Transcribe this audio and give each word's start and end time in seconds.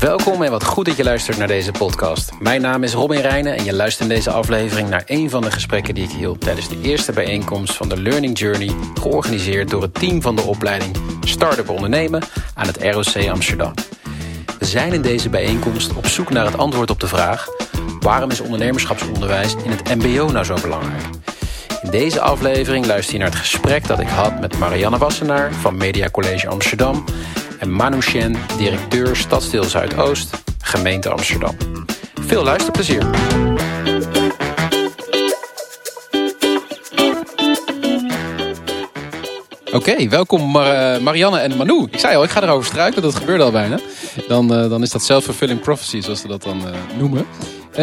Welkom 0.00 0.42
en 0.42 0.50
wat 0.50 0.64
goed 0.64 0.86
dat 0.86 0.96
je 0.96 1.04
luistert 1.04 1.38
naar 1.38 1.46
deze 1.46 1.72
podcast. 1.72 2.30
Mijn 2.40 2.60
naam 2.60 2.82
is 2.82 2.92
Robin 2.92 3.20
Reijnen 3.20 3.56
en 3.56 3.64
je 3.64 3.74
luistert 3.74 4.08
in 4.08 4.14
deze 4.14 4.30
aflevering 4.30 4.88
naar 4.88 5.02
een 5.06 5.30
van 5.30 5.42
de 5.42 5.50
gesprekken 5.50 5.94
die 5.94 6.04
ik 6.04 6.10
hield 6.10 6.40
tijdens 6.40 6.68
de 6.68 6.80
eerste 6.82 7.12
bijeenkomst 7.12 7.76
van 7.76 7.88
de 7.88 8.00
Learning 8.00 8.38
Journey, 8.38 8.70
georganiseerd 9.00 9.70
door 9.70 9.82
het 9.82 9.94
team 9.94 10.22
van 10.22 10.36
de 10.36 10.42
opleiding 10.42 10.96
Startup 11.20 11.68
Ondernemen 11.68 12.22
aan 12.54 12.66
het 12.66 12.82
ROC 12.82 13.28
Amsterdam. 13.28 13.74
We 14.58 14.64
zijn 14.64 14.92
in 14.92 15.02
deze 15.02 15.28
bijeenkomst 15.28 15.94
op 15.94 16.06
zoek 16.06 16.30
naar 16.30 16.46
het 16.46 16.58
antwoord 16.58 16.90
op 16.90 17.00
de 17.00 17.08
vraag: 17.08 17.46
waarom 18.00 18.30
is 18.30 18.40
ondernemerschapsonderwijs 18.40 19.54
in 19.64 19.70
het 19.70 19.94
MBO 19.94 20.30
nou 20.32 20.44
zo 20.44 20.56
belangrijk? 20.62 21.02
In 21.82 21.90
deze 21.90 22.20
aflevering 22.20 22.86
luister 22.86 23.12
je 23.12 23.18
naar 23.20 23.30
het 23.30 23.38
gesprek 23.38 23.86
dat 23.86 24.00
ik 24.00 24.08
had 24.08 24.40
met 24.40 24.58
Marianne 24.58 24.98
Wassenaar 24.98 25.52
van 25.52 25.76
Media 25.76 26.10
College 26.10 26.48
Amsterdam 26.48 27.04
en 27.58 27.72
Manu 27.72 28.02
Shen, 28.02 28.36
directeur 28.58 29.16
Stadsdeel 29.16 29.64
Zuidoost, 29.64 30.42
gemeente 30.62 31.08
Amsterdam. 31.08 31.56
Veel 32.20 32.44
luisterplezier. 32.44 33.02
Oké, 39.72 40.08
welkom 40.08 40.50
Mar 40.50 41.02
Marianne 41.02 41.38
en 41.38 41.56
Manu. 41.56 41.86
Ik 41.90 41.98
zei 41.98 42.16
al, 42.16 42.24
ik 42.24 42.30
ga 42.30 42.42
erover 42.42 42.66
struikelen, 42.66 43.02
dat 43.02 43.14
gebeurde 43.14 43.44
al 43.44 43.50
bijna. 43.50 43.78
Dan, 44.28 44.52
uh, 44.52 44.70
dan 44.70 44.82
is 44.82 44.90
dat 44.90 45.02
self-fulfilling 45.02 45.60
prophecy, 45.60 46.00
zoals 46.00 46.22
we 46.22 46.28
dat 46.28 46.42
dan 46.42 46.58
uh, 46.58 46.98
noemen. 46.98 47.26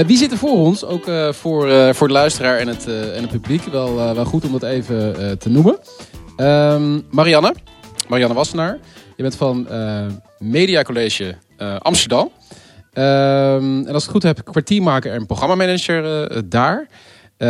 Wie 0.05 0.17
zit 0.17 0.31
er 0.31 0.37
voor 0.37 0.51
ons? 0.51 0.85
Ook 0.85 1.03
voor, 1.29 1.93
voor 1.95 2.07
de 2.07 2.13
luisteraar 2.13 2.57
en 2.57 2.67
het, 2.67 2.87
en 2.87 3.21
het 3.21 3.31
publiek. 3.31 3.63
Wel, 3.63 3.95
wel 3.95 4.25
goed 4.25 4.45
om 4.45 4.51
dat 4.51 4.63
even 4.63 5.39
te 5.39 5.49
noemen. 5.49 5.79
Um, 6.37 7.05
Marianne, 7.11 7.55
Marianne 8.07 8.35
Wassenaar. 8.35 8.79
Je 9.15 9.23
bent 9.23 9.35
van 9.35 9.67
Media 10.39 10.81
College 10.81 11.35
Amsterdam. 11.79 12.31
Um, 12.93 13.87
en 13.87 13.93
als 13.93 14.03
ik 14.03 14.09
het 14.09 14.11
goed 14.11 14.23
heb, 14.23 14.43
kwartiermaker 14.43 15.13
en 15.13 15.25
programmamanager 15.25 16.49
daar. 16.49 16.87
Uh, 17.37 17.47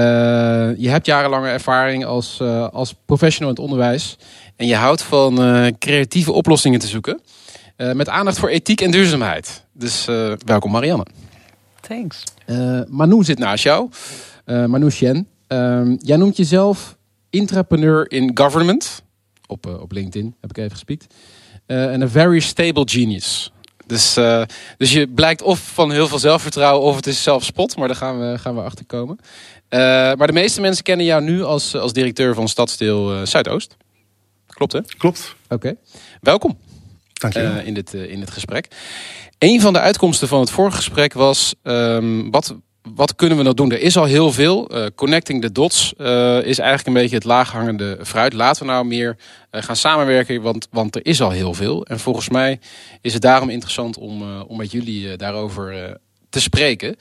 je 0.77 0.89
hebt 0.89 1.05
jarenlange 1.05 1.47
ervaring 1.47 2.05
als, 2.05 2.39
uh, 2.41 2.67
als 2.67 2.95
professional 3.05 3.49
in 3.49 3.55
het 3.55 3.63
onderwijs. 3.63 4.17
En 4.55 4.67
je 4.67 4.75
houdt 4.75 5.01
van 5.01 5.41
uh, 5.41 5.67
creatieve 5.79 6.31
oplossingen 6.31 6.79
te 6.79 6.87
zoeken. 6.87 7.21
met 7.93 8.09
aandacht 8.09 8.39
voor 8.39 8.49
ethiek 8.49 8.81
en 8.81 8.91
duurzaamheid. 8.91 9.65
Dus 9.73 10.05
welkom 10.45 10.71
Marianne. 10.71 11.05
Thanks. 11.81 12.23
Manu 12.87 13.23
zit 13.23 13.39
naast 13.39 13.63
jou. 13.63 13.89
Manu 14.45 14.91
Shen. 14.91 15.27
Ehm, 15.47 15.95
jij 15.99 16.17
noemt 16.17 16.37
jezelf 16.37 16.97
intrapreneur 17.29 18.11
in 18.11 18.31
government. 18.33 19.03
Op, 19.47 19.65
op 19.81 19.91
LinkedIn 19.91 20.35
heb 20.41 20.49
ik 20.49 20.57
even 20.57 20.71
gespiekt. 20.71 21.13
En 21.65 22.01
een 22.01 22.09
very 22.09 22.39
stable 22.39 22.83
genius. 22.85 23.51
Dus, 23.87 24.17
uh, 24.17 24.41
dus 24.77 24.91
je 24.91 25.07
blijkt 25.07 25.41
of 25.41 25.59
van 25.59 25.91
heel 25.91 26.07
veel 26.07 26.19
zelfvertrouwen 26.19 26.87
of 26.87 26.95
het 26.95 27.07
is 27.07 27.23
zelfspot. 27.23 27.77
Maar 27.77 27.87
daar 27.87 27.97
gaan 27.97 28.19
we, 28.19 28.37
gaan 28.37 28.55
we 28.55 28.61
achter 28.61 28.85
komen. 28.85 29.19
Uh, 29.69 29.79
maar 30.13 30.27
de 30.27 30.33
meeste 30.33 30.61
mensen 30.61 30.83
kennen 30.83 31.05
jou 31.05 31.23
nu 31.23 31.43
als, 31.43 31.75
als 31.75 31.93
directeur 31.93 32.33
van 32.33 32.47
Stadsdeel 32.47 33.15
uh, 33.15 33.25
Zuidoost. 33.25 33.77
Klopt 34.47 34.73
hè? 34.73 34.81
Klopt. 34.97 35.35
Oké. 35.43 35.53
Okay. 35.53 35.77
Welkom. 36.21 36.57
Dank 37.13 37.33
je 37.33 37.61
in, 37.65 37.73
dit, 37.73 37.93
in 37.93 38.19
dit 38.19 38.31
gesprek. 38.31 38.67
Een 39.39 39.61
van 39.61 39.73
de 39.73 39.79
uitkomsten 39.79 40.27
van 40.27 40.39
het 40.39 40.49
vorige 40.49 40.75
gesprek 40.75 41.13
was... 41.13 41.55
Um, 41.63 42.31
wat, 42.31 42.55
wat 42.93 43.15
kunnen 43.15 43.37
we 43.37 43.43
nou 43.43 43.55
doen? 43.55 43.71
Er 43.71 43.81
is 43.81 43.97
al 43.97 44.03
heel 44.03 44.31
veel. 44.31 44.75
Uh, 44.75 44.85
connecting 44.95 45.41
the 45.41 45.51
dots 45.51 45.93
uh, 45.97 46.37
is 46.43 46.59
eigenlijk 46.59 46.87
een 46.87 46.93
beetje 46.93 47.15
het 47.15 47.25
laaghangende 47.25 47.99
fruit. 48.03 48.33
Laten 48.33 48.65
we 48.65 48.71
nou 48.71 48.85
meer 48.85 49.17
uh, 49.51 49.61
gaan 49.61 49.75
samenwerken, 49.75 50.41
want, 50.41 50.67
want 50.71 50.95
er 50.95 51.05
is 51.05 51.21
al 51.21 51.29
heel 51.29 51.53
veel. 51.53 51.85
En 51.85 51.99
volgens 51.99 52.29
mij 52.29 52.59
is 53.01 53.13
het 53.13 53.21
daarom 53.21 53.49
interessant 53.49 53.97
om, 53.97 54.41
om 54.41 54.57
met 54.57 54.71
jullie 54.71 55.17
daarover 55.17 55.97
te 56.29 56.41
spreken. 56.41 56.95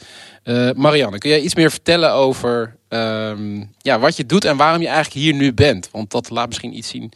Marianne, 0.74 1.18
kun 1.18 1.30
jij 1.30 1.40
iets 1.40 1.54
meer 1.54 1.70
vertellen 1.70 2.12
over 2.12 2.76
um, 2.88 3.70
ja, 3.78 3.98
wat 3.98 4.16
je 4.16 4.26
doet 4.26 4.44
en 4.44 4.56
waarom 4.56 4.80
je 4.80 4.86
eigenlijk 4.86 5.16
hier 5.16 5.34
nu 5.34 5.52
bent? 5.52 5.88
Want 5.92 6.10
dat 6.10 6.30
laat 6.30 6.46
misschien 6.46 6.76
iets 6.76 6.88
zien 6.88 7.12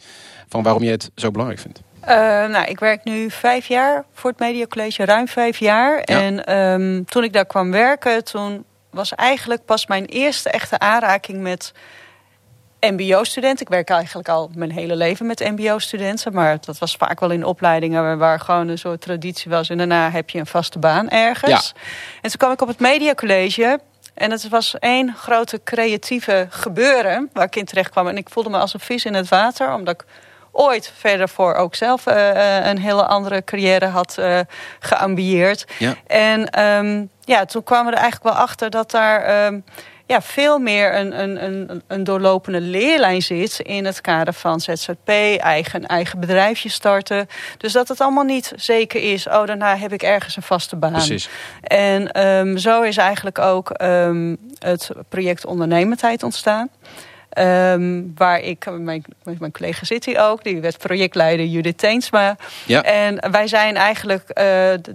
van 0.47 0.63
waarom 0.63 0.83
je 0.83 0.89
het 0.89 1.11
zo 1.15 1.31
belangrijk 1.31 1.61
vindt. 1.61 1.81
Uh, 2.01 2.15
nou, 2.45 2.65
ik 2.65 2.79
werk 2.79 3.03
nu 3.03 3.31
vijf 3.31 3.67
jaar 3.67 4.05
voor 4.13 4.29
het 4.29 4.39
Media 4.39 4.65
College, 4.65 5.05
ruim 5.05 5.27
vijf 5.27 5.57
jaar. 5.57 6.01
Ja. 6.03 6.21
En 6.21 6.59
um, 6.59 7.05
toen 7.05 7.23
ik 7.23 7.33
daar 7.33 7.45
kwam 7.45 7.71
werken, 7.71 8.23
toen 8.23 8.65
was 8.89 9.15
eigenlijk 9.15 9.65
pas 9.65 9.87
mijn 9.87 10.05
eerste 10.05 10.49
echte 10.49 10.79
aanraking 10.79 11.41
met 11.41 11.73
MBO-studenten. 12.79 13.65
Ik 13.65 13.71
werk 13.71 13.89
eigenlijk 13.89 14.29
al 14.29 14.51
mijn 14.55 14.71
hele 14.71 14.95
leven 14.95 15.25
met 15.25 15.39
MBO-studenten, 15.39 16.33
maar 16.33 16.57
dat 16.65 16.77
was 16.77 16.95
vaak 16.95 17.19
wel 17.19 17.31
in 17.31 17.43
opleidingen 17.43 18.17
waar 18.17 18.39
gewoon 18.39 18.67
een 18.67 18.77
soort 18.77 19.01
traditie 19.01 19.51
was. 19.51 19.69
En 19.69 19.77
daarna 19.77 20.11
heb 20.11 20.29
je 20.29 20.39
een 20.39 20.45
vaste 20.45 20.79
baan 20.79 21.09
ergens. 21.09 21.73
Ja. 21.75 21.81
En 22.21 22.29
toen 22.29 22.39
kwam 22.39 22.51
ik 22.51 22.61
op 22.61 22.67
het 22.67 22.79
Media 22.79 23.13
College. 23.13 23.79
En 24.13 24.31
het 24.31 24.49
was 24.49 24.79
één 24.79 25.15
grote 25.17 25.61
creatieve 25.63 26.47
gebeuren 26.49 27.29
waar 27.33 27.45
ik 27.45 27.55
in 27.55 27.65
terecht 27.65 27.89
kwam. 27.89 28.07
En 28.07 28.17
ik 28.17 28.29
voelde 28.29 28.49
me 28.49 28.57
als 28.57 28.73
een 28.73 28.79
vis 28.79 29.05
in 29.05 29.13
het 29.13 29.29
water, 29.29 29.73
omdat 29.73 29.93
ik 29.93 30.07
ooit 30.51 30.91
verder 30.97 31.29
voor 31.29 31.53
ook 31.53 31.75
zelf 31.75 32.07
uh, 32.07 32.65
een 32.65 32.79
hele 32.79 33.05
andere 33.05 33.43
carrière 33.43 33.85
had 33.85 34.15
uh, 34.19 34.39
geambieerd. 34.79 35.65
Ja. 35.77 35.95
En 36.07 36.65
um, 36.65 37.09
ja, 37.21 37.45
toen 37.45 37.63
kwamen 37.63 37.85
we 37.85 37.91
er 37.91 38.01
eigenlijk 38.01 38.35
wel 38.35 38.43
achter 38.43 38.69
dat 38.69 38.91
daar 38.91 39.45
um, 39.45 39.63
ja, 40.05 40.21
veel 40.21 40.59
meer 40.59 40.95
een, 40.95 41.19
een, 41.23 41.43
een, 41.43 41.81
een 41.87 42.03
doorlopende 42.03 42.61
leerlijn 42.61 43.21
zit 43.21 43.59
in 43.59 43.85
het 43.85 44.01
kader 44.01 44.33
van 44.33 44.59
ZZP, 44.59 45.09
eigen, 45.37 45.85
eigen 45.85 46.19
bedrijfje 46.19 46.69
starten. 46.69 47.27
Dus 47.57 47.71
dat 47.71 47.87
het 47.87 48.01
allemaal 48.01 48.23
niet 48.23 48.53
zeker 48.55 49.01
is, 49.11 49.27
oh 49.27 49.45
daarna 49.45 49.77
heb 49.77 49.93
ik 49.93 50.03
ergens 50.03 50.35
een 50.35 50.41
vaste 50.41 50.75
baan. 50.75 50.91
Precies. 50.91 51.29
En 51.61 52.27
um, 52.27 52.57
zo 52.57 52.81
is 52.81 52.97
eigenlijk 52.97 53.39
ook 53.39 53.71
het 54.59 54.89
project 55.09 55.45
ondernemendheid 55.45 56.23
ontstaan. 56.23 56.69
Um, 57.37 58.11
waar 58.15 58.39
ik, 58.39 58.65
mijn, 58.71 59.03
mijn 59.23 59.51
collega 59.51 59.85
zit 59.85 60.05
hier 60.05 60.19
ook, 60.19 60.43
die 60.43 60.61
werd 60.61 60.77
projectleider 60.77 61.45
Judith 61.45 61.77
Teensma. 61.77 62.37
Ja. 62.65 62.83
En 62.83 63.31
wij 63.31 63.47
zijn 63.47 63.75
eigenlijk 63.75 64.23
uh, 64.33 64.45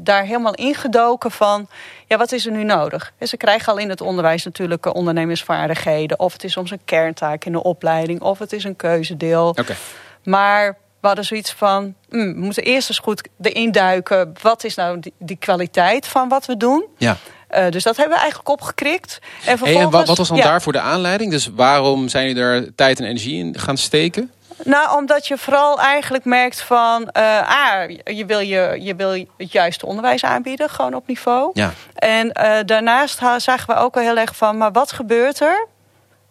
daar 0.00 0.25
helemaal 0.25 0.55
ingedoken 0.55 1.31
van, 1.31 1.69
ja, 2.06 2.17
wat 2.17 2.33
is 2.33 2.47
er 2.47 2.53
nu 2.53 2.65
nodig? 2.65 3.12
En 3.19 3.27
ze 3.27 3.37
krijgen 3.37 3.72
al 3.72 3.78
in 3.78 3.89
het 3.89 4.00
onderwijs 4.00 4.45
natuurlijk 4.45 4.95
ondernemersvaardigheden. 4.95 6.19
Of 6.19 6.33
het 6.33 6.45
is 6.45 6.53
soms 6.53 6.71
een 6.71 6.84
kerntaak 6.84 7.45
in 7.45 7.53
de 7.53 7.62
opleiding, 7.62 8.21
of 8.21 8.39
het 8.39 8.53
is 8.53 8.65
een 8.65 8.77
keuzedeel. 8.77 9.49
Okay. 9.49 9.77
Maar 10.25 10.77
we 11.01 11.06
hadden 11.06 11.25
zoiets 11.25 11.53
van, 11.53 11.95
mm, 12.09 12.34
we 12.34 12.41
moeten 12.41 12.62
eerst 12.62 12.89
eens 12.89 12.99
goed 12.99 13.28
erin 13.41 13.72
duiken. 13.72 14.33
Wat 14.43 14.65
is 14.65 14.75
nou 14.75 15.01
die, 15.01 15.12
die 15.19 15.37
kwaliteit 15.37 16.06
van 16.06 16.28
wat 16.28 16.47
we 16.47 16.56
doen? 16.56 16.87
Ja. 16.97 17.16
Uh, 17.56 17.69
dus 17.70 17.82
dat 17.82 17.97
hebben 17.97 18.15
we 18.15 18.20
eigenlijk 18.20 18.50
opgekrikt. 18.50 19.19
En, 19.20 19.28
vervolgens, 19.44 19.70
hey, 19.70 19.84
en 19.84 19.91
wat, 19.91 20.06
wat 20.06 20.19
was 20.19 20.28
dan 20.28 20.37
ja. 20.37 20.44
daarvoor 20.44 20.72
de 20.72 20.81
aanleiding? 20.81 21.31
Dus 21.31 21.50
waarom 21.54 22.09
zijn 22.09 22.26
jullie 22.26 22.42
er 22.42 22.75
tijd 22.75 22.98
en 22.98 23.04
energie 23.04 23.44
in 23.44 23.59
gaan 23.59 23.76
steken? 23.76 24.32
Nou, 24.62 24.97
omdat 24.97 25.26
je 25.26 25.38
vooral 25.38 25.81
eigenlijk 25.81 26.25
merkt 26.25 26.60
van... 26.60 27.09
Uh, 27.16 27.48
ah, 27.48 27.91
je 28.04 28.25
wil, 28.26 28.38
je, 28.38 28.76
je 28.81 28.94
wil 28.94 29.10
het 29.37 29.53
juiste 29.53 29.87
onderwijs 29.87 30.25
aanbieden, 30.25 30.70
gewoon 30.70 30.94
op 30.94 31.06
niveau. 31.06 31.50
Ja. 31.53 31.72
En 31.94 32.26
uh, 32.26 32.56
daarnaast 32.65 33.19
zagen 33.37 33.66
we 33.66 33.75
ook 33.75 33.94
wel 33.94 34.04
heel 34.04 34.16
erg 34.16 34.36
van... 34.36 34.56
maar 34.56 34.72
wat 34.72 34.92
gebeurt 34.92 35.41
er 35.41 35.66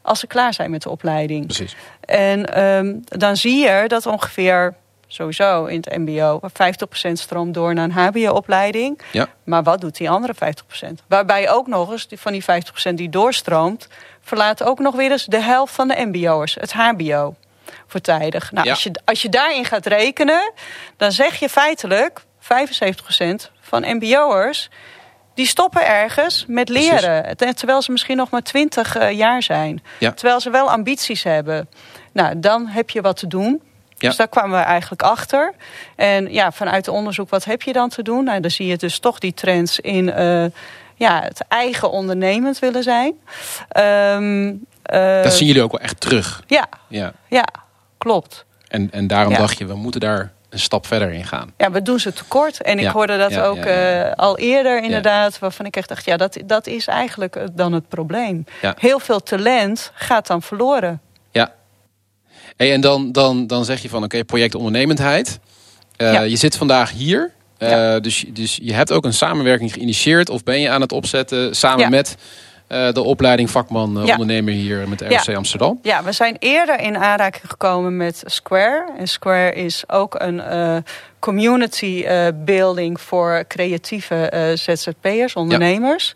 als 0.01 0.19
ze 0.19 0.27
klaar 0.27 0.53
zijn 0.53 0.71
met 0.71 0.81
de 0.81 0.89
opleiding? 0.89 1.45
Precies. 1.45 1.75
En 1.99 2.63
um, 2.63 3.03
dan 3.05 3.37
zie 3.37 3.57
je 3.57 3.83
dat 3.87 4.05
ongeveer 4.05 4.73
sowieso 5.13 5.65
in 5.65 5.83
het 5.85 5.97
mbo. 5.97 6.39
50% 7.09 7.11
stroomt 7.11 7.53
door 7.53 7.73
naar 7.73 7.83
een 7.83 7.91
hbo-opleiding. 7.91 9.01
Ja. 9.11 9.27
Maar 9.43 9.63
wat 9.63 9.81
doet 9.81 9.97
die 9.97 10.09
andere 10.09 10.33
50%? 10.33 10.87
Waarbij 11.07 11.49
ook 11.49 11.67
nog 11.67 11.91
eens 11.91 12.07
van 12.09 12.31
die 12.31 12.43
50% 12.91 12.93
die 12.93 13.09
doorstroomt... 13.09 13.87
verlaat 14.21 14.63
ook 14.63 14.79
nog 14.79 14.95
weer 14.95 15.11
eens 15.11 15.25
de 15.25 15.41
helft 15.41 15.73
van 15.73 15.87
de 15.87 16.05
mbo'ers, 16.05 16.55
het 16.59 16.73
hbo, 16.73 17.35
voortijdig. 17.87 18.51
Nou, 18.51 18.65
Ja. 18.65 18.71
als, 18.71 18.83
je, 18.83 18.91
als 19.05 19.21
je 19.21 19.29
daarin 19.29 19.65
gaat 19.65 19.85
rekenen, 19.85 20.51
dan 20.97 21.11
zeg 21.11 21.35
je 21.39 21.49
feitelijk... 21.49 22.21
75% 22.43 22.45
van 23.61 23.95
mbo'ers 23.95 24.69
die 25.33 25.45
stoppen 25.47 25.87
ergens 25.87 26.45
met 26.47 26.69
leren. 26.69 27.37
Terwijl 27.37 27.81
ze 27.81 27.91
misschien 27.91 28.17
nog 28.17 28.29
maar 28.29 28.41
20 28.41 28.97
uh, 28.97 29.11
jaar 29.11 29.43
zijn. 29.43 29.83
Ja. 29.99 30.11
Terwijl 30.11 30.39
ze 30.39 30.49
wel 30.49 30.71
ambities 30.71 31.23
hebben. 31.23 31.69
Nou, 32.11 32.39
dan 32.39 32.67
heb 32.67 32.89
je 32.89 33.01
wat 33.01 33.17
te 33.17 33.27
doen. 33.27 33.61
Ja. 34.03 34.09
Dus 34.09 34.17
daar 34.17 34.27
kwamen 34.27 34.59
we 34.59 34.65
eigenlijk 34.65 35.01
achter. 35.01 35.53
En 35.95 36.33
ja, 36.33 36.51
vanuit 36.51 36.85
het 36.85 36.95
onderzoek, 36.95 37.29
wat 37.29 37.43
heb 37.43 37.61
je 37.61 37.73
dan 37.73 37.89
te 37.89 38.01
doen? 38.03 38.23
Nou, 38.23 38.39
dan 38.39 38.51
zie 38.51 38.67
je 38.67 38.77
dus 38.77 38.99
toch 38.99 39.19
die 39.19 39.33
trends 39.33 39.79
in 39.79 40.07
uh, 40.07 40.45
ja, 40.95 41.21
het 41.21 41.45
eigen 41.47 41.91
ondernemend 41.91 42.59
willen 42.59 42.83
zijn. 42.83 43.13
Um, 43.77 44.65
uh, 44.93 45.23
Dat 45.23 45.33
zien 45.33 45.47
jullie 45.47 45.61
ook 45.63 45.71
wel 45.71 45.81
echt 45.81 45.99
terug. 45.99 46.43
Ja, 46.47 46.65
Ja. 46.87 47.13
ja 47.27 47.45
klopt. 47.97 48.45
En, 48.67 48.91
en 48.91 49.07
daarom 49.07 49.31
Ja. 49.33 49.39
dacht 49.39 49.57
je, 49.57 49.65
we 49.65 49.75
moeten 49.75 50.01
daar 50.01 50.31
een 50.49 50.59
stap 50.59 50.87
verder 50.87 51.11
in 51.11 51.25
gaan. 51.25 51.53
Ja, 51.57 51.71
we 51.71 51.81
doen 51.81 51.99
ze 51.99 52.13
tekort. 52.13 52.61
En 52.61 52.77
ik 52.77 52.83
Ja, 52.83 52.91
hoorde 52.91 53.17
dat 53.17 53.31
ja, 53.31 53.43
ook 53.45 53.57
ja, 53.63 53.63
eh, 54.09 54.13
al 54.15 54.37
eerder 54.37 54.83
inderdaad. 54.83 55.39
Waarvan 55.39 55.65
ik 55.65 55.75
echt 55.75 55.87
dacht, 55.89 56.05
ja, 56.05 56.17
dat, 56.17 56.37
dat 56.45 56.67
is 56.67 56.87
eigenlijk 56.87 57.35
eh, 57.35 57.43
dan 57.51 57.73
het 57.73 57.87
probleem. 57.87 58.45
Heel 58.77 58.99
veel 58.99 59.19
talent 59.23 59.91
gaat 59.93 60.27
dan 60.27 60.41
verloren. 60.41 61.01
Hey, 62.57 62.73
en 62.73 62.81
dan, 62.81 63.11
dan, 63.11 63.47
dan 63.47 63.65
zeg 63.65 63.81
je 63.81 63.89
van, 63.89 64.03
oké, 64.03 64.23
project 64.23 64.55
ondernemendheid. 64.55 65.39
Uh, 65.97 66.13
Ja. 66.13 66.21
Je 66.21 66.35
zit 66.35 66.57
vandaag 66.57 66.91
hier. 66.91 67.31
Uh, 67.59 67.71
Uh, 67.71 67.99
dus, 68.01 68.25
dus 68.27 68.59
je 68.61 68.73
hebt 68.73 68.91
ook 68.91 69.05
een 69.05 69.13
samenwerking 69.13 69.73
geïnitieerd 69.73 70.29
of 70.29 70.43
ben 70.43 70.59
je 70.59 70.69
aan 70.69 70.81
het 70.81 70.91
opzetten 70.91 71.55
samen 71.55 71.89
met 71.89 72.15
uh, 72.69 72.91
de 72.91 73.01
opleiding 73.01 73.49
vakman 73.49 73.97
ondernemer 74.11 74.53
hier 74.53 74.89
met 74.89 75.01
ROC 75.01 75.35
Amsterdam. 75.35 75.79
Ja, 75.81 76.03
we 76.03 76.11
zijn 76.11 76.35
eerder 76.39 76.79
in 76.79 76.97
aanraking 76.97 77.49
gekomen 77.49 77.97
met 77.97 78.23
Square. 78.25 78.85
En 78.97 79.07
Square 79.07 79.53
is 79.53 79.83
ook 79.87 80.15
een 80.19 80.41
community 81.19 82.05
building 82.33 83.01
voor 83.01 83.43
creatieve 83.47 84.51
ZZP'ers, 84.55 85.33
ondernemers. 85.33 86.13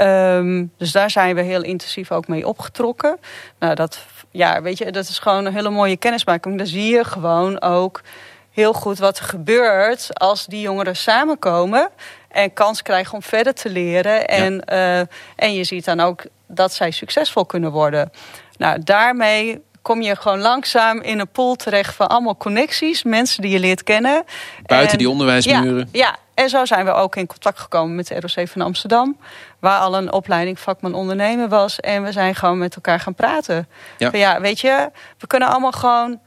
Um, 0.00 0.72
dus 0.78 0.92
daar 0.92 1.10
zijn 1.10 1.34
we 1.34 1.42
heel 1.42 1.62
intensief 1.62 2.12
ook 2.12 2.28
mee 2.28 2.46
opgetrokken. 2.46 3.18
Nou, 3.58 3.74
dat, 3.74 3.98
ja, 4.34 4.62
weet 4.62 4.78
je, 4.78 4.92
dat 4.92 5.08
is 5.08 5.18
gewoon 5.18 5.44
een 5.44 5.54
hele 5.54 5.70
mooie 5.70 5.96
kennismaking. 5.96 6.58
Dan 6.58 6.66
zie 6.66 6.94
je 6.94 7.04
gewoon 7.04 7.60
ook 7.60 8.00
heel 8.50 8.72
goed 8.72 8.98
wat 8.98 9.18
er 9.18 9.24
gebeurt 9.24 10.08
als 10.12 10.46
die 10.46 10.60
jongeren 10.60 10.96
samenkomen 10.96 11.88
en 12.28 12.52
kans 12.52 12.82
krijgen 12.82 13.14
om 13.14 13.22
verder 13.22 13.54
te 13.54 13.70
leren. 13.70 14.28
En, 14.28 14.62
uh, 14.72 14.98
en 15.36 15.54
je 15.54 15.64
ziet 15.64 15.84
dan 15.84 16.00
ook 16.00 16.22
dat 16.46 16.72
zij 16.72 16.90
succesvol 16.90 17.44
kunnen 17.44 17.70
worden. 17.70 18.10
Nou, 18.56 18.82
daarmee 18.82 19.62
kom 19.82 20.02
je 20.02 20.16
gewoon 20.16 20.40
langzaam 20.40 21.00
in 21.00 21.18
een 21.18 21.30
pool 21.30 21.54
terecht 21.54 21.94
van 21.94 22.08
allemaal 22.08 22.36
connecties, 22.36 23.02
mensen 23.02 23.42
die 23.42 23.50
je 23.50 23.58
leert 23.58 23.82
kennen. 23.82 24.24
Buiten 24.62 24.98
die 24.98 25.08
onderwijsmuren. 25.08 25.88
Ja, 25.92 26.06
ja, 26.06 26.16
en 26.34 26.48
zo 26.48 26.64
zijn 26.64 26.84
we 26.84 26.92
ook 26.92 27.16
in 27.16 27.26
contact 27.26 27.58
gekomen 27.58 27.94
met 27.94 28.06
de 28.06 28.20
ROC 28.20 28.48
van 28.48 28.62
Amsterdam, 28.62 29.16
waar 29.58 29.78
al 29.78 29.96
een 29.96 30.12
opleiding 30.12 30.58
vakman 30.58 30.94
ondernemen 30.94 31.48
was. 31.48 31.80
En 31.80 32.02
we 32.02 32.12
zijn 32.12 32.34
gewoon 32.34 32.58
met 32.58 32.74
elkaar 32.74 33.00
gaan 33.00 33.14
praten. 33.14 33.68
Ja, 33.98 34.10
van, 34.10 34.18
ja 34.18 34.40
weet 34.40 34.60
je, 34.60 34.90
we 35.18 35.26
kunnen 35.26 35.48
allemaal 35.48 35.72
gewoon 35.72 36.20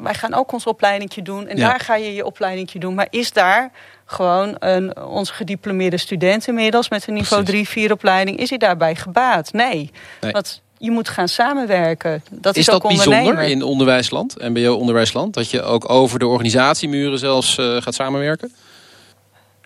wij 0.00 0.14
gaan 0.14 0.34
ook 0.34 0.52
ons 0.52 0.66
opleidingje 0.66 1.22
doen. 1.22 1.46
En 1.46 1.56
daar 1.56 1.80
ga 1.80 1.96
je 1.96 2.14
je 2.14 2.24
opleidingje 2.24 2.78
doen. 2.78 2.94
Maar 2.94 3.06
is 3.10 3.32
daar 3.32 3.70
gewoon 4.04 4.56
een, 4.58 4.96
onze 5.02 5.32
gediplomeerde 5.32 5.96
student 5.96 6.48
inmiddels... 6.48 6.88
met 6.88 7.06
een 7.06 7.14
niveau 7.14 7.44
3, 7.44 7.68
4 7.68 7.92
opleiding, 7.92 8.38
is 8.38 8.48
hij 8.48 8.58
daarbij 8.58 8.94
gebaat? 8.94 9.52
Nee. 9.52 9.90
nee. 10.20 10.32
Want 10.32 10.62
je 10.78 10.90
moet 10.90 11.08
gaan 11.08 11.28
samenwerken. 11.28 12.24
Dat 12.30 12.56
is, 12.56 12.60
is 12.60 12.72
dat 12.72 12.82
bijzonder 12.82 13.42
in 13.42 13.62
onderwijsland, 13.62 14.34
MBO 14.38 14.74
onderwijsland? 14.74 15.34
Dat 15.34 15.50
je 15.50 15.62
ook 15.62 15.90
over 15.90 16.18
de 16.18 16.26
organisatiemuren 16.26 17.18
zelfs 17.18 17.58
uh, 17.58 17.82
gaat 17.82 17.94
samenwerken? 17.94 18.52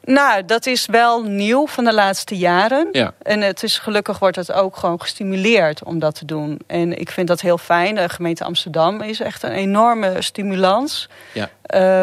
Nou, 0.07 0.45
dat 0.45 0.67
is 0.67 0.87
wel 0.87 1.23
nieuw 1.23 1.67
van 1.67 1.85
de 1.85 1.95
laatste 1.95 2.37
jaren. 2.37 2.89
Ja. 2.93 3.15
En 3.23 3.41
het 3.41 3.63
is, 3.63 3.79
gelukkig 3.79 4.19
wordt 4.19 4.37
het 4.37 4.53
ook 4.53 4.77
gewoon 4.77 5.01
gestimuleerd 5.01 5.85
om 5.85 5.99
dat 5.99 6.15
te 6.15 6.25
doen. 6.25 6.61
En 6.67 6.99
ik 6.99 7.11
vind 7.11 7.29
dat 7.29 7.41
heel 7.41 7.59
fijn. 7.59 7.95
De 7.95 8.09
gemeente 8.09 8.45
Amsterdam 8.45 9.01
is 9.01 9.21
echt 9.21 9.43
een 9.43 9.51
enorme 9.51 10.23
stimulans. 10.23 11.09
Ja. 11.33 11.51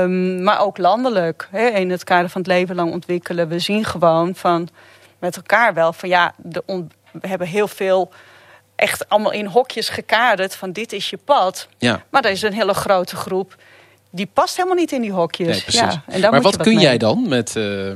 Um, 0.02 0.44
maar 0.44 0.60
ook 0.60 0.78
landelijk. 0.78 1.48
Hè, 1.52 1.68
in 1.68 1.92
het 1.92 2.04
kader 2.04 2.30
van 2.30 2.42
het 2.42 2.50
leven 2.50 2.76
lang 2.76 2.92
ontwikkelen. 2.92 3.48
We 3.48 3.60
zien 3.60 3.86
gewoon 3.86 4.36
van 4.36 4.70
met 5.20 5.36
elkaar 5.36 5.74
wel 5.74 5.94
van 5.94 6.10
ja, 6.10 6.34
de 6.38 6.64
we 7.12 7.28
hebben 7.28 7.48
heel 7.48 7.68
veel 7.68 8.12
echt 8.76 9.10
allemaal 9.10 9.32
in 9.32 9.46
hokjes 9.46 9.90
gekaderd 9.90 10.56
van 10.56 10.72
dit 10.72 10.94
is 10.94 11.10
je 11.10 11.18
pad. 11.18 11.68
Ja. 11.78 12.04
Maar 12.10 12.26
er 12.26 12.32
is 12.32 12.42
een 12.42 12.54
hele 12.54 12.74
grote 12.74 13.16
groep 13.16 13.56
die 14.16 14.30
past 14.34 14.56
helemaal 14.56 14.78
niet 14.78 14.92
in 14.92 15.02
die 15.02 15.12
hokjes. 15.12 15.66
Ja, 15.66 16.04
en 16.08 16.22
maar 16.22 16.42
wat 16.42 16.58
kun 16.58 16.80
jij 16.80 16.98
dan 16.98 17.28
met, 17.28 17.56
uh, 17.56 17.92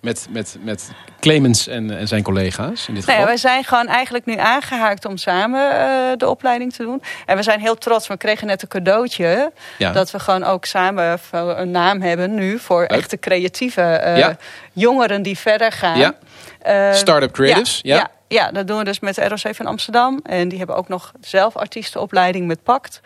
met, 0.00 0.26
met, 0.30 0.56
met 0.60 0.90
Clemens 1.20 1.66
en, 1.66 1.98
en 1.98 2.08
zijn 2.08 2.22
collega's 2.22 2.88
in 2.88 2.94
dit 2.94 3.06
nou 3.06 3.18
geval? 3.18 3.24
wij 3.24 3.36
zijn 3.36 3.64
gewoon 3.64 3.86
eigenlijk 3.86 4.24
nu 4.24 4.36
aangehaakt 4.36 5.04
om 5.04 5.16
samen 5.16 5.72
uh, 5.72 6.16
de 6.16 6.28
opleiding 6.28 6.72
te 6.72 6.82
doen. 6.82 7.02
En 7.26 7.36
we 7.36 7.42
zijn 7.42 7.60
heel 7.60 7.78
trots. 7.78 8.06
We 8.06 8.16
kregen 8.16 8.46
net 8.46 8.62
een 8.62 8.68
cadeautje. 8.68 9.52
Ja. 9.78 9.92
Dat 9.92 10.10
we 10.10 10.18
gewoon 10.18 10.44
ook 10.44 10.64
samen 10.64 11.20
een 11.30 11.70
naam 11.70 12.00
hebben 12.00 12.34
nu 12.34 12.58
voor 12.58 12.84
echte 12.84 13.18
creatieve 13.18 14.14
uh, 14.18 14.28
jongeren 14.72 15.22
die 15.22 15.38
verder 15.38 15.72
gaan. 15.72 15.98
Ja. 15.98 16.92
Startup 16.92 17.32
creatives. 17.32 17.80
ja. 17.82 18.10
Ja, 18.32 18.50
dat 18.50 18.66
doen 18.66 18.78
we 18.78 18.84
dus 18.84 19.00
met 19.00 19.14
de 19.14 19.28
ROC 19.28 19.54
van 19.54 19.66
Amsterdam. 19.66 20.20
En 20.22 20.48
die 20.48 20.58
hebben 20.58 20.76
ook 20.76 20.88
nog 20.88 21.12
zelf 21.20 21.56
artiestenopleiding 21.56 22.46
met 22.46 22.62
PACT. 22.62 23.00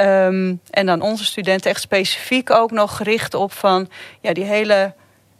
Um, 0.00 0.60
en 0.70 0.86
dan 0.86 1.00
onze 1.00 1.24
studenten 1.24 1.70
echt 1.70 1.80
specifiek 1.80 2.50
ook 2.50 2.70
nog 2.70 2.96
gericht 2.96 3.34
op 3.34 3.52
van 3.52 3.88
ja, 4.20 4.32
die 4.32 4.44
hele 4.44 4.94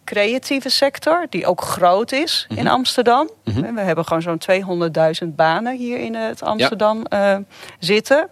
creatieve 0.05 0.69
sector, 0.69 1.27
die 1.31 1.47
ook 1.47 1.61
groot 1.61 2.13
is 2.13 2.47
in 2.49 2.57
mhm. 2.57 2.67
Amsterdam. 2.67 3.31
Mhm. 3.45 3.75
We 3.75 3.81
hebben 3.81 4.05
gewoon 4.05 4.23
zo'n 4.23 4.91
200.000 5.25 5.29
banen 5.35 5.77
hier 5.77 5.99
in 5.99 6.15
het 6.15 6.43
Amsterdam 6.43 7.07
ja. 7.09 7.37
uh, 7.37 7.45
zitten. 7.79 8.29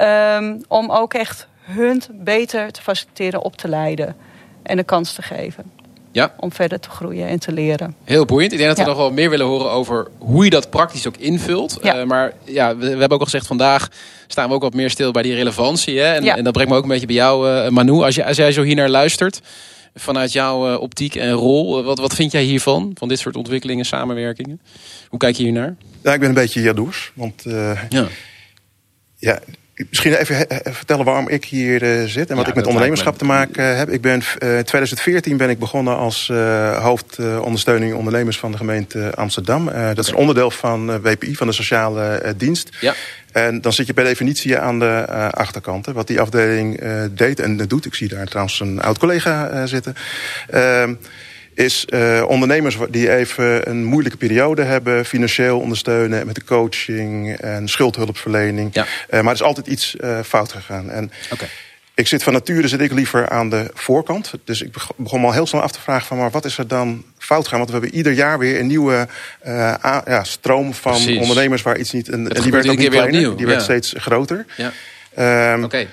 Um, 0.00 0.64
om 0.68 0.90
ook 0.90 1.14
echt 1.14 1.48
hun 1.60 2.02
beter 2.12 2.72
te 2.72 2.82
faciliteren, 2.82 3.42
op 3.42 3.56
te 3.56 3.68
leiden 3.68 4.16
en 4.62 4.78
een 4.78 4.84
kans 4.84 5.12
te 5.12 5.22
geven. 5.22 5.77
Ja. 6.12 6.34
Om 6.36 6.52
verder 6.52 6.80
te 6.80 6.90
groeien 6.90 7.28
en 7.28 7.38
te 7.38 7.52
leren. 7.52 7.94
Heel 8.04 8.24
boeiend. 8.24 8.52
Ik 8.52 8.58
denk 8.58 8.70
dat 8.70 8.78
we 8.78 8.84
nog 8.84 8.96
wel 8.96 9.12
meer 9.12 9.30
willen 9.30 9.46
horen 9.46 9.70
over 9.70 10.08
hoe 10.18 10.44
je 10.44 10.50
dat 10.50 10.70
praktisch 10.70 11.06
ook 11.06 11.16
invult. 11.16 11.78
Ja. 11.82 12.00
Uh, 12.00 12.04
maar 12.04 12.32
ja, 12.44 12.76
we, 12.76 12.82
we, 12.82 12.88
hebben 12.88 13.10
ook 13.10 13.18
al 13.20 13.24
gezegd 13.24 13.46
vandaag 13.46 13.88
staan 14.26 14.48
we 14.48 14.54
ook 14.54 14.62
wat 14.62 14.74
meer 14.74 14.90
stil 14.90 15.12
bij 15.12 15.22
die 15.22 15.34
relevantie. 15.34 15.98
Hè? 15.98 16.14
En, 16.14 16.26
en 16.26 16.44
dat 16.44 16.52
brengt 16.52 16.70
me 16.70 16.76
ook 16.76 16.82
een 16.82 16.88
beetje 16.88 17.06
bij 17.06 17.14
jou, 17.14 17.50
uh, 17.50 17.68
Manu. 17.68 17.92
Als, 17.92 18.14
je, 18.14 18.24
als 18.24 18.36
jij 18.36 18.52
zo 18.52 18.62
hier 18.62 18.74
naar 18.74 18.88
luistert, 18.88 19.40
vanuit 19.94 20.32
jouw 20.32 20.72
uh, 20.72 20.80
optiek 20.80 21.14
en 21.14 21.32
rol, 21.32 21.82
wat, 21.82 21.98
wat 21.98 22.14
vind 22.14 22.32
jij 22.32 22.42
hiervan? 22.42 22.90
Van 22.94 23.08
dit 23.08 23.18
soort 23.18 23.36
ontwikkelingen, 23.36 23.84
samenwerkingen? 23.84 24.60
Hoe 25.08 25.18
kijk 25.18 25.36
je 25.36 25.42
hier 25.42 25.52
naar? 25.52 25.76
Ja, 26.02 26.12
ik 26.12 26.20
ben 26.20 26.28
een 26.28 26.34
beetje 26.34 26.60
jaloers. 26.60 27.12
Want 27.14 27.42
ja. 27.88 28.06
ja, 29.16 29.38
Misschien 29.88 30.14
even 30.14 30.46
vertellen 30.64 31.04
waarom 31.04 31.28
ik 31.28 31.44
hier 31.44 31.82
uh, 31.82 32.04
zit 32.04 32.30
en 32.30 32.36
wat 32.36 32.48
ik 32.48 32.54
met 32.54 32.66
ondernemerschap 32.66 33.18
te 33.18 33.24
maken 33.24 33.76
heb. 33.76 33.90
Ik 33.90 34.00
ben, 34.00 34.22
uh, 34.42 34.56
in 34.56 34.64
2014 34.64 35.36
ben 35.36 35.50
ik 35.50 35.58
begonnen 35.58 35.96
als 35.96 36.28
uh, 36.32 36.82
hoofdondersteuning 36.82 37.94
ondernemers 37.94 38.38
van 38.38 38.50
de 38.50 38.56
gemeente 38.56 39.14
Amsterdam. 39.14 39.64
dat 39.64 39.98
is 39.98 40.08
een 40.08 40.14
onderdeel 40.14 40.50
van 40.50 41.00
WPI, 41.00 41.36
van 41.36 41.46
de 41.46 41.52
sociale 41.52 42.34
dienst. 42.36 42.76
Ja. 42.80 42.94
En 43.32 43.60
dan 43.60 43.72
zit 43.72 43.86
je 43.86 43.92
per 43.92 44.04
definitie 44.04 44.58
aan 44.58 44.78
de 44.78 45.06
achterkant. 45.30 45.86
Hè, 45.86 45.92
wat 45.92 46.06
die 46.06 46.20
afdeling 46.20 46.80
deed 47.14 47.40
en 47.40 47.56
doet. 47.56 47.86
Ik 47.86 47.94
zie 47.94 48.08
daar 48.08 48.26
trouwens 48.26 48.60
een 48.60 48.80
oud 48.80 48.98
collega 48.98 49.66
zitten 49.66 49.94
ehm, 50.50 50.94
is 51.58 51.84
uh, 51.88 52.24
ondernemers 52.28 52.76
die 52.90 53.12
even 53.12 53.70
een 53.70 53.84
moeilijke 53.84 54.18
periode 54.18 54.62
hebben, 54.62 55.04
financieel 55.04 55.60
ondersteunen 55.60 56.26
met 56.26 56.34
de 56.34 56.44
coaching 56.44 57.36
en 57.36 57.68
schuldhulpverlening. 57.68 58.74
Ja. 58.74 58.82
Uh, 58.82 59.20
maar 59.20 59.24
er 59.24 59.40
is 59.40 59.42
altijd 59.42 59.66
iets 59.66 59.96
uh, 60.00 60.20
fout 60.24 60.52
gegaan. 60.52 60.90
En 60.90 61.12
okay. 61.32 61.48
ik 61.94 62.06
zit 62.06 62.22
van 62.22 62.32
nature 62.32 62.68
zit 62.68 62.80
ik 62.80 62.92
liever 62.92 63.28
aan 63.28 63.50
de 63.50 63.70
voorkant. 63.74 64.32
Dus 64.44 64.62
ik 64.62 64.72
begon 64.96 65.20
me 65.20 65.26
al 65.26 65.32
heel 65.32 65.46
snel 65.46 65.62
af 65.62 65.72
te 65.72 65.80
vragen 65.80 66.06
van 66.06 66.18
maar 66.18 66.30
wat 66.30 66.44
is 66.44 66.58
er 66.58 66.68
dan 66.68 67.04
fout 67.18 67.44
gegaan? 67.44 67.58
Want 67.58 67.70
we 67.70 67.76
hebben 67.76 67.96
ieder 67.96 68.12
jaar 68.12 68.38
weer 68.38 68.60
een 68.60 68.66
nieuwe 68.66 69.08
ja, 70.04 70.24
stroom 70.24 70.74
van 70.74 71.18
ondernemers 71.18 71.62
waar 71.62 71.78
iets 71.78 71.92
niet. 71.92 72.08
En, 72.08 72.28
en 72.28 72.42
die 72.42 72.52
werd 72.52 72.68
ook 72.68 72.76
niet 72.76 72.88
kleiner, 72.88 73.36
die 73.36 73.46
werd 73.46 73.62
steeds 73.62 73.94
groter. 73.96 74.46
Ja. 74.56 75.52
Um, 75.52 75.64
okay. 75.64 75.88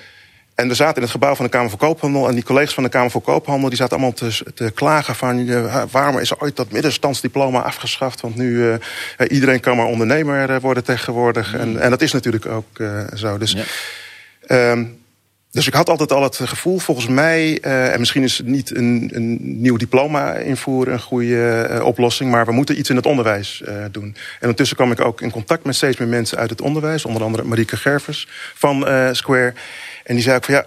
En 0.56 0.68
we 0.68 0.74
zaten 0.74 0.96
in 0.96 1.02
het 1.02 1.10
gebouw 1.10 1.34
van 1.34 1.44
de 1.44 1.50
Kamer 1.50 1.70
van 1.70 1.78
Koophandel. 1.78 2.28
En 2.28 2.34
die 2.34 2.44
collega's 2.44 2.74
van 2.74 2.82
de 2.82 2.88
Kamer 2.88 3.10
van 3.10 3.22
Koophandel 3.22 3.68
die 3.68 3.78
zaten 3.78 3.96
allemaal 3.96 4.12
te, 4.12 4.52
te 4.54 4.70
klagen 4.70 5.14
van... 5.14 5.38
Uh, 5.38 5.82
waarom 5.90 6.18
is 6.18 6.38
ooit 6.38 6.56
dat 6.56 6.70
middenstandsdiploma 6.70 7.60
afgeschaft? 7.60 8.20
Want 8.20 8.36
nu 8.36 8.56
uh, 8.56 8.74
iedereen 9.28 9.60
kan 9.60 9.76
maar 9.76 9.86
ondernemer 9.86 10.60
worden 10.60 10.84
tegenwoordig. 10.84 11.54
En, 11.54 11.68
mm. 11.68 11.76
en 11.76 11.90
dat 11.90 12.02
is 12.02 12.12
natuurlijk 12.12 12.46
ook 12.46 12.78
uh, 12.78 13.00
zo. 13.14 13.38
Dus, 13.38 13.56
ja. 14.46 14.70
um, 14.70 14.98
dus 15.50 15.66
ik 15.66 15.74
had 15.74 15.88
altijd 15.88 16.12
al 16.12 16.22
het 16.22 16.36
gevoel, 16.36 16.78
volgens 16.78 17.06
mij... 17.06 17.60
en 17.60 17.98
misschien 17.98 18.22
is 18.22 18.38
het 18.38 18.46
niet 18.46 18.76
een, 18.76 19.10
een 19.12 19.60
nieuw 19.60 19.76
diploma 19.76 20.34
invoeren 20.34 20.92
een 20.92 21.00
goede 21.00 21.80
oplossing... 21.84 22.30
maar 22.30 22.46
we 22.46 22.52
moeten 22.52 22.78
iets 22.78 22.90
in 22.90 22.96
het 22.96 23.06
onderwijs 23.06 23.62
doen. 23.90 24.04
En 24.04 24.40
ondertussen 24.40 24.76
kwam 24.76 24.90
ik 24.90 25.00
ook 25.00 25.20
in 25.20 25.30
contact 25.30 25.64
met 25.64 25.74
steeds 25.74 25.96
meer 25.96 26.08
mensen 26.08 26.38
uit 26.38 26.50
het 26.50 26.60
onderwijs. 26.60 27.04
Onder 27.04 27.22
andere 27.22 27.44
Marieke 27.44 27.76
Gervers 27.76 28.28
van 28.54 28.86
Square... 29.12 29.54
En 30.06 30.14
die 30.14 30.24
zei 30.24 30.36
ook 30.36 30.44
van 30.44 30.54
ja, 30.54 30.66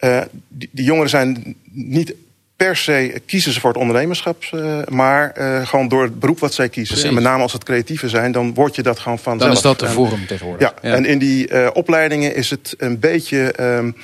uh, 0.00 0.22
die, 0.48 0.68
die, 0.72 0.84
jongeren 0.84 1.10
zijn 1.10 1.56
niet 1.70 2.14
per 2.56 2.76
se 2.76 3.22
kiezen 3.26 3.52
ze 3.52 3.60
voor 3.60 3.70
het 3.70 3.78
ondernemerschap, 3.78 4.44
uh, 4.54 4.78
maar 4.88 5.34
uh, 5.38 5.66
gewoon 5.66 5.88
door 5.88 6.02
het 6.02 6.20
beroep 6.20 6.38
wat 6.38 6.54
zij 6.54 6.68
kiezen. 6.68 7.08
En 7.08 7.14
met 7.14 7.22
name 7.22 7.42
als 7.42 7.52
het 7.52 7.64
creatieve 7.64 8.08
zijn, 8.08 8.32
dan 8.32 8.54
word 8.54 8.74
je 8.76 8.82
dat 8.82 8.98
gewoon 8.98 9.18
vanzelf. 9.18 9.48
Dan 9.48 9.56
is 9.56 9.62
dat 9.62 9.78
de 9.78 9.94
vorm 9.94 10.26
tegenwoordig. 10.26 10.68
Ja, 10.68 10.88
ja, 10.88 10.94
en 10.94 11.04
in 11.04 11.18
die 11.18 11.74
opleidingen 11.74 12.34
is 12.34 12.50
het 12.50 12.74
een 12.78 12.98
beetje... 12.98 13.54
Um, 13.60 13.96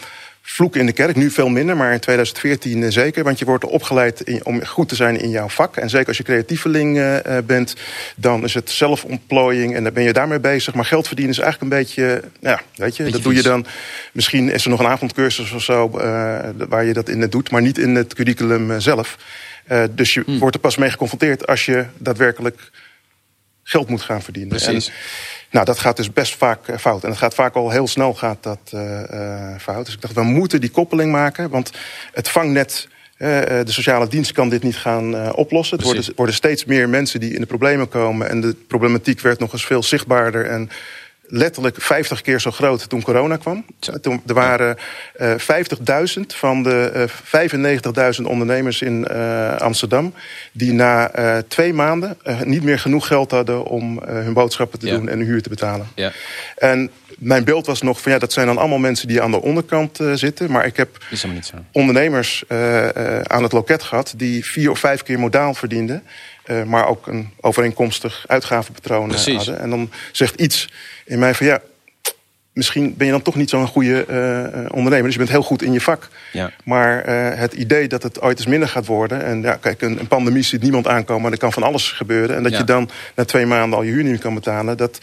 vloek 0.42 0.76
in 0.76 0.86
de 0.86 0.92
kerk. 0.92 1.16
Nu 1.16 1.30
veel 1.30 1.48
minder, 1.48 1.76
maar 1.76 1.92
in 1.92 2.00
2014 2.00 2.82
eh, 2.82 2.90
zeker. 2.90 3.24
Want 3.24 3.38
je 3.38 3.44
wordt 3.44 3.64
opgeleid 3.64 4.42
om 4.42 4.64
goed 4.66 4.88
te 4.88 4.94
zijn 4.94 5.20
in 5.20 5.30
jouw 5.30 5.48
vak. 5.48 5.76
En 5.76 5.90
zeker 5.90 6.08
als 6.08 6.16
je 6.16 6.22
creatieveling 6.22 6.96
uh, 6.96 7.16
bent, 7.46 7.76
dan 8.16 8.44
is 8.44 8.54
het 8.54 8.70
zelfontplooiing 8.70 9.74
en 9.74 9.84
dan 9.84 9.92
ben 9.92 10.02
je 10.02 10.12
daarmee 10.12 10.40
bezig. 10.40 10.74
Maar 10.74 10.84
geld 10.84 11.06
verdienen 11.06 11.34
is 11.34 11.40
eigenlijk 11.40 11.72
een 11.72 11.78
beetje, 11.78 12.22
ja, 12.40 12.60
weet 12.74 12.96
je, 12.96 13.10
dat 13.10 13.22
doe 13.22 13.34
je 13.34 13.42
dan. 13.42 13.66
Misschien 14.12 14.50
is 14.50 14.64
er 14.64 14.70
nog 14.70 14.80
een 14.80 14.86
avondcursus 14.86 15.52
of 15.52 15.62
zo 15.62 15.90
uh, 15.94 16.38
waar 16.68 16.84
je 16.84 16.92
dat 16.92 17.08
in 17.08 17.26
doet, 17.30 17.50
maar 17.50 17.62
niet 17.62 17.78
in 17.78 17.94
het 17.94 18.14
curriculum 18.14 18.80
zelf. 18.80 19.18
Uh, 19.68 19.82
dus 19.90 20.14
je 20.14 20.22
hmm. 20.26 20.38
wordt 20.38 20.54
er 20.54 20.60
pas 20.60 20.76
mee 20.76 20.90
geconfronteerd 20.90 21.46
als 21.46 21.64
je 21.64 21.84
daadwerkelijk 21.98 22.70
geld 23.72 23.88
moet 23.88 24.02
gaan 24.02 24.22
verdienen. 24.22 24.56
Precies. 24.56 24.88
En, 24.88 24.94
nou, 25.50 25.64
dat 25.64 25.78
gaat 25.78 25.96
dus 25.96 26.12
best 26.12 26.36
vaak 26.36 26.68
eh, 26.68 26.78
fout. 26.78 27.04
En 27.04 27.08
het 27.08 27.18
gaat 27.18 27.34
vaak 27.34 27.54
al 27.54 27.70
heel 27.70 27.86
snel 27.86 28.14
gaat 28.14 28.42
dat 28.42 28.72
uh, 28.74 29.56
fout. 29.58 29.84
Dus 29.84 29.94
ik 29.94 30.00
dacht, 30.00 30.14
we 30.14 30.22
moeten 30.22 30.60
die 30.60 30.70
koppeling 30.70 31.12
maken. 31.12 31.50
Want 31.50 31.70
het 32.12 32.28
vangnet 32.28 32.88
de 33.16 33.64
sociale 33.66 34.08
dienst 34.08 34.32
kan 34.32 34.48
dit 34.48 34.62
niet 34.62 34.76
gaan 34.76 35.34
oplossen. 35.34 35.78
Er 35.78 35.84
worden, 35.84 36.04
worden, 36.16 36.34
steeds 36.34 36.64
meer 36.64 36.88
mensen 36.88 37.20
die 37.20 37.34
in 37.34 37.40
de 37.40 37.46
problemen 37.46 37.88
komen. 37.88 38.28
En 38.28 38.40
de 38.40 38.56
problematiek 38.68 39.20
werd 39.20 39.38
nog 39.38 39.52
eens 39.52 39.66
veel 39.66 39.82
zichtbaarder 39.82 40.46
en 40.46 40.70
letterlijk 41.34 41.76
50 41.80 42.20
keer 42.20 42.40
zo 42.40 42.50
groot 42.50 42.88
toen 42.88 43.02
corona 43.02 43.36
kwam. 43.36 43.64
Toen, 44.00 44.22
er 44.26 44.34
waren 44.34 44.76
uh, 45.20 45.34
50.000 46.16 46.20
van 46.26 46.62
de 46.62 47.08
uh, 47.34 48.16
95.000 48.20 48.26
ondernemers 48.26 48.82
in 48.82 49.06
Amsterdam... 49.58 50.14
die 50.52 50.72
na 50.72 51.10
twee 51.48 51.72
maanden 51.72 52.16
niet 52.44 52.62
meer 52.62 52.78
genoeg 52.78 53.06
geld 53.06 53.30
hadden 53.30 53.64
om 53.64 54.02
hun 54.04 54.32
boodschappen 54.32 54.78
te 54.78 54.86
doen 54.86 55.08
en 55.08 55.18
hun 55.18 55.26
huur 55.26 55.42
te 55.42 55.48
betalen. 55.48 55.88
Ja. 55.94 56.12
En 56.56 56.90
mijn 57.18 57.44
beeld 57.44 57.66
was 57.66 57.82
nog 57.82 58.00
van 58.00 58.12
ja, 58.12 58.18
dat 58.18 58.32
zijn 58.32 58.46
dan 58.46 58.58
allemaal 58.58 58.78
mensen 58.78 59.08
die 59.08 59.22
aan 59.22 59.30
de 59.30 59.42
onderkant 59.42 59.98
zitten. 60.14 60.50
Maar 60.50 60.66
ik 60.66 60.76
heb 60.76 61.04
ondernemers 61.72 62.44
aan 63.22 63.42
het 63.42 63.52
loket 63.52 63.82
gehad 63.82 64.14
die 64.16 64.44
vier 64.44 64.70
of 64.70 64.78
vijf 64.78 65.02
keer 65.02 65.18
modaal 65.18 65.54
verdienden. 65.54 66.02
Maar 66.66 66.86
ook 66.86 67.06
een 67.06 67.30
overeenkomstig 67.40 68.24
uitgavenpatroon 68.26 69.14
hadden. 69.14 69.60
En 69.60 69.70
dan 69.70 69.90
zegt 70.12 70.40
iets 70.40 70.68
in 71.04 71.18
mij 71.18 71.34
van 71.34 71.46
ja, 71.46 71.60
misschien 72.52 72.94
ben 72.96 73.06
je 73.06 73.12
dan 73.12 73.22
toch 73.22 73.34
niet 73.34 73.50
zo'n 73.50 73.66
goede 73.66 74.04
ondernemer. 74.70 75.04
Dus 75.04 75.12
je 75.12 75.18
bent 75.18 75.30
heel 75.30 75.42
goed 75.42 75.62
in 75.62 75.72
je 75.72 75.80
vak. 75.80 76.08
Ja. 76.32 76.50
Maar 76.64 77.06
het 77.36 77.52
idee 77.52 77.88
dat 77.88 78.02
het 78.02 78.20
ooit 78.20 78.38
eens 78.38 78.46
minder 78.46 78.68
gaat 78.68 78.86
worden. 78.86 79.24
En 79.24 79.42
ja, 79.42 79.54
kijk, 79.54 79.82
een, 79.82 79.98
een 79.98 80.08
pandemie 80.08 80.42
ziet 80.42 80.62
niemand 80.62 80.86
aankomen. 80.86 81.22
Maar 81.22 81.32
er 81.32 81.38
kan 81.38 81.52
van 81.52 81.62
alles 81.62 81.92
gebeuren. 81.92 82.36
En 82.36 82.42
dat 82.42 82.56
je 82.56 82.64
dan 82.64 82.90
na 83.14 83.24
twee 83.24 83.46
maanden 83.46 83.78
al 83.78 83.84
je 83.84 83.92
huur 83.92 84.04
niet 84.04 84.20
kan 84.20 84.34
betalen. 84.34 84.76
Dat, 84.76 84.98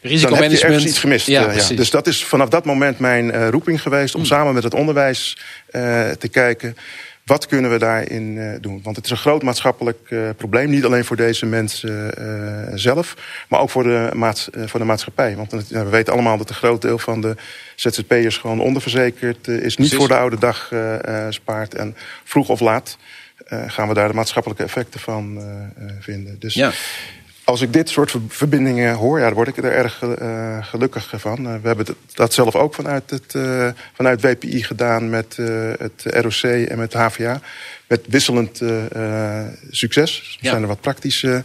risicomanagement. 0.00 0.60
Dan 0.60 0.70
heb 0.70 0.80
je 0.80 0.88
iets 0.88 0.98
gemist. 0.98 1.26
Ja, 1.26 1.52
ja. 1.52 1.68
Dus 1.68 1.90
dat 1.90 2.06
is 2.06 2.24
vanaf 2.24 2.48
dat 2.48 2.64
moment 2.64 2.98
mijn 2.98 3.26
uh, 3.26 3.48
roeping 3.48 3.82
geweest... 3.82 4.14
om 4.14 4.20
mm. 4.20 4.26
samen 4.26 4.54
met 4.54 4.62
het 4.62 4.74
onderwijs 4.74 5.38
uh, 5.70 6.10
te 6.10 6.28
kijken... 6.28 6.76
Wat 7.24 7.46
kunnen 7.46 7.70
we 7.70 7.78
daarin 7.78 8.36
uh, 8.36 8.54
doen? 8.60 8.80
Want 8.82 8.96
het 8.96 9.04
is 9.04 9.10
een 9.10 9.16
groot 9.16 9.42
maatschappelijk 9.42 10.10
uh, 10.10 10.28
probleem. 10.36 10.70
Niet 10.70 10.84
alleen 10.84 11.04
voor 11.04 11.16
deze 11.16 11.46
mensen 11.46 12.14
uh, 12.18 12.72
zelf, 12.74 13.16
maar 13.48 13.60
ook 13.60 13.70
voor 13.70 13.82
de, 13.82 14.10
maats 14.14 14.48
voor 14.64 14.80
de 14.80 14.86
maatschappij. 14.86 15.36
Want 15.36 15.68
we 15.68 15.88
weten 15.88 16.12
allemaal 16.12 16.38
dat 16.38 16.48
een 16.48 16.54
groot 16.54 16.82
deel 16.82 16.98
van 16.98 17.20
de 17.20 17.36
ZZP'ers 17.74 18.36
gewoon 18.36 18.60
onderverzekerd 18.60 19.48
is. 19.48 19.76
Niet 19.76 19.94
voor 19.94 20.08
de 20.08 20.16
oude 20.16 20.38
dag 20.38 20.72
spaart. 21.28 21.74
En 21.74 21.96
vroeg 22.24 22.48
of 22.48 22.60
laat 22.60 22.98
gaan 23.66 23.88
we 23.88 23.94
daar 23.94 24.08
de 24.08 24.14
maatschappelijke 24.14 24.62
effecten 24.62 25.00
van 25.00 25.42
vinden. 26.00 26.38
Dus 26.38 26.54
ja 26.54 26.72
als 27.44 27.60
ik 27.60 27.72
dit 27.72 27.88
soort 27.88 28.16
verbindingen 28.28 28.94
hoor, 28.94 29.18
ja, 29.18 29.24
dan 29.24 29.34
word 29.34 29.48
ik 29.48 29.56
er 29.56 29.72
erg 29.72 30.02
uh, 30.02 30.66
gelukkig 30.66 31.12
van. 31.16 31.46
Uh, 31.46 31.54
we 31.62 31.66
hebben 31.66 31.86
dat 32.14 32.34
zelf 32.34 32.54
ook 32.54 32.74
vanuit, 32.74 33.10
het, 33.10 33.34
uh, 33.34 33.68
vanuit 33.92 34.20
WPI 34.20 34.62
gedaan 34.62 35.10
met 35.10 35.36
het 35.78 36.02
ROC 36.04 36.42
en 36.42 36.78
met 36.78 36.92
HVA. 36.92 37.40
Met 37.86 38.00
wisselend 38.08 38.62
succes. 39.70 40.38
Er 40.40 40.48
zijn 40.48 40.62
er 40.62 40.68
wat 40.68 40.80
praktische 40.80 41.44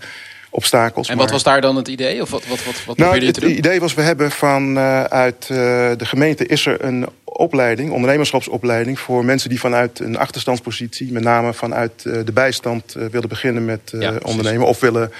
obstakels. 0.49 1.09
En 1.09 1.17
wat 1.17 1.31
was 1.31 1.43
daar 1.43 1.61
dan 1.61 1.75
het 1.75 1.87
idee? 1.87 2.21
Of 2.21 2.29
wat, 2.29 2.47
wat, 2.47 2.63
wat, 2.63 2.85
wat 2.85 2.97
nou, 2.97 3.25
het, 3.25 3.37
idee 3.37 3.79
was, 3.79 3.93
we 3.93 4.01
hebben 4.01 4.31
vanuit 4.31 5.47
de 5.47 6.05
gemeente 6.05 6.45
is 6.45 6.65
er 6.65 6.83
een 6.83 7.07
opleiding, 7.23 7.91
ondernemerschapsopleiding... 7.91 8.99
voor 8.99 9.25
mensen 9.25 9.49
die 9.49 9.59
vanuit 9.59 9.99
een 9.99 10.17
achterstandspositie... 10.17 11.11
met 11.11 11.23
name 11.23 11.53
vanuit 11.53 11.91
de 12.03 12.31
bijstand 12.33 12.93
willen 12.93 13.29
beginnen 13.29 13.65
met 13.65 13.93
ondernemen... 14.21 14.67
of 14.67 14.79
willen 14.79 15.11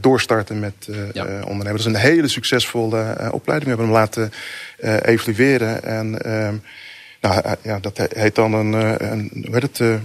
doorstarten 0.00 0.60
met 0.60 0.74
ja. 1.12 1.24
ondernemen. 1.24 1.64
Dat 1.64 1.78
is 1.78 1.84
een 1.84 1.94
hele 1.94 2.28
succesvolle 2.28 3.30
opleiding. 3.32 3.76
We 3.76 3.82
hebben 3.82 3.86
hem 3.86 3.90
laten 3.90 4.32
evalueren. 5.02 5.84
En 5.84 6.18
ehm, 6.18 6.54
nou, 7.20 7.56
ja, 7.62 7.78
dat 7.78 8.08
heet 8.14 8.34
dan 8.34 8.52
een, 8.52 8.72
een 9.12 9.30
hoe 9.46 9.54
heet 9.54 9.78
het, 9.78 10.00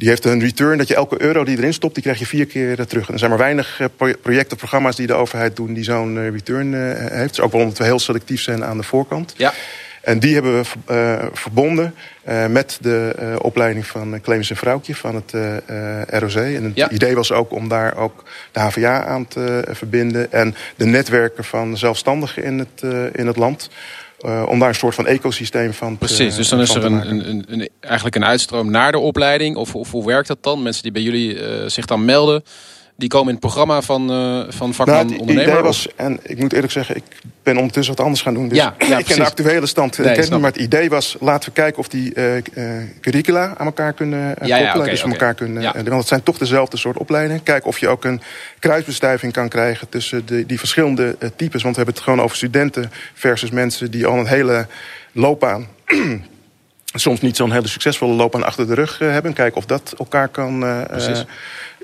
die 0.00 0.08
heeft 0.08 0.24
een 0.24 0.40
return 0.40 0.78
dat 0.78 0.88
je 0.88 0.94
elke 0.94 1.22
euro 1.22 1.44
die 1.44 1.56
erin 1.56 1.72
stopt, 1.72 1.94
die 1.94 2.02
krijg 2.02 2.18
je 2.18 2.26
vier 2.26 2.46
keer 2.46 2.86
terug. 2.86 3.06
En 3.06 3.12
er 3.12 3.18
zijn 3.18 3.30
maar 3.30 3.38
weinig 3.38 3.80
projecten, 4.22 4.56
programma's 4.56 4.96
die 4.96 5.06
de 5.06 5.14
overheid 5.14 5.56
doen 5.56 5.74
die 5.74 5.84
zo'n 5.84 6.30
return 6.30 6.74
heeft. 7.12 7.28
Dus 7.28 7.40
ook 7.40 7.52
wel 7.52 7.60
omdat 7.60 7.78
we 7.78 7.84
heel 7.84 7.98
selectief 7.98 8.42
zijn 8.42 8.64
aan 8.64 8.76
de 8.76 8.82
voorkant. 8.82 9.34
Ja. 9.36 9.52
En 10.00 10.18
die 10.18 10.34
hebben 10.34 10.62
we 10.62 10.66
uh, 10.90 11.26
verbonden 11.32 11.94
uh, 12.28 12.46
met 12.46 12.78
de 12.80 13.16
uh, 13.20 13.36
opleiding 13.38 13.86
van 13.86 14.20
Clemens 14.20 14.50
en 14.50 14.56
Vrouwtje 14.56 14.94
van 14.94 15.14
het 15.14 15.32
ROC. 16.08 16.34
En 16.34 16.64
het 16.64 16.72
ja. 16.74 16.90
idee 16.90 17.14
was 17.14 17.32
ook 17.32 17.52
om 17.52 17.68
daar 17.68 17.96
ook 17.96 18.24
de 18.52 18.60
HVA 18.60 19.04
aan 19.04 19.28
te 19.28 19.64
verbinden. 19.68 20.32
En 20.32 20.54
de 20.76 20.86
netwerken 20.86 21.44
van 21.44 21.76
zelfstandigen 21.76 22.44
in 22.44 22.58
het, 22.58 22.82
in 23.12 23.26
het 23.26 23.36
land. 23.36 23.70
Om 24.46 24.58
daar 24.58 24.68
een 24.68 24.74
soort 24.74 24.94
van 24.94 25.06
ecosysteem 25.06 25.72
van 25.72 25.92
te 25.92 25.98
Precies, 25.98 26.34
dus 26.34 26.48
dan 26.48 26.60
is 26.60 26.74
er 26.74 26.84
een, 26.84 27.10
een, 27.10 27.44
een, 27.48 27.68
eigenlijk 27.80 28.16
een 28.16 28.24
uitstroom 28.24 28.70
naar 28.70 28.92
de 28.92 28.98
opleiding. 28.98 29.56
Of, 29.56 29.74
of 29.74 29.90
hoe 29.90 30.06
werkt 30.06 30.28
dat 30.28 30.42
dan? 30.42 30.62
Mensen 30.62 30.82
die 30.82 30.92
bij 30.92 31.02
jullie 31.02 31.38
zich 31.70 31.84
dan 31.84 32.04
melden 32.04 32.42
die 33.00 33.08
komen 33.08 33.26
in 33.26 33.32
het 33.34 33.40
programma 33.40 33.82
van, 33.82 34.12
uh, 34.12 34.44
van 34.48 34.74
vakman 34.74 34.96
nou, 34.96 35.10
het 35.10 35.20
ondernemer? 35.20 35.52
idee 35.52 35.62
was, 35.62 35.88
en 35.96 36.18
ik 36.22 36.38
moet 36.38 36.52
eerlijk 36.52 36.72
zeggen, 36.72 36.96
ik 36.96 37.02
ben 37.42 37.56
ondertussen 37.56 37.94
wat 37.94 38.04
anders 38.04 38.22
gaan 38.22 38.34
doen. 38.34 38.48
Dus 38.48 38.58
ja, 38.58 38.74
ja, 38.78 38.98
ik 38.98 39.04
ken 39.04 39.16
de 39.16 39.24
actuele 39.24 39.66
stand 39.66 39.98
nee, 39.98 40.14
ken 40.14 40.30
niet, 40.30 40.40
maar 40.40 40.52
het 40.52 40.60
idee 40.60 40.90
was, 40.90 41.16
laten 41.20 41.48
we 41.48 41.54
kijken 41.54 41.78
of 41.78 41.88
die 41.88 42.12
uh, 42.14 42.32
curricula 43.00 43.54
aan 43.56 43.66
elkaar 43.66 43.92
kunnen 43.92 44.28
koppelen. 44.28 44.48
Ja, 44.48 44.74
okay, 44.74 44.90
dus 44.90 45.00
okay. 45.00 45.12
elkaar 45.12 45.34
kunnen, 45.34 45.62
want 45.62 45.86
het 45.86 46.08
zijn 46.08 46.22
toch 46.22 46.38
dezelfde 46.38 46.76
soort 46.76 46.96
opleidingen. 46.96 47.42
Kijken 47.42 47.68
of 47.68 47.78
je 47.78 47.88
ook 47.88 48.04
een 48.04 48.20
kruisbestuiving 48.58 49.32
kan 49.32 49.48
krijgen 49.48 49.88
tussen 49.88 50.26
de, 50.26 50.46
die 50.46 50.58
verschillende 50.58 51.16
types. 51.36 51.62
Want 51.62 51.76
we 51.76 51.82
hebben 51.82 51.94
het 51.94 52.02
gewoon 52.02 52.20
over 52.20 52.36
studenten 52.36 52.90
versus 53.14 53.50
mensen 53.50 53.90
die 53.90 54.06
al 54.06 54.18
een 54.18 54.26
hele 54.26 54.66
loopbaan 55.12 55.66
soms 56.94 57.20
niet 57.20 57.36
zo'n 57.36 57.52
hele 57.52 57.68
succesvolle 57.68 58.14
loopbaan 58.14 58.44
achter 58.44 58.66
de 58.66 58.74
rug 58.74 58.98
hebben. 58.98 59.32
Kijken 59.32 59.56
of 59.56 59.66
dat 59.66 59.94
elkaar 59.98 60.28
kan, 60.28 60.64
uh, 60.64 60.80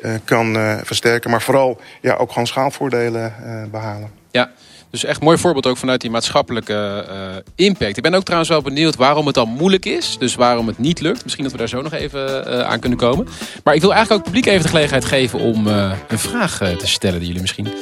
uh, 0.02 0.14
kan 0.24 0.54
versterken. 0.84 1.30
Maar 1.30 1.42
vooral 1.42 1.80
ja, 2.00 2.14
ook 2.14 2.28
gewoon 2.28 2.46
schaalvoordelen 2.46 3.34
behalen. 3.70 4.10
Ja, 4.30 4.50
dus 4.90 5.04
echt 5.04 5.20
mooi 5.20 5.38
voorbeeld 5.38 5.66
ook 5.66 5.76
vanuit 5.76 6.00
die 6.00 6.10
maatschappelijke 6.10 7.06
impact. 7.54 7.96
Ik 7.96 8.02
ben 8.02 8.14
ook 8.14 8.22
trouwens 8.22 8.50
wel 8.50 8.62
benieuwd 8.62 8.96
waarom 8.96 9.26
het 9.26 9.34
dan 9.34 9.48
moeilijk 9.48 9.84
is. 9.84 10.16
Dus 10.18 10.34
waarom 10.34 10.66
het 10.66 10.78
niet 10.78 11.00
lukt. 11.00 11.22
Misschien 11.22 11.44
dat 11.44 11.52
we 11.52 11.58
daar 11.58 11.68
zo 11.68 11.82
nog 11.82 11.92
even 11.92 12.66
aan 12.66 12.80
kunnen 12.80 12.98
komen. 12.98 13.28
Maar 13.64 13.74
ik 13.74 13.80
wil 13.80 13.94
eigenlijk 13.94 14.20
ook 14.20 14.26
het 14.26 14.34
publiek 14.34 14.46
even 14.46 14.62
de 14.62 14.68
gelegenheid 14.68 15.04
geven 15.04 15.38
om 15.38 15.66
een 15.66 16.18
vraag 16.18 16.58
te 16.58 16.86
stellen 16.86 17.18
die 17.18 17.26
jullie 17.26 17.42
misschien 17.42 17.74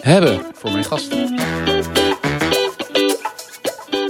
hebben 0.00 0.42
voor 0.54 0.70
mijn 0.70 0.84
gast. 0.84 1.14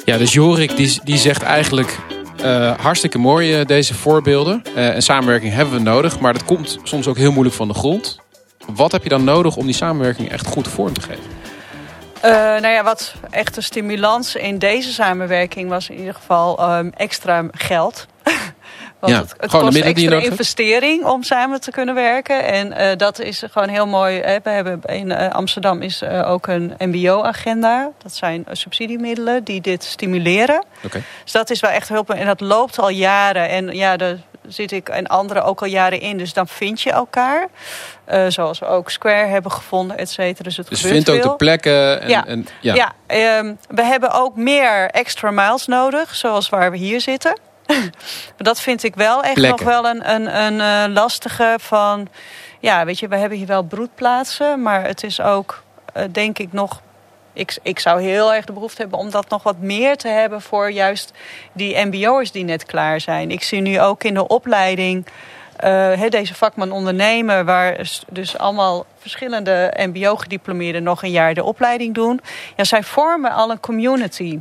Ja, 0.04 0.18
dus 0.18 0.32
Jorik 0.32 0.76
die, 0.76 1.00
die 1.04 1.16
zegt 1.16 1.42
eigenlijk 1.42 1.98
uh, 2.44 2.78
hartstikke 2.78 3.18
mooi 3.18 3.60
uh, 3.60 3.66
deze 3.66 3.94
voorbeelden. 3.94 4.62
Uh, 4.76 4.94
en 4.94 5.02
samenwerking 5.02 5.52
hebben 5.52 5.74
we 5.74 5.80
nodig, 5.80 6.20
maar 6.20 6.32
dat 6.32 6.44
komt 6.44 6.78
soms 6.82 7.06
ook 7.06 7.16
heel 7.16 7.32
moeilijk 7.32 7.56
van 7.56 7.68
de 7.68 7.74
grond. 7.74 8.20
Wat 8.74 8.92
heb 8.92 9.02
je 9.02 9.08
dan 9.08 9.24
nodig 9.24 9.56
om 9.56 9.66
die 9.66 9.74
samenwerking 9.74 10.30
echt 10.30 10.46
goed 10.46 10.68
vorm 10.68 10.92
te 10.92 11.00
geven? 11.00 11.40
nou 12.62 12.68
ja, 12.68 12.84
wat 12.84 13.14
echt 13.30 13.56
een 13.56 13.62
stimulans 13.62 14.36
in 14.36 14.58
deze 14.58 14.92
samenwerking 14.92 15.68
was 15.68 15.88
in 15.88 15.98
ieder 15.98 16.14
geval 16.14 16.76
um, 16.76 16.92
extra 16.96 17.46
geld. 17.52 18.06
Want 19.02 19.14
ja, 19.14 19.20
het, 19.20 19.34
het 19.38 19.50
kost 19.50 19.76
extra 19.76 20.20
investering 20.20 21.04
om 21.04 21.22
samen 21.22 21.60
te 21.60 21.70
kunnen 21.70 21.94
werken. 21.94 22.44
En 22.44 22.72
uh, 22.72 22.96
dat 22.96 23.18
is 23.18 23.42
gewoon 23.50 23.68
heel 23.68 23.86
mooi. 23.86 24.20
Hè. 24.20 24.36
We 24.42 24.50
hebben 24.50 24.80
in 24.82 25.10
uh, 25.10 25.30
Amsterdam 25.30 25.82
is 25.82 26.02
uh, 26.02 26.30
ook 26.30 26.46
een 26.46 26.74
mbo-agenda. 26.78 27.90
Dat 28.02 28.14
zijn 28.14 28.44
subsidiemiddelen 28.50 29.44
die 29.44 29.60
dit 29.60 29.84
stimuleren. 29.84 30.64
Okay. 30.84 31.02
Dus 31.22 31.32
dat 31.32 31.50
is 31.50 31.60
wel 31.60 31.70
echt 31.70 31.88
hulp. 31.88 32.10
En 32.10 32.26
dat 32.26 32.40
loopt 32.40 32.78
al 32.78 32.88
jaren. 32.88 33.48
En 33.48 33.68
ja, 33.68 33.96
daar 33.96 34.16
zit 34.46 34.72
ik 34.72 34.88
en 34.88 35.06
anderen 35.06 35.44
ook 35.44 35.60
al 35.60 35.68
jaren 35.68 36.00
in. 36.00 36.18
Dus 36.18 36.32
dan 36.32 36.48
vind 36.48 36.80
je 36.80 36.90
elkaar. 36.90 37.48
zoals 38.28 38.58
we 38.58 38.66
ook 38.66 38.90
Square 38.90 39.26
hebben 39.26 39.52
gevonden, 39.52 39.98
et 39.98 40.10
cetera. 40.10 40.44
Dus 40.44 40.56
het 40.56 40.68
dus 40.68 40.80
vindt 40.80 41.10
ook 41.10 41.22
de 41.22 41.36
plekken. 41.36 42.00
En, 42.00 42.08
ja, 42.08 42.26
en, 42.26 42.46
ja. 42.60 42.92
ja 43.08 43.38
um, 43.38 43.58
we 43.68 43.82
hebben 43.82 44.10
ook 44.10 44.36
meer 44.36 44.90
extra 44.90 45.30
miles 45.30 45.66
nodig. 45.66 46.14
Zoals 46.14 46.48
waar 46.48 46.70
we 46.70 46.76
hier 46.76 47.00
zitten. 47.00 47.38
dat 48.36 48.60
vind 48.60 48.82
ik 48.82 48.94
wel 48.94 49.22
echt 49.22 49.36
nog 49.36 49.62
wel 49.62 49.86
een, 49.86 50.10
een, 50.10 50.42
een 50.42 50.88
uh, 50.88 50.94
lastige 50.94 51.56
van... 51.60 52.08
Ja, 52.60 52.84
weet 52.84 52.98
je, 52.98 53.08
we 53.08 53.16
hebben 53.16 53.38
hier 53.38 53.46
wel 53.46 53.62
broedplaatsen. 53.62 54.62
Maar 54.62 54.84
het 54.84 55.02
is 55.02 55.20
ook, 55.20 55.62
uh, 55.96 56.02
denk 56.10 56.38
ik, 56.38 56.52
nog... 56.52 56.80
Ik, 57.32 57.58
ik 57.62 57.78
zou 57.78 58.02
heel 58.02 58.34
erg 58.34 58.44
de 58.44 58.52
behoefte 58.52 58.80
hebben 58.80 58.98
om 58.98 59.10
dat 59.10 59.28
nog 59.28 59.42
wat 59.42 59.58
meer 59.58 59.96
te 59.96 60.08
hebben... 60.08 60.40
voor 60.40 60.70
juist 60.70 61.12
die 61.52 61.84
mbo'ers 61.84 62.30
die 62.30 62.44
net 62.44 62.64
klaar 62.64 63.00
zijn. 63.00 63.30
Ik 63.30 63.42
zie 63.42 63.60
nu 63.60 63.80
ook 63.80 64.04
in 64.04 64.14
de 64.14 64.26
opleiding... 64.26 65.06
Uh, 65.64 66.08
deze 66.08 66.34
vakman 66.34 66.72
ondernemen, 66.72 67.44
waar 67.44 67.88
dus 68.08 68.38
allemaal 68.38 68.86
verschillende 68.98 69.74
mbo-gediplomeerden 69.76 70.82
nog 70.82 71.02
een 71.02 71.10
jaar 71.10 71.34
de 71.34 71.44
opleiding 71.44 71.94
doen. 71.94 72.20
Ja, 72.56 72.64
zij 72.64 72.82
vormen 72.82 73.32
al 73.32 73.50
een 73.50 73.60
community. 73.60 74.38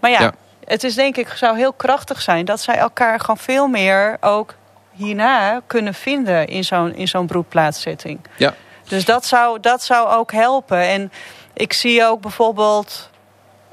Maar 0.00 0.10
ja, 0.10 0.20
ja 0.20 0.32
het 0.64 0.84
is 0.84 0.94
denk 0.94 1.16
ik, 1.16 1.28
zou 1.28 1.56
heel 1.56 1.72
krachtig 1.72 2.20
zijn 2.20 2.44
dat 2.44 2.60
zij 2.60 2.76
elkaar 2.76 3.20
gewoon 3.20 3.38
veel 3.38 3.66
meer 3.66 4.16
ook 4.20 4.54
hierna 4.92 5.60
kunnen 5.66 5.94
vinden 5.94 6.46
in 6.46 6.64
zo'n 6.64 6.94
in 6.94 7.08
zo'n 7.08 7.26
broedplaatszetting. 7.26 8.20
Ja. 8.36 8.54
Dus 8.88 9.04
dat 9.04 9.26
zou, 9.26 9.60
dat 9.60 9.82
zou 9.82 10.08
ook 10.08 10.32
helpen. 10.32 10.78
En 10.78 11.12
ik 11.52 11.72
zie 11.72 12.04
ook 12.04 12.20
bijvoorbeeld 12.20 13.10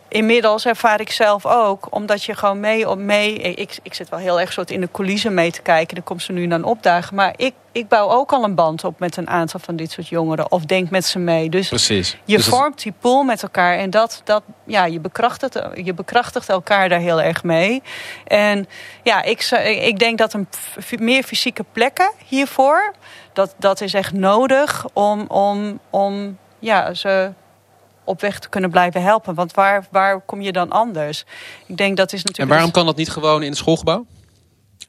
inmiddels 0.09 0.65
ervaar 0.65 0.99
ik 0.99 1.11
zelf 1.11 1.45
ook, 1.45 1.87
omdat 1.89 2.23
je 2.23 2.35
gewoon 2.35 2.59
mee 2.59 2.89
op 2.89 2.97
mee. 2.97 3.33
Ik, 3.37 3.77
ik 3.83 3.93
zit 3.93 4.09
wel 4.09 4.19
heel 4.19 4.39
erg 4.39 4.51
soort 4.51 4.71
in 4.71 4.81
de 4.81 4.89
coulissen 4.91 5.33
mee 5.33 5.51
te 5.51 5.61
kijken. 5.61 5.95
Dan 5.95 6.03
komt 6.03 6.21
ze 6.21 6.31
nu 6.31 6.47
dan 6.47 6.63
opdagen. 6.63 7.15
Maar 7.15 7.33
ik, 7.35 7.53
ik 7.71 7.87
bouw 7.87 8.09
ook 8.09 8.31
al 8.33 8.43
een 8.43 8.55
band 8.55 8.83
op 8.83 8.99
met 8.99 9.17
een 9.17 9.29
aantal 9.29 9.59
van 9.59 9.75
dit 9.75 9.91
soort 9.91 10.07
jongeren. 10.07 10.51
Of 10.51 10.65
denk 10.65 10.89
met 10.89 11.05
ze 11.05 11.19
mee. 11.19 11.49
Dus 11.49 11.67
Precies. 11.67 12.17
je 12.25 12.35
Dus 12.35 12.45
dat- 12.45 12.55
vormt 12.55 12.83
die 12.83 12.93
pool 12.99 13.23
met 13.23 13.43
elkaar. 13.43 13.77
En 13.77 13.89
dat, 13.89 14.21
dat 14.23 14.43
ja, 14.65 14.85
je 14.85 14.99
bekrachtigt, 14.99 15.59
je 15.83 15.93
bekrachtigt 15.93 16.49
elkaar 16.49 16.89
daar 16.89 16.99
heel 16.99 17.21
erg 17.21 17.43
mee. 17.43 17.81
En 18.27 18.67
ja, 19.03 19.23
ik, 19.23 19.41
ik 19.81 19.99
denk 19.99 20.17
dat 20.17 20.33
een 20.33 20.47
meer 20.99 21.23
fysieke 21.23 21.65
plekken 21.71 22.11
hiervoor. 22.25 22.93
Dat, 23.33 23.55
dat 23.57 23.81
is 23.81 23.93
echt 23.93 24.13
nodig 24.13 24.85
om, 24.93 25.25
om, 25.27 25.79
om 25.89 26.37
ja, 26.59 26.93
ze 26.93 27.31
op 28.09 28.21
weg 28.21 28.39
te 28.39 28.49
kunnen 28.49 28.69
blijven 28.69 29.01
helpen. 29.03 29.33
Want 29.35 29.53
waar, 29.53 29.85
waar 29.91 30.19
kom 30.21 30.41
je 30.41 30.51
dan 30.51 30.69
anders? 30.69 31.25
Ik 31.65 31.77
denk 31.77 31.97
dat 31.97 32.13
is 32.13 32.19
En 32.19 32.25
natuurlijk. 32.25 32.55
waarom 32.55 32.71
kan 32.71 32.85
dat 32.85 32.95
niet 32.95 33.09
gewoon 33.09 33.41
in 33.41 33.49
het 33.49 33.57
schoolgebouw? 33.57 34.05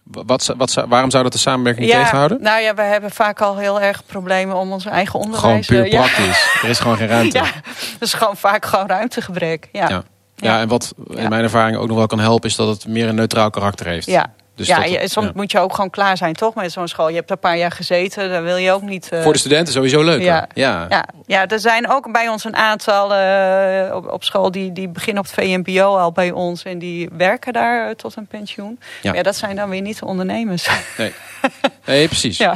Wat, 0.04 0.54
wat, 0.56 0.84
waarom 0.88 1.10
zou 1.10 1.22
dat 1.22 1.32
de 1.32 1.38
samenwerking 1.38 1.90
tegenhouden? 1.90 2.42
Nou 2.42 2.60
ja, 2.60 2.74
we 2.74 2.82
hebben 2.82 3.10
vaak 3.10 3.40
al 3.40 3.56
heel 3.56 3.80
erg 3.80 4.06
problemen 4.06 4.56
om 4.56 4.72
ons 4.72 4.84
eigen 4.84 5.10
Gewoon 5.10 5.26
onderwijs. 5.26 5.66
puur 5.66 5.84
eh, 5.84 5.90
ja. 5.90 6.00
praktisch. 6.00 6.48
Er 6.62 6.68
is 6.68 6.78
gewoon 6.78 6.96
geen 6.96 7.08
ruimte. 7.08 7.38
Ja, 7.38 7.44
dat 7.92 8.08
is 8.08 8.12
gewoon 8.14 8.36
vaak 8.36 8.64
gewoon 8.64 8.86
ruimtegebrek. 8.86 9.68
Ja. 9.72 9.88
Ja. 9.88 10.02
Ja. 10.36 10.60
En 10.60 10.68
wat 10.68 10.94
in 11.08 11.28
mijn 11.28 11.42
ervaring 11.42 11.76
ook 11.76 11.88
nog 11.88 11.96
wel 11.96 12.06
kan 12.06 12.20
helpen, 12.20 12.48
is 12.48 12.56
dat 12.56 12.68
het 12.68 12.86
meer 12.86 13.08
een 13.08 13.14
neutraal 13.14 13.50
karakter 13.50 13.86
heeft. 13.86 14.06
Ja. 14.06 14.32
Dus 14.66 14.68
ja, 14.68 14.98
dat 15.00 15.10
soms 15.10 15.26
ja. 15.26 15.32
moet 15.34 15.50
je 15.50 15.58
ook 15.58 15.74
gewoon 15.74 15.90
klaar 15.90 16.16
zijn, 16.16 16.32
toch? 16.34 16.54
Met 16.54 16.72
zo'n 16.72 16.88
school. 16.88 17.08
Je 17.08 17.14
hebt 17.14 17.30
er 17.30 17.34
een 17.34 17.40
paar 17.42 17.56
jaar 17.56 17.70
gezeten, 17.70 18.30
dan 18.30 18.42
wil 18.42 18.56
je 18.56 18.72
ook 18.72 18.82
niet. 18.82 19.08
eh, 19.08 19.22
Voor 19.22 19.32
de 19.32 19.38
studenten 19.38 19.72
sowieso 19.72 20.02
leuk. 20.02 20.22
Ja. 20.22 20.46
Ja. 20.54 20.86
ja, 20.88 21.04
ja, 21.26 21.46
er 21.46 21.60
zijn 21.60 21.90
ook 21.90 22.12
bij 22.12 22.28
ons 22.28 22.44
een 22.44 22.56
aantal 22.56 23.14
eh, 23.14 23.94
op, 23.96 24.08
op 24.12 24.24
school 24.24 24.50
die, 24.50 24.72
die 24.72 24.88
beginnen 24.88 25.22
op 25.22 25.30
het 25.30 25.44
VMBO 25.44 25.96
al 25.96 26.12
bij 26.12 26.30
ons 26.30 26.62
en 26.62 26.78
die 26.78 27.08
werken 27.16 27.52
daar 27.52 27.88
eh, 27.88 27.94
tot 27.94 28.16
een 28.16 28.26
pensioen. 28.26 28.78
Ja. 29.02 29.12
Ja. 29.14 29.22
dat 29.22 29.36
zijn 29.36 29.56
dan 29.56 29.68
weer 29.68 29.80
niet 29.80 29.98
de 29.98 30.04
ondernemers. 30.06 30.68
Nee. 30.98 31.12
nee, 31.86 32.06
precies. 32.06 32.36
ja. 32.38 32.54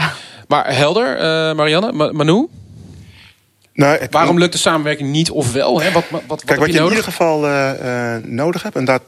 Maar 0.49 0.75
helder, 0.77 1.17
Marianne, 1.57 1.93
Ma- 1.93 2.13
Manu, 2.13 2.49
Nou, 3.75 3.99
waarom 4.11 4.39
lukt 4.39 4.53
de 4.53 4.59
samenwerking 4.59 5.11
niet 5.11 5.31
of 5.31 5.53
wel? 5.53 5.81
Hè? 5.81 5.93
Wat, 5.93 6.05
wat, 6.11 6.23
wat, 6.27 6.45
Kijk, 6.45 6.59
wat 6.59 6.69
je 6.69 6.75
je 6.75 6.81
in 6.81 6.89
ieder 6.89 7.05
geval 7.05 7.47
eh, 7.47 8.15
eh, 8.15 8.25
nodig 8.25 8.63
hebt, 8.63 8.77
en 8.77 8.85
dat, 8.85 9.03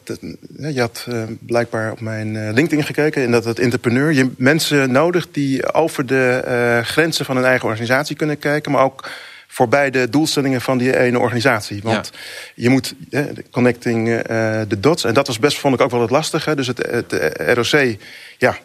eh, 0.56 0.75
je 0.75 0.80
had 0.80 1.06
blijkbaar 1.40 1.92
op 1.92 2.00
mijn 2.00 2.52
LinkedIn 2.52 2.85
gekeken, 2.85 3.23
en 3.23 3.30
dat 3.30 3.44
het 3.44 3.58
entrepreneur, 3.58 4.12
je 4.12 4.30
mensen 4.37 4.92
nodig 4.92 5.28
die 5.30 5.73
over 5.73 6.06
de 6.06 6.80
grenzen 6.85 7.25
van 7.25 7.37
hun 7.37 7.44
eigen 7.44 7.68
organisatie 7.68 8.16
kunnen 8.16 8.38
kijken, 8.38 8.73
maar 8.73 8.82
ook 8.82 9.08
voorbij 9.56 9.90
de 9.90 10.08
doelstellingen 10.08 10.61
van 10.61 10.78
die 10.78 10.99
ene 10.99 11.18
organisatie. 11.18 11.80
Want 11.82 12.11
je 12.54 12.68
moet 12.68 12.94
eh, 13.11 13.25
de 13.35 13.44
connecting 13.50 14.23
the 14.68 14.80
dots, 14.80 15.04
en 15.04 15.14
dat 15.14 15.26
was 15.26 15.38
best, 15.38 15.58
vond 15.58 15.75
ik 15.75 15.80
ook 15.80 15.90
wel 15.90 16.00
het 16.00 16.11
lastige. 16.11 16.54
Dus 16.54 16.66
het, 16.66 16.87
het 16.90 17.12
eh, 17.12 17.52
ROC, 17.54 17.96
ja. 18.38 18.56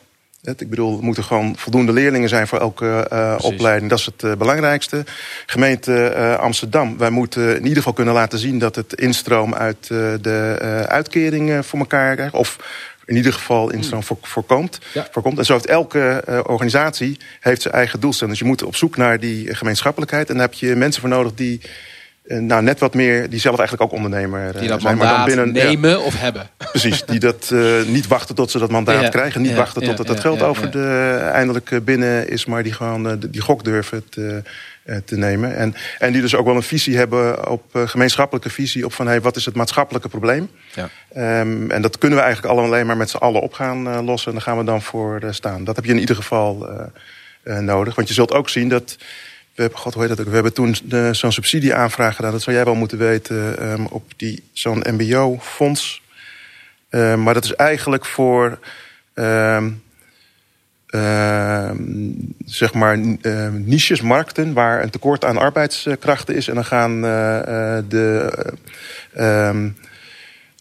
Ik 0.44 0.70
bedoel, 0.70 0.98
er 0.98 1.04
moeten 1.04 1.24
gewoon 1.24 1.56
voldoende 1.58 1.92
leerlingen 1.94 2.30
zijn 2.30 2.48
voor 2.48 2.60
elke 2.60 3.08
eh, 3.10 3.36
opleiding. 3.42 3.90
Dat 3.90 4.00
is 4.00 4.06
het 4.06 4.24
eh, 4.24 4.36
belangrijkste. 4.36 5.04
Gemeente 5.46 6.08
eh, 6.08 6.36
Amsterdam, 6.36 6.98
wij 6.98 7.10
moeten 7.10 7.50
in 7.56 7.62
ieder 7.62 7.78
geval 7.78 7.94
kunnen 7.94 8.14
laten 8.14 8.40
zien 8.40 8.60
dat 8.60 8.76
het 8.76 8.94
instroom 8.94 9.54
uit 9.54 9.88
de 9.88 10.56
uitkeringen 10.88 11.64
voor 11.64 11.80
elkaar 11.80 12.16
krijgt. 12.16 12.34
Of 12.34 12.58
in 13.06 13.16
ieder 13.16 13.34
geval 13.34 13.72
instroom 13.72 14.04
voor, 14.04 14.18
voorkomt, 14.22 14.80
Ja. 14.94 15.08
voorkomt. 15.12 15.38
En 15.38 15.46
zo 15.46 15.54
heeft 15.54 15.66
elke 15.66 16.24
organisatie 16.48 17.18
heeft 17.40 17.62
zijn 17.62 17.74
eigen 17.74 18.00
doelstelling. 18.00 18.38
Dus 18.38 18.46
je 18.46 18.50
moet 18.50 18.64
op 18.64 18.76
zoek 18.76 18.98
naar 18.98 19.20
die 19.20 19.56
gemeenschappelijkheid. 19.56 20.30
En 20.30 20.34
daar 20.38 20.46
heb 20.46 20.54
je 20.54 20.76
mensen 20.76 21.02
voor 21.02 21.10
nodig 21.10 21.34
die 21.34 21.62
nou, 22.24 22.64
net 22.64 22.80
wat 22.80 22.94
meer, 22.94 23.30
die 23.30 23.40
zelf 23.40 23.58
eigenlijk 23.60 23.92
ook 23.92 23.98
ondernemer 23.98 24.48
eh, 24.54 24.60
Die 24.60 24.70
dat 24.70 24.82
zijn. 24.82 24.98
mandaat 24.98 25.34
ja, 25.34 25.46
nemen 25.46 26.04
of 26.04 26.20
hebben. 26.20 26.50
Precies, 26.72 27.06
die 27.06 27.20
dat 27.20 27.50
eh, 27.54 27.82
niet 27.86 28.08
wachten 28.08 28.36
tot 28.36 28.52
ze 28.52 28.60
dat 28.60 28.70
mandaat 28.72 29.02
Ja, 29.02 29.10
krijgen. 29.10 29.42
Niet 29.42 29.52
ja, 29.52 29.58
wachten 29.58 29.84
tot 29.84 29.98
het, 29.98 30.08
dat 30.08 30.20
geld 30.20 30.42
over 30.42 30.72
de 30.72 31.18
eindelijk 31.34 31.72
eh, 31.72 31.80
binnen 31.80 32.30
is, 32.30 32.46
maar 32.46 32.64
die 32.64 32.74
gewoon 32.74 33.10
eh, 33.10 33.16
die 33.30 33.42
gok 33.42 33.64
durven 33.64 34.10
te, 34.10 34.42
eh, 34.84 34.98
te 35.06 35.18
nemen. 35.18 35.56
En, 35.56 35.76
en 36.00 36.12
die 36.12 36.22
dus 36.22 36.36
ook 36.36 36.46
wel 36.46 36.56
een 36.56 36.64
visie 36.64 36.98
hebben 36.98 37.50
op 37.50 37.64
eh, 37.76 37.88
gemeenschappelijke 37.88 38.50
visie 38.50 38.86
op 38.86 38.94
van 38.94 39.08
hey, 39.08 39.22
wat 39.22 39.36
is 39.36 39.46
het 39.46 39.56
maatschappelijke 39.56 40.10
probleem? 40.10 40.50
Ja. 40.74 40.90
Ehm, 41.14 41.72
en 41.72 41.82
dat 41.82 41.98
kunnen 41.98 42.18
we 42.18 42.24
eigenlijk 42.24 42.54
allemaal 42.54 42.72
alleen 42.72 42.86
maar 42.86 42.98
met 42.98 43.10
z'n 43.10 43.18
allen 43.18 43.42
op 43.42 43.54
gaan 43.54 43.88
eh, 43.90 44.00
lossen. 44.06 44.28
En 44.28 44.34
daar 44.38 44.46
gaan 44.48 44.58
we 44.58 44.64
dan 44.64 44.82
voor 44.82 45.20
eh, 45.20 45.32
staan. 45.32 45.64
Dat 45.64 45.76
heb 45.76 45.86
je 45.86 45.92
in 45.92 46.00
ieder 46.00 46.16
geval 46.16 46.70
eh, 46.70 46.86
eh, 47.44 47.60
nodig. 47.60 47.96
Want 47.96 48.08
je 48.08 48.14
zult 48.14 48.34
ook 48.34 48.50
zien 48.50 48.70
dat. 48.70 48.98
We 49.56 49.62
hebben, 49.62 49.80
God, 49.80 49.94
hoe 49.94 50.02
heet 50.02 50.12
dat 50.12 50.20
ook? 50.20 50.28
We 50.28 50.34
hebben 50.34 50.54
toen 50.54 50.76
eh, 50.90 51.14
zo'n 51.14 51.32
subsidieaanvraag 51.32 52.16
gedaan. 52.16 52.32
Dat 52.32 52.42
zou 52.42 52.56
jij 52.56 52.66
wel 52.66 52.76
moeten 52.76 52.98
weten. 52.98 53.58
ehm, 53.60 53.86
op 53.86 54.12
die, 54.18 54.44
zo'n 54.54 54.84
MBO-fonds. 54.90 56.02
Ehm, 56.90 57.24
maar 57.24 57.34
dat 57.34 57.44
is 57.44 57.56
eigenlijk 57.56 58.06
voor. 58.06 58.60
ehm, 59.14 59.70
zeg 62.46 62.74
maar 62.74 62.98
niches, 63.52 64.02
markten 64.02 64.54
waar 64.54 64.84
een 64.84 64.90
tekort 64.90 65.26
aan 65.26 65.38
arbeidskrachten 65.38 66.36
is. 66.36 66.48
En 66.48 66.56
dan 66.56 66.66
gaan 66.66 67.06
eh, 67.06 67.78
eh, 67.78 67.84
de, 67.88 68.32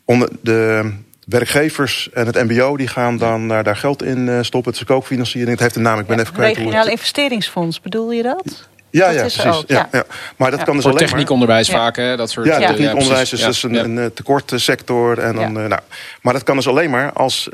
onder 0.04 0.28
de 0.40 0.92
werkgevers 1.26 2.08
en 2.12 2.26
het 2.26 2.34
MBO 2.48 2.76
die 2.76 2.88
gaan 2.88 3.16
dan 3.16 3.48
daar, 3.48 3.64
daar 3.64 3.76
geld 3.76 4.02
in 4.02 4.44
stoppen. 4.44 4.72
Het 4.72 4.80
is 4.80 4.86
koopfinanciering. 4.86 5.50
Het 5.50 5.60
heeft 5.60 5.76
een 5.76 5.82
naam, 5.82 5.98
ik 5.98 6.06
ben 6.06 6.18
even 6.20 6.32
kwijt. 6.32 6.56
hoe 6.56 6.64
Regionaal 6.64 6.88
investeringsfonds, 6.88 7.80
bedoel 7.80 8.12
je 8.12 8.22
dat? 8.22 8.68
Ja, 8.90 9.06
dat 9.06 9.14
ja, 9.14 9.20
precies. 9.20 9.44
ook, 9.44 9.64
ja. 9.66 9.76
ja. 9.76 9.88
Ja, 9.92 10.04
Maar 10.36 10.50
dat 10.50 10.58
Ja. 10.58 10.64
kan 10.64 10.74
dus 10.74 10.82
Voor 10.84 10.92
alleen 10.92 11.04
techniek 11.06 11.24
maar... 11.24 11.32
onderwijs 11.34 11.66
Ja. 11.68 11.72
vaak, 11.74 11.96
hè, 11.96 12.16
dat 12.16 12.30
soort 12.30 12.46
Ja, 12.46 12.52
eh, 12.52 12.58
techniek 12.58 12.76
precies. 12.76 12.94
onderwijs 13.02 13.32
is 13.32 13.40
Ja, 13.40 13.46
dus 13.46 13.62
een, 13.62 13.72
ja. 13.74 13.82
een 13.84 13.98
eh, 13.98 14.04
tekortsector. 14.14 15.18
En 15.18 15.34
dan, 15.34 15.52
Ja. 15.52 15.60
eh, 15.62 15.68
nou, 15.68 15.80
maar 16.22 16.32
dat 16.32 16.42
kan 16.42 16.56
dus 16.56 16.68
alleen 16.68 16.90
maar 16.90 17.12
als, 17.12 17.48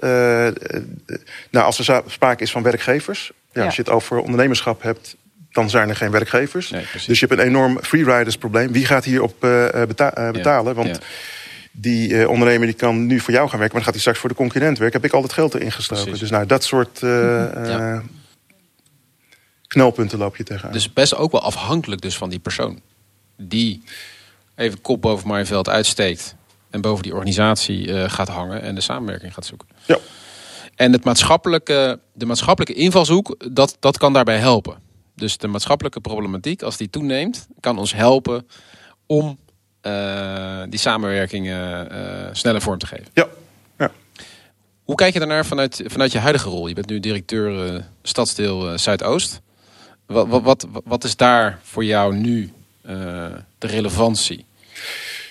nou, 1.51 1.65
als 1.65 1.89
er 1.89 2.03
sprake 2.07 2.43
is 2.43 2.51
van 2.51 2.63
werkgevers. 2.63 3.33
Ja, 3.53 3.61
Ja. 3.61 3.67
Als 3.67 3.77
je 3.77 3.83
het 3.83 3.91
over 3.91 4.19
ondernemerschap 4.19 4.83
hebt, 4.83 5.17
dan 5.53 5.71
zijn 5.71 5.89
er 5.89 5.97
geen 5.97 6.11
werkgevers. 6.11 6.71
Nee, 6.71 6.85
dus 7.07 7.21
je 7.21 7.27
hebt 7.27 7.41
een 7.41 7.47
enorm 7.47 7.79
freeriders 7.83 8.37
probleem. 8.37 8.73
Wie 8.73 8.87
gaat 8.87 9.05
hierop 9.05 9.35
beta- 9.41 10.13
eh, 10.15 10.31
betalen? 10.31 10.75
Want 10.75 10.89
ja. 10.89 10.97
die 11.73 12.19
eh, 12.21 12.29
ondernemer 12.29 12.67
die 12.67 12.77
kan 12.77 13.07
nu 13.07 13.21
voor 13.21 13.33
jou 13.35 13.49
gaan 13.49 13.59
werken... 13.59 13.77
maar 13.77 13.85
dan 13.85 13.85
gaat 13.85 13.93
hij 13.93 14.01
straks 14.01 14.19
voor 14.19 14.29
de 14.29 14.35
concurrent 14.35 14.79
werken. 14.79 15.01
Heb 15.01 15.11
ik 15.11 15.17
al 15.17 15.23
het 15.23 15.33
geld 15.33 15.55
erin 15.55 15.73
gestoken. 15.73 16.03
Precies. 16.05 16.21
Dus 16.21 16.31
nou, 16.31 16.47
dat 16.47 16.65
soort 16.65 17.03
eh, 17.03 17.11
Ja. 17.65 18.03
Knelpunten 19.77 20.19
loop 20.19 20.37
je 20.37 20.45
tegenaan. 20.45 20.73
Dus 20.73 20.93
best 20.93 21.15
ook 21.15 21.33
wel 21.33 21.41
afhankelijk 21.41 22.01
dus 22.01 22.17
van 22.17 22.29
die 22.29 22.39
persoon. 22.39 22.81
Die 23.37 23.83
even 24.55 24.81
kop 24.81 25.03
boven 25.03 25.29
Maaiveld 25.29 25.69
uitsteekt. 25.69 26.35
En 26.71 26.81
boven 26.81 27.03
die 27.03 27.13
organisatie 27.13 27.93
eh, 27.93 28.11
gaat 28.11 28.29
hangen 28.29 28.63
en 28.63 28.75
de 28.75 28.81
samenwerking 28.81 29.35
gaat 29.35 29.47
zoeken. 29.47 29.69
Ja. 29.87 29.99
En 30.75 30.93
het 30.93 31.05
maatschappelijke, 31.05 32.01
de 32.13 32.27
maatschappelijke 32.27 32.81
invalshoek, 32.81 33.37
dat, 33.51 33.77
dat 33.81 33.99
kan 33.99 34.13
daarbij 34.13 34.39
helpen. 34.39 34.77
Dus 35.15 35.39
de 35.39 35.47
maatschappelijke 35.47 36.01
problematiek, 36.01 36.63
als 36.63 36.77
die 36.77 36.91
toeneemt, 36.91 37.47
kan 37.61 37.79
ons 37.79 37.95
helpen 37.95 38.47
om 39.07 39.39
eh, 39.81 40.63
die 40.69 40.79
samenwerking 40.79 41.49
eh, 41.49 41.81
sneller 42.33 42.61
vorm 42.61 42.79
te 42.79 42.87
geven. 42.87 43.07
Ja, 43.13 43.29
ja. 43.79 43.91
Hoe 44.85 44.95
kijk 44.95 45.13
je 45.13 45.19
daarnaar 45.19 45.47
vanuit, 45.47 45.83
vanuit 45.87 46.13
je 46.13 46.19
huidige 46.19 46.49
rol? 46.49 46.67
Je 46.67 46.75
bent 46.75 46.89
nu 46.89 47.01
directeur 47.01 47.85
stadsdeel 48.03 48.79
Zuidoost. 48.79 49.45
Wat, 50.07 50.27
wat, 50.29 50.43
wat, 50.43 50.67
wat 50.85 51.05
is 51.05 51.17
daar 51.17 51.59
voor 51.63 51.85
jou 51.85 52.15
nu 52.15 52.53
eh, 52.83 52.95
de 53.59 53.67
relevantie? 53.67 54.45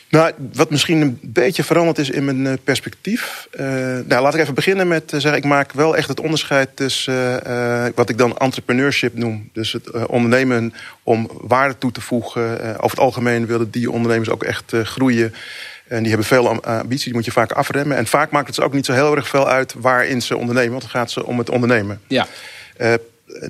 Nou, 0.10 0.32
wat 0.54 0.70
misschien 0.70 1.02
een 1.02 1.20
beetje 1.22 1.64
veranderd 1.64 1.98
is 1.98 2.10
in 2.10 2.26
mijn 2.26 2.48
eh, 2.48 2.54
perspectief. 2.64 3.48
Eh, 3.52 3.66
nou, 4.06 4.22
laat 4.22 4.34
ik 4.34 4.40
even 4.40 4.54
beginnen 4.54 4.88
met 4.88 5.04
zeggen, 5.10 5.36
ik 5.36 5.44
maak 5.44 5.72
wel 5.72 5.98
echt 5.98 6.08
het 6.08 6.20
onderscheid 6.20 6.70
tussen 6.76 7.42
wat 7.96 8.10
ik 8.10 8.18
dan 8.18 8.38
entrepreneurship 8.38 9.18
noem. 9.18 9.50
Dus 9.54 9.72
het 9.72 10.08
ondernemen 10.08 10.74
om 11.04 11.30
waarde 11.42 11.78
toe 11.78 11.92
te 11.92 12.02
voegen. 12.02 12.60
Over 12.60 12.90
het 12.90 13.00
algemeen 13.00 13.46
willen 13.46 13.72
die 13.72 13.92
ondernemers 13.92 14.30
ook 14.30 14.44
echt 14.44 14.74
groeien. 14.84 15.34
En 15.88 16.00
die 16.00 16.08
hebben 16.08 16.28
veel 16.28 16.50
am- 16.50 16.60
ambitie, 16.64 17.06
die 17.06 17.14
moet 17.14 17.26
je 17.26 17.32
vaak 17.32 17.52
afremmen. 17.52 17.98
En 17.98 18.08
vaak 18.08 18.32
maakt 18.32 18.48
het 18.48 18.56
ze 18.56 18.62
ook 18.64 18.74
niet 18.74 18.86
zo 18.86 18.94
heel 18.94 19.16
erg 19.16 19.28
veel 19.28 19.48
uit 19.48 19.74
waarin 19.78 20.22
ze 20.22 20.38
ondernemen, 20.38 20.72
want 20.72 20.82
dan 20.82 20.92
gaat 20.92 21.12
ze 21.12 21.26
om 21.26 21.38
het 21.38 21.50
ondernemen. 21.50 22.02
Ja, 22.08 22.28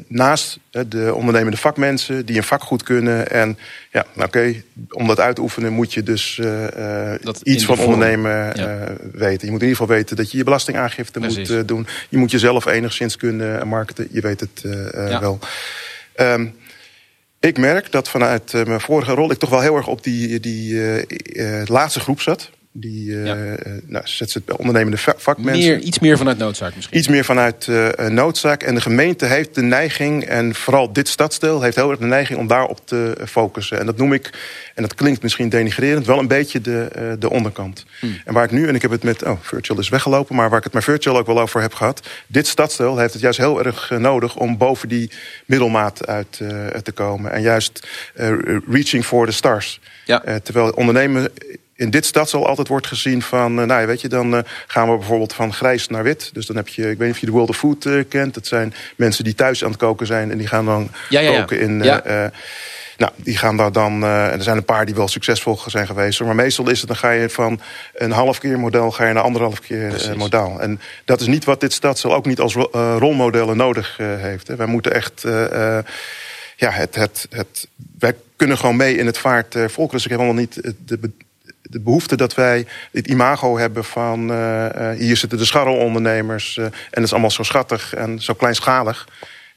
naast 0.07 0.59
de 0.87 1.13
ondernemende 1.15 1.57
vakmensen 1.57 2.25
die 2.25 2.37
een 2.37 2.43
vak 2.43 2.63
goed 2.63 2.83
kunnen. 2.83 3.31
En 3.31 3.57
ja, 3.91 4.05
nou, 4.13 4.27
oké, 4.27 4.53
om 4.89 5.07
dat 5.07 5.19
uit 5.19 5.35
te 5.35 5.41
oefenen 5.41 5.73
moet 5.73 5.93
je 5.93 6.03
dus 6.03 6.39
eh, 6.39 7.13
eh, 7.13 7.19
iets 7.43 7.65
van 7.65 7.75
vorm. 7.75 7.93
ondernemen 7.93 8.31
Ja. 8.31 8.51
eh, 8.53 8.91
weten. 9.11 9.45
Je 9.45 9.51
moet 9.51 9.61
in 9.61 9.67
ieder 9.67 9.67
geval 9.77 9.87
weten 9.87 10.15
dat 10.15 10.31
je 10.31 10.37
je 10.37 10.43
belastingaangifte 10.43 11.19
Precies. 11.19 11.49
moet 11.49 11.67
doen. 11.67 11.87
Je 12.09 12.17
moet 12.17 12.31
jezelf 12.31 12.65
enigszins 12.65 13.17
kunnen 13.17 13.67
marketen. 13.67 14.07
Je 14.11 14.21
weet 14.21 14.39
het 14.39 14.61
Ja. 14.93 15.19
wel. 15.19 15.39
Ehm, 16.15 16.47
ik 17.39 17.57
merk 17.57 17.91
dat 17.91 18.09
vanuit 18.09 18.53
mijn 18.53 18.81
vorige 18.81 19.11
rol 19.13 19.31
ik 19.31 19.37
toch 19.37 19.49
wel 19.49 19.61
heel 19.61 19.75
erg 19.75 19.87
op 19.87 20.03
die, 20.03 20.39
die 20.39 20.81
laatste 21.65 21.99
groep 21.99 22.21
zat. 22.21 22.49
Die 22.77 23.09
uh, 23.09 23.31
nou, 23.85 24.03
ondernemende 24.57 24.97
vakmensen. 24.97 25.63
Meer, 25.63 25.79
iets 25.79 25.99
meer 25.99 26.17
vanuit 26.17 26.38
noodzaak 26.38 26.75
misschien? 26.75 26.97
Iets 26.97 27.07
meer 27.07 27.25
vanuit 27.25 27.67
uh, 27.67 27.89
noodzaak. 28.07 28.63
En 28.63 28.75
de 28.75 28.81
gemeente 28.81 29.25
heeft 29.25 29.55
de 29.55 29.61
neiging, 29.61 30.23
en 30.23 30.55
vooral 30.55 30.93
dit 30.93 31.07
stadsdeel... 31.07 31.61
heeft 31.61 31.75
heel 31.75 31.89
erg 31.89 31.99
de 31.99 32.05
neiging 32.05 32.39
om 32.39 32.47
daarop 32.47 32.79
te 32.85 33.17
focussen. 33.27 33.79
En 33.79 33.85
dat 33.85 33.97
noem 33.97 34.13
ik, 34.13 34.29
en 34.73 34.81
dat 34.81 34.95
klinkt 34.95 35.21
misschien 35.21 35.49
denigrerend... 35.49 36.05
wel 36.05 36.19
een 36.19 36.27
beetje 36.27 36.61
de, 36.61 37.15
de 37.19 37.29
onderkant. 37.29 37.85
Hmm. 37.99 38.17
En 38.25 38.33
waar 38.33 38.43
ik 38.43 38.51
nu, 38.51 38.67
en 38.67 38.75
ik 38.75 38.81
heb 38.81 38.91
het 38.91 39.03
met... 39.03 39.23
Oh, 39.23 39.39
Virtual 39.41 39.79
is 39.79 39.89
weggelopen, 39.89 40.35
maar 40.35 40.49
waar 40.49 40.57
ik 40.57 40.63
het 40.63 40.73
met 40.73 40.83
Virtual 40.83 41.17
ook 41.17 41.27
wel 41.27 41.39
over 41.39 41.61
heb 41.61 41.73
gehad... 41.73 42.07
dit 42.27 42.47
stadsdeel 42.47 42.97
heeft 42.97 43.13
het 43.13 43.21
juist 43.21 43.38
heel 43.38 43.65
erg 43.65 43.89
nodig... 43.89 44.38
om 44.38 44.57
boven 44.57 44.89
die 44.89 45.11
middelmaat 45.45 46.07
uit 46.07 46.38
te 46.83 46.91
komen. 46.93 47.31
En 47.31 47.41
juist 47.41 47.88
reaching 48.69 49.05
for 49.05 49.25
the 49.25 49.31
stars. 49.31 49.79
Ja. 50.05 50.39
terwijl 50.43 50.69
ondernemen 50.69 51.31
in 51.75 51.89
dit 51.89 52.05
stadsel 52.05 52.47
altijd 52.47 52.67
wordt 52.67 52.88
gezien 52.88 53.21
van... 53.21 53.59
Uh, 53.59 53.65
nou, 53.65 53.88
weet 53.88 54.01
je, 54.01 54.07
dan 54.07 54.33
uh, 54.33 54.39
gaan 54.67 54.91
we 54.91 54.97
bijvoorbeeld 54.97 55.33
van 55.33 55.53
grijs 55.53 55.88
naar 55.88 56.03
wit. 56.03 56.29
Dus 56.33 56.45
dan 56.45 56.55
heb 56.55 56.67
je, 56.67 56.81
ik 56.81 56.97
weet 56.97 56.99
niet 56.99 57.11
of 57.11 57.19
je 57.19 57.25
de 57.25 57.31
World 57.31 57.49
of 57.49 57.57
Food 57.57 57.85
uh, 57.85 58.03
kent. 58.09 58.33
Dat 58.33 58.47
zijn 58.47 58.73
mensen 58.95 59.23
die 59.23 59.35
thuis 59.35 59.63
aan 59.63 59.69
het 59.69 59.79
koken 59.79 60.07
zijn... 60.07 60.31
en 60.31 60.38
die 60.38 60.47
gaan 60.47 60.65
dan 60.65 60.89
ja, 61.09 61.19
ja, 61.19 61.39
koken 61.39 61.59
in... 61.59 61.77
nou, 61.77 63.11
die 63.15 63.38
gaan 63.38 63.57
daar 63.57 63.71
dan... 63.71 64.03
en 64.03 64.31
er 64.31 64.43
zijn 64.43 64.57
een 64.57 64.65
paar 64.65 64.85
die 64.85 64.95
wel 64.95 65.07
succesvol 65.07 65.59
zijn 65.65 65.88
geweest. 65.88 66.21
Maar 66.21 66.35
meestal 66.35 66.69
is 66.69 66.79
het, 66.79 66.88
dan 66.88 66.97
ga 66.97 67.11
je 67.11 67.29
van 67.29 67.59
een 67.93 68.11
half 68.11 68.39
keer 68.39 68.59
model... 68.59 68.91
ga 68.91 69.07
je 69.07 69.13
naar 69.13 69.23
anderhalf 69.23 69.59
keer 69.59 70.13
model. 70.17 70.61
En 70.61 70.79
dat 71.05 71.21
is 71.21 71.27
niet 71.27 71.45
wat 71.45 71.59
dit 71.59 71.73
stadsel 71.73 72.15
ook 72.15 72.25
niet 72.25 72.39
als 72.39 72.55
rolmodellen 72.97 73.57
nodig 73.57 73.97
heeft. 73.97 74.47
Hè. 74.47 74.55
Wij 74.55 74.67
moeten 74.67 74.93
echt... 74.93 75.21
ja, 76.55 76.71
het, 76.71 76.95
het, 76.95 77.27
het, 77.29 77.67
wij 77.99 78.15
kunnen 78.35 78.57
gewoon 78.57 78.75
mee 78.75 78.97
in 78.97 79.05
het 79.05 79.17
vaart 79.17 79.55
volk. 79.67 79.91
Dus 79.91 80.03
ik 80.03 80.09
heb 80.09 80.19
allemaal 80.19 80.39
niet 80.39 80.73
de, 80.85 80.99
de 81.69 81.80
behoefte 81.80 82.15
dat 82.15 82.34
wij 82.34 82.65
het 82.91 83.08
imago 83.08 83.58
hebben 83.58 83.86
van... 83.86 84.32
Uh, 84.32 84.91
hier 84.91 85.17
zitten 85.17 85.38
de 85.38 85.45
scharrelondernemers 85.45 86.58
uh, 86.58 86.65
en 86.65 86.73
het 86.89 87.04
is 87.04 87.12
allemaal 87.12 87.32
zo 87.32 87.43
schattig 87.43 87.93
en 87.93 88.21
zo 88.21 88.34
kleinschalig. 88.34 89.08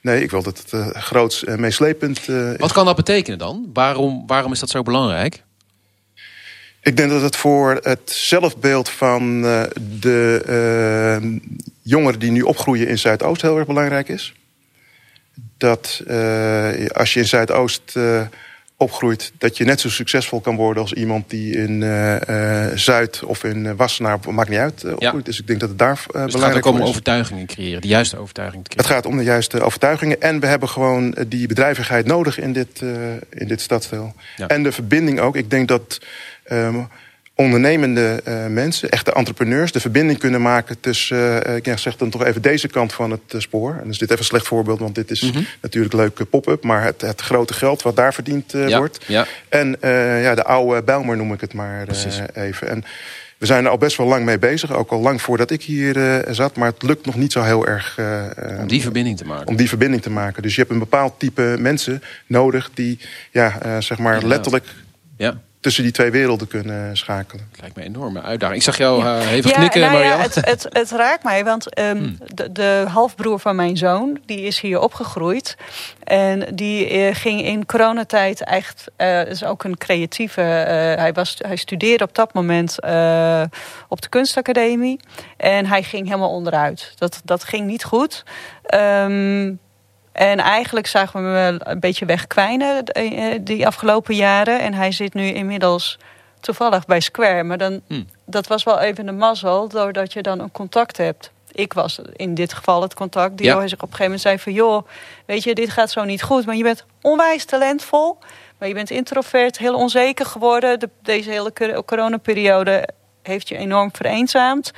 Nee, 0.00 0.22
ik 0.22 0.30
wil 0.30 0.42
dat 0.42 0.58
het 0.58 0.72
uh, 0.72 0.88
groots 0.88 1.44
en 1.44 1.60
meeslepend 1.60 2.26
Wat 2.56 2.72
kan 2.72 2.84
dat 2.84 2.96
betekenen 2.96 3.38
dan? 3.38 3.70
Waarom, 3.72 4.26
waarom 4.26 4.52
is 4.52 4.58
dat 4.58 4.70
zo 4.70 4.82
belangrijk? 4.82 5.42
Ik 6.82 6.96
denk 6.96 7.10
dat 7.10 7.22
het 7.22 7.36
voor 7.36 7.78
het 7.82 8.10
zelfbeeld 8.10 8.88
van 8.88 9.42
de 10.00 11.40
jongeren 11.82 12.18
die 12.18 12.30
nu 12.30 12.42
opgroeien 12.42 12.88
in 12.88 12.98
Zuidoost 12.98 13.42
heel 13.42 13.58
erg 13.58 13.66
belangrijk 13.66 14.08
is. 14.08 14.34
Dat 15.56 16.02
als 16.92 17.12
je 17.12 17.20
in 17.20 17.26
Zuidoost 17.26 17.98
opgroeit... 18.78 19.32
dat 19.38 19.56
je 19.56 19.64
net 19.64 19.80
zo 19.80 19.88
succesvol 19.88 20.40
kan 20.40 20.56
worden 20.56 20.82
als 20.82 20.92
iemand 20.92 21.30
die 21.30 21.56
in 21.56 21.80
uh, 21.80 22.66
Zuid 22.74 23.22
of 23.22 23.44
in 23.44 23.76
Wassenaar... 23.76 24.18
maakt 24.30 24.48
niet 24.48 24.58
uit, 24.58 24.84
opgroeit. 24.84 25.00
Ja. 25.00 25.20
Dus 25.22 25.40
ik 25.40 25.46
denk 25.46 25.60
dat 25.60 25.68
het 25.68 25.78
daar 25.78 25.94
dus 25.94 26.06
belangrijk 26.12 26.34
is. 26.34 26.42
het 26.42 26.52
gaat 26.52 26.66
ook 26.66 26.80
om 26.80 26.82
overtuigingen 26.82 27.46
creëren, 27.46 27.80
de 27.80 27.88
juiste 27.88 28.18
overtuiging 28.18 28.64
te 28.64 28.70
creëren. 28.70 28.90
Het 28.90 28.96
gaat 28.96 29.12
om 29.12 29.18
de 29.18 29.24
juiste 29.24 29.60
overtuigingen. 29.60 30.20
En 30.20 30.40
we 30.40 30.46
hebben 30.46 30.68
gewoon 30.68 31.16
die 31.28 31.46
bedrijvigheid 31.46 32.06
nodig 32.06 32.38
in 32.38 32.52
dit, 32.52 32.82
in 33.30 33.48
dit 33.48 33.60
stadsdeel. 33.60 34.14
En 34.46 34.62
de 34.62 34.72
verbinding 34.72 35.20
ook. 35.20 35.36
Ik 35.36 35.50
denk 35.50 35.68
dat... 35.68 36.00
Um, 36.52 36.88
ondernemende 37.38 38.20
uh, 38.28 38.46
mensen, 38.46 38.90
echte 38.90 39.12
entrepreneurs... 39.12 39.72
de 39.72 39.80
verbinding 39.80 40.18
kunnen 40.18 40.42
maken 40.42 40.80
tussen, 40.80 41.48
uh, 41.48 41.56
ik 41.56 41.72
zeg 41.74 41.96
dan 41.96 42.10
toch 42.10 42.24
even 42.24 42.42
deze 42.42 42.68
kant 42.68 42.92
van 42.92 43.10
het 43.10 43.34
uh, 43.34 43.40
spoor. 43.40 43.78
En 43.80 43.86
dus 43.86 43.98
dit 43.98 44.08
even 44.08 44.18
een 44.18 44.28
slecht 44.28 44.46
voorbeeld, 44.46 44.78
want 44.78 44.94
dit 44.94 45.10
is 45.10 45.22
mm 45.22 45.30
-hmm. 45.30 45.46
natuurlijk 45.60 45.94
leuke 45.94 46.24
pop-up... 46.24 46.64
maar 46.64 46.84
het, 46.84 47.00
het, 47.00 47.20
grote 47.20 47.52
geld 47.52 47.82
wat 47.82 47.96
daar 47.96 48.14
verdiend 48.14 48.52
ja, 48.52 48.78
wordt. 48.78 49.04
Ja. 49.06 49.26
En 49.48 49.76
ja, 50.22 50.34
de 50.34 50.44
oude 50.44 50.82
Bijlmer 50.82 51.16
noem 51.16 51.32
ik 51.32 51.40
het 51.40 51.54
maar 51.54 51.86
even. 52.32 52.68
En 52.68 52.84
we 53.38 53.46
zijn 53.46 53.64
er 53.64 53.70
al 53.70 53.78
best 53.78 53.96
wel 53.96 54.06
lang 54.06 54.24
mee 54.24 54.38
bezig, 54.38 54.72
ook 54.72 54.90
al 54.90 55.00
lang 55.00 55.22
voordat 55.22 55.50
ik 55.50 55.62
hier 55.62 56.24
zat... 56.30 56.56
maar 56.56 56.70
het 56.70 56.82
lukt 56.82 57.06
nog 57.06 57.14
niet 57.14 57.32
zo 57.32 57.42
heel 57.42 57.66
erg... 57.66 57.98
om 58.60 58.66
die 58.66 58.82
verbinding 58.82 59.16
te 59.16 59.24
maken. 59.24 59.46
Om 59.46 59.56
die 59.56 59.68
verbinding 59.68 60.02
te 60.02 60.10
maken. 60.10 60.42
Dus 60.42 60.54
je 60.54 60.60
hebt 60.60 60.72
een 60.72 60.78
bepaald 60.78 61.14
type 61.18 61.56
mensen 61.58 62.02
nodig... 62.26 62.70
die 62.74 62.98
ja, 63.30 63.80
zeg 63.80 63.98
maar 63.98 64.24
letterlijk... 64.24 64.66
Ja 65.16 65.40
tussen 65.60 65.82
die 65.82 65.92
twee 65.92 66.10
werelden 66.10 66.48
kunnen 66.48 66.96
schakelen. 66.96 67.46
Het 67.50 67.60
lijkt 67.60 67.76
me 67.76 67.82
een 67.84 67.88
enorme 67.88 68.22
uitdaging. 68.22 68.58
Ik 68.58 68.64
zag 68.64 68.76
jou 68.76 69.04
uh, 69.04 69.32
even 69.32 69.52
knikken, 69.52 69.80
nou 69.80 69.98
Ja, 69.98 70.18
het, 70.18 70.34
het, 70.34 70.66
het, 70.68 70.90
raakt 70.90 71.24
mij, 71.24 71.44
want 71.44 71.78
um, 71.78 72.18
de, 72.34 72.52
de, 72.52 72.84
halfbroer 72.88 73.38
van 73.38 73.56
mijn 73.56 73.76
zoon... 73.76 74.18
die 74.26 74.40
is 74.40 74.60
hier 74.60 74.80
opgegroeid. 74.80 75.56
En 76.04 76.54
die 76.54 76.98
uh, 76.98 77.14
ging 77.14 77.42
in 77.42 77.66
coronatijd 77.66 78.44
echt... 78.44 78.84
Uh, 78.98 79.26
is 79.26 79.44
ook 79.44 79.64
een 79.64 79.76
creatieve... 79.76 80.40
hij, 80.40 81.12
was, 81.12 81.36
hij 81.38 81.56
studeerde 81.56 82.04
op 82.04 82.14
dat 82.14 82.32
moment 82.34 82.82
op 83.88 84.00
de 84.00 84.08
kunstacademie. 84.08 85.00
En 85.36 85.66
hij 85.66 85.82
ging 85.82 86.06
helemaal 86.06 86.30
onderuit. 86.30 86.92
Dat, 86.96 87.20
dat 87.24 87.44
ging 87.44 87.66
niet 87.66 87.84
goed. 87.84 88.24
Um, 88.74 89.58
en 90.18 90.38
eigenlijk 90.38 90.86
zagen 90.86 91.32
we 91.32 91.38
hem 91.38 91.58
een 91.62 91.80
beetje 91.80 92.04
wegkwijnen 92.04 92.84
eh, 92.84 93.38
die 93.40 93.66
afgelopen 93.66 94.14
jaren. 94.14 94.60
En 94.60 94.74
hij 94.74 94.92
zit 94.92 95.14
nu 95.14 95.26
inmiddels 95.26 95.98
toevallig 96.40 96.86
bij 96.86 97.00
Square. 97.00 97.42
Maar 97.42 97.58
dan, 97.58 97.80
hmm. 97.86 98.06
dat 98.24 98.46
was 98.46 98.64
wel 98.64 98.78
even 98.80 99.06
de 99.06 99.12
mazzel, 99.12 99.68
doordat 99.68 100.12
je 100.12 100.22
dan 100.22 100.40
een 100.40 100.50
contact 100.50 100.96
hebt. 100.96 101.30
Ik 101.52 101.72
was 101.72 102.00
in 102.12 102.34
dit 102.34 102.52
geval 102.52 102.82
het 102.82 102.94
contact. 102.94 103.36
Die 103.36 103.46
ja. 103.46 103.66
zich 103.66 103.72
op 103.72 103.90
een 103.90 103.96
gegeven 103.96 104.04
moment 104.04 104.20
zei 104.20 104.38
van... 104.38 104.52
joh, 104.52 104.86
weet 105.26 105.42
je, 105.42 105.54
dit 105.54 105.70
gaat 105.70 105.90
zo 105.90 106.04
niet 106.04 106.22
goed. 106.22 106.46
Maar 106.46 106.56
je 106.56 106.62
bent 106.62 106.84
onwijs 107.02 107.44
talentvol. 107.44 108.18
Maar 108.58 108.68
je 108.68 108.74
bent 108.74 108.90
introvert, 108.90 109.58
heel 109.58 109.74
onzeker 109.74 110.26
geworden. 110.26 110.80
De, 110.80 110.90
deze 111.02 111.30
hele 111.30 111.82
coronaperiode 111.84 112.88
heeft 113.28 113.48
je 113.48 113.56
enorm 113.56 113.90
vereenzaamd. 113.92 114.72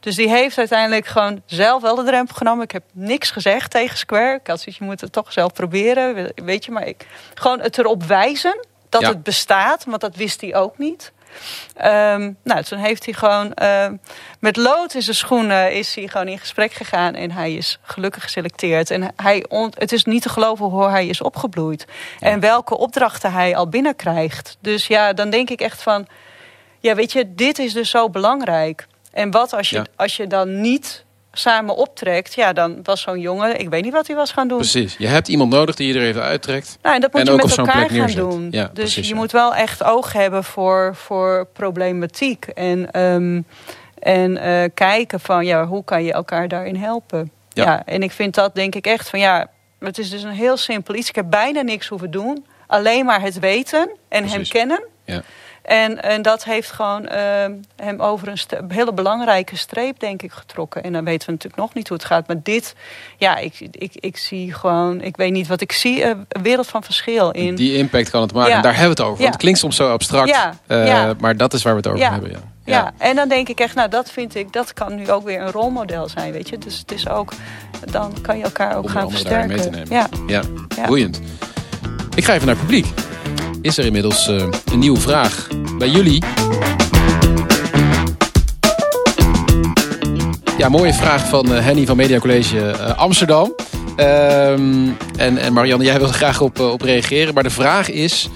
Dus 0.00 0.14
die 0.14 0.28
heeft 0.28 0.58
uiteindelijk 0.58 1.06
gewoon 1.06 1.42
zelf 1.46 1.82
wel 1.82 1.94
de 1.94 2.04
drempel 2.04 2.34
genomen. 2.34 2.64
Ik 2.64 2.70
heb 2.70 2.84
niks 2.92 3.30
gezegd 3.30 3.70
tegen 3.70 3.98
Square. 3.98 4.34
Ik 4.34 4.46
had 4.46 4.60
zoiets, 4.60 4.78
je 4.78 4.84
moet 4.84 5.00
het 5.00 5.12
toch 5.12 5.32
zelf 5.32 5.52
proberen. 5.52 6.32
Weet 6.34 6.64
je, 6.64 6.72
maar 6.72 6.86
ik, 6.86 7.06
gewoon 7.34 7.60
het 7.60 7.78
erop 7.78 8.02
wijzen 8.02 8.66
dat 8.88 9.02
het 9.02 9.22
bestaat. 9.22 9.84
Want 9.84 10.00
dat 10.00 10.16
wist 10.16 10.40
hij 10.40 10.54
ook 10.54 10.78
niet. 10.78 11.12
Um, 11.84 12.36
nou, 12.42 12.62
toen 12.62 12.78
heeft 12.78 13.04
hij 13.04 13.14
gewoon 13.14 13.52
uh, 13.62 13.86
met 14.40 14.56
lood 14.56 14.94
in 14.94 15.02
zijn 15.02 15.16
schoenen 15.16 15.72
is 15.72 15.94
hij 15.94 16.08
gewoon 16.08 16.28
in 16.28 16.38
gesprek 16.38 16.72
gegaan 16.72 17.14
en 17.14 17.30
hij 17.30 17.54
is 17.54 17.78
gelukkig 17.82 18.22
geselecteerd. 18.22 18.90
En 18.90 19.12
hij 19.16 19.44
het 19.74 19.92
is 19.92 20.04
niet 20.04 20.22
te 20.22 20.28
geloven 20.28 20.66
hoe 20.66 20.88
hij 20.88 21.06
is 21.06 21.22
opgebloeid 21.22 21.86
en 22.20 22.40
welke 22.40 22.76
opdrachten 22.76 23.32
hij 23.32 23.56
al 23.56 23.68
binnenkrijgt. 23.68 24.56
Dus 24.60 24.86
ja, 24.86 25.12
dan 25.12 25.30
denk 25.30 25.50
ik 25.50 25.60
echt 25.60 25.82
van 25.82 26.06
ja, 26.86 26.94
weet 26.94 27.12
je, 27.12 27.34
dit 27.34 27.58
is 27.58 27.72
dus 27.72 27.90
zo 27.90 28.10
belangrijk. 28.10 28.86
En 29.12 29.30
wat 29.30 29.52
als 29.52 29.70
je, 29.70 29.82
als 29.96 30.16
je 30.16 30.26
dan 30.26 30.60
niet 30.60 31.04
samen 31.32 31.76
optrekt, 31.76 32.34
ja, 32.34 32.52
dan 32.52 32.80
was 32.82 33.00
zo'n 33.00 33.20
jongen, 33.20 33.60
ik 33.60 33.68
weet 33.68 33.82
niet 33.84 33.92
wat 33.92 34.06
hij 34.06 34.16
was 34.16 34.32
gaan 34.32 34.48
doen. 34.48 34.58
Precies, 34.58 34.96
je 34.98 35.06
hebt 35.06 35.28
iemand 35.28 35.50
nodig 35.50 35.74
die 35.74 35.92
je 35.92 35.98
er 35.98 36.06
even 36.06 36.22
uittrekt. 36.22 36.78
Nou, 36.82 36.94
en 36.94 37.00
dat 37.00 37.12
moet 37.12 37.26
je 37.26 37.32
met 37.32 37.56
elkaar 37.56 37.90
gaan 37.90 38.10
doen. 38.10 38.48
Ja, 38.50 38.70
dus 38.72 38.94
je 38.94 39.14
moet 39.14 39.32
wel 39.32 39.54
echt 39.54 39.82
oog 39.82 40.12
hebben 40.12 40.44
voor, 40.44 40.96
voor 40.96 41.48
problematiek. 41.52 42.46
En, 42.46 43.00
um, 43.00 43.46
en 43.98 44.30
uh, 44.30 44.64
kijken 44.74 45.20
van, 45.20 45.44
ja, 45.44 45.66
hoe 45.66 45.84
kan 45.84 46.04
je 46.04 46.12
elkaar 46.12 46.48
daarin 46.48 46.76
helpen? 46.76 47.30
Ja. 47.48 47.64
ja. 47.64 47.82
en 47.84 48.02
ik 48.02 48.12
vind 48.12 48.34
dat 48.34 48.54
denk 48.54 48.74
ik 48.74 48.86
echt 48.86 49.08
van, 49.08 49.18
ja, 49.18 49.50
het 49.78 49.98
is 49.98 50.10
dus 50.10 50.22
een 50.22 50.30
heel 50.30 50.56
simpel 50.56 50.94
iets. 50.94 51.08
Ik 51.08 51.14
heb 51.14 51.30
bijna 51.30 51.60
niks 51.60 51.88
hoeven 51.88 52.10
doen. 52.10 52.46
Alleen 52.66 53.04
maar 53.04 53.20
het 53.20 53.38
weten 53.38 53.90
en 54.08 54.28
hem 54.28 54.48
kennen. 54.48 54.84
Ja. 55.04 55.22
En, 55.66 56.02
en 56.02 56.22
dat 56.22 56.44
heeft 56.44 56.70
gewoon 56.70 57.02
uh, 57.02 57.10
hem 57.76 58.00
over 58.00 58.28
een 58.28 58.38
hele 58.68 58.92
belangrijke 58.92 59.56
streep, 59.56 60.00
denk 60.00 60.22
ik, 60.22 60.32
getrokken. 60.32 60.82
En 60.82 60.92
dan 60.92 61.04
weten 61.04 61.26
we 61.26 61.32
natuurlijk 61.32 61.62
nog 61.62 61.74
niet 61.74 61.88
hoe 61.88 61.96
het 61.96 62.06
gaat. 62.06 62.26
Maar 62.26 62.42
dit, 62.42 62.74
ja, 63.16 63.36
ik, 63.36 63.68
ik, 63.70 63.92
ik 63.94 64.16
zie 64.16 64.52
gewoon, 64.52 65.00
ik 65.00 65.16
weet 65.16 65.32
niet 65.32 65.46
wat 65.46 65.60
ik 65.60 65.72
zie, 65.72 65.98
uh, 65.98 66.08
een 66.28 66.42
wereld 66.42 66.66
van 66.66 66.82
verschil 66.82 67.30
in. 67.30 67.54
Die 67.54 67.76
impact 67.76 68.10
kan 68.10 68.22
het 68.22 68.32
maken. 68.32 68.50
Ja. 68.50 68.56
En 68.56 68.62
daar 68.62 68.76
hebben 68.76 68.96
we 68.96 69.02
het 69.02 69.10
over. 69.10 69.22
Want 69.22 69.32
het 69.32 69.42
klinkt 69.42 69.58
soms 69.58 69.76
zo 69.76 69.90
abstract. 69.92 70.28
Ja. 70.28 70.54
Uh, 70.66 71.10
maar 71.18 71.36
dat 71.36 71.54
is 71.54 71.62
waar 71.62 71.72
we 71.72 71.78
het 71.78 71.88
over 71.88 72.10
hebben. 72.10 72.30
Ja. 72.30 72.38
Ja. 72.64 72.92
en 72.98 73.16
dan 73.16 73.28
denk 73.28 73.48
ik 73.48 73.60
echt, 73.60 73.74
nou 73.74 73.88
dat 73.88 74.10
vind 74.10 74.34
ik, 74.34 74.52
dat 74.52 74.72
kan 74.72 74.94
nu 74.94 75.10
ook 75.10 75.24
weer 75.24 75.40
een 75.40 75.50
rolmodel 75.50 76.08
zijn, 76.08 76.32
weet 76.32 76.48
je. 76.48 76.58
Dus 76.58 76.78
het 76.78 76.92
is 76.92 77.08
ook, 77.08 77.32
dan 77.90 78.20
kan 78.22 78.38
je 78.38 78.44
elkaar 78.44 78.76
ook 78.76 78.90
gaan 78.90 79.10
versterken. 79.10 79.48
Mee 79.48 79.60
te 79.60 79.70
nemen. 79.70 79.88
Ja. 79.90 80.08
Ja. 80.76 80.86
boeiend. 80.86 81.20
Ik 82.14 82.24
ga 82.24 82.34
even 82.34 82.46
naar 82.46 82.56
het 82.56 82.64
publiek 82.64 82.86
is 83.66 83.78
er 83.78 83.84
inmiddels 83.84 84.28
uh, 84.28 84.46
een 84.72 84.78
nieuwe 84.78 85.00
vraag 85.00 85.48
bij 85.78 85.88
jullie. 85.88 86.24
Ja, 90.58 90.68
mooie 90.68 90.94
vraag 90.94 91.28
van 91.28 91.52
uh, 91.52 91.64
Henny 91.64 91.86
van 91.86 91.96
Media 91.96 92.18
College 92.18 92.56
uh, 92.56 92.98
Amsterdam. 92.98 93.54
Ehm, 93.96 94.88
en, 95.16 95.38
en 95.38 95.52
Marianne, 95.52 95.84
jij 95.84 95.98
wil 95.98 96.08
graag 96.08 96.40
op, 96.40 96.60
op 96.60 96.80
reageren. 96.80 97.34
Maar 97.34 97.42
de 97.42 97.50
vraag 97.50 97.90
is, 97.90 98.28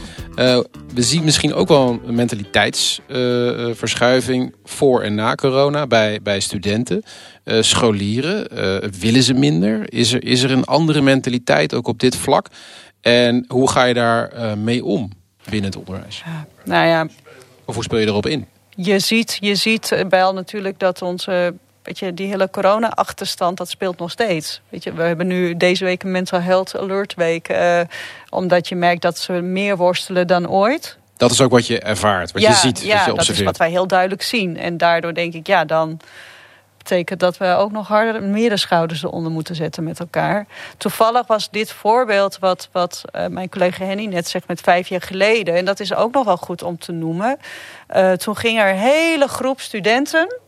we 0.94 1.02
zien 1.02 1.24
misschien 1.24 1.54
ook 1.54 1.68
wel 1.68 2.00
een 2.06 2.14
mentaliteitsverschuiving 2.14 4.54
voor 4.64 5.02
en 5.02 5.14
na 5.14 5.34
corona 5.34 5.86
bij, 5.86 6.20
bij 6.22 6.40
studenten. 6.40 7.02
scholieren, 7.44 8.46
willen 9.00 9.22
ze 9.22 9.34
minder? 9.34 9.92
Is 9.92 10.12
er, 10.12 10.24
is 10.24 10.42
er 10.42 10.50
een 10.50 10.64
andere 10.64 11.00
mentaliteit 11.00 11.74
ook 11.74 11.88
op 11.88 11.98
dit 11.98 12.16
vlak? 12.16 12.46
En 13.00 13.44
hoe 13.48 13.70
ga 13.70 13.84
je 13.84 13.94
daar 13.94 14.58
mee 14.58 14.84
om? 14.84 15.18
Binnen 15.44 15.70
het 15.70 15.78
onderwijs? 15.78 16.24
nou 16.64 16.86
ja. 16.86 17.06
Of 17.64 17.74
hoe 17.74 17.84
speel 17.84 17.98
je 17.98 18.06
erop 18.06 18.26
in? 18.26 18.46
je 18.74 18.98
ziet, 18.98 19.38
je 19.40 19.54
ziet 19.54 20.04
wel 20.08 20.34
natuurlijk 20.34 20.78
dat 20.78 21.02
onze 21.02 21.54
Weet 21.82 21.98
je, 21.98 22.14
die 22.14 22.26
hele 22.26 22.50
corona-achterstand, 22.50 23.56
dat 23.56 23.68
speelt 23.68 23.98
nog 23.98 24.10
steeds. 24.10 24.60
Weet 24.68 24.84
je, 24.84 24.92
we 24.92 25.02
hebben 25.02 25.26
nu 25.26 25.56
deze 25.56 25.84
week 25.84 26.02
een 26.02 26.10
Mental 26.10 26.40
Health 26.40 26.76
Alert 26.76 27.14
Week. 27.14 27.48
Uh, 27.48 27.80
omdat 28.28 28.68
je 28.68 28.74
merkt 28.74 29.02
dat 29.02 29.18
ze 29.18 29.32
meer 29.32 29.76
worstelen 29.76 30.26
dan 30.26 30.48
ooit. 30.48 30.98
Dat 31.16 31.30
is 31.30 31.40
ook 31.40 31.50
wat 31.50 31.66
je 31.66 31.80
ervaart, 31.80 32.32
wat 32.32 32.42
je 32.42 32.52
ziet, 32.52 32.80
ja, 32.80 32.96
wat 32.96 33.04
je 33.04 33.12
observeert. 33.12 33.26
dat 33.26 33.36
is 33.36 33.42
wat 33.44 33.56
wij 33.56 33.70
heel 33.70 33.86
duidelijk 33.86 34.22
zien. 34.22 34.56
En 34.56 34.76
daardoor 34.76 35.14
denk 35.14 35.34
ik, 35.34 35.46
ja, 35.46 35.64
dan 35.64 36.00
betekent 36.82 37.20
dat 37.20 37.36
we 37.36 37.46
ook 37.46 37.72
nog 37.72 37.88
harder 37.88 38.22
meer 38.22 38.48
de 38.48 38.56
schouders 38.56 39.02
eronder 39.02 39.32
moeten 39.32 39.54
zetten 39.54 39.84
met 39.84 40.00
elkaar. 40.00 40.46
Toevallig 40.76 41.26
was 41.26 41.50
dit 41.50 41.72
voorbeeld 41.72 42.38
wat, 42.38 42.68
wat 42.72 43.04
uh, 43.12 43.26
mijn 43.26 43.48
collega 43.48 43.84
Henny 43.84 44.06
net 44.06 44.28
zegt 44.28 44.46
met 44.46 44.60
vijf 44.60 44.88
jaar 44.88 45.00
geleden. 45.00 45.54
En 45.54 45.64
dat 45.64 45.80
is 45.80 45.94
ook 45.94 46.12
nog 46.12 46.24
wel 46.24 46.36
goed 46.36 46.62
om 46.62 46.78
te 46.78 46.92
noemen. 46.92 47.38
Uh, 47.96 48.12
toen 48.12 48.36
ging 48.36 48.58
er 48.58 48.70
een 48.70 48.78
hele 48.78 49.28
groep 49.28 49.60
studenten 49.60 50.38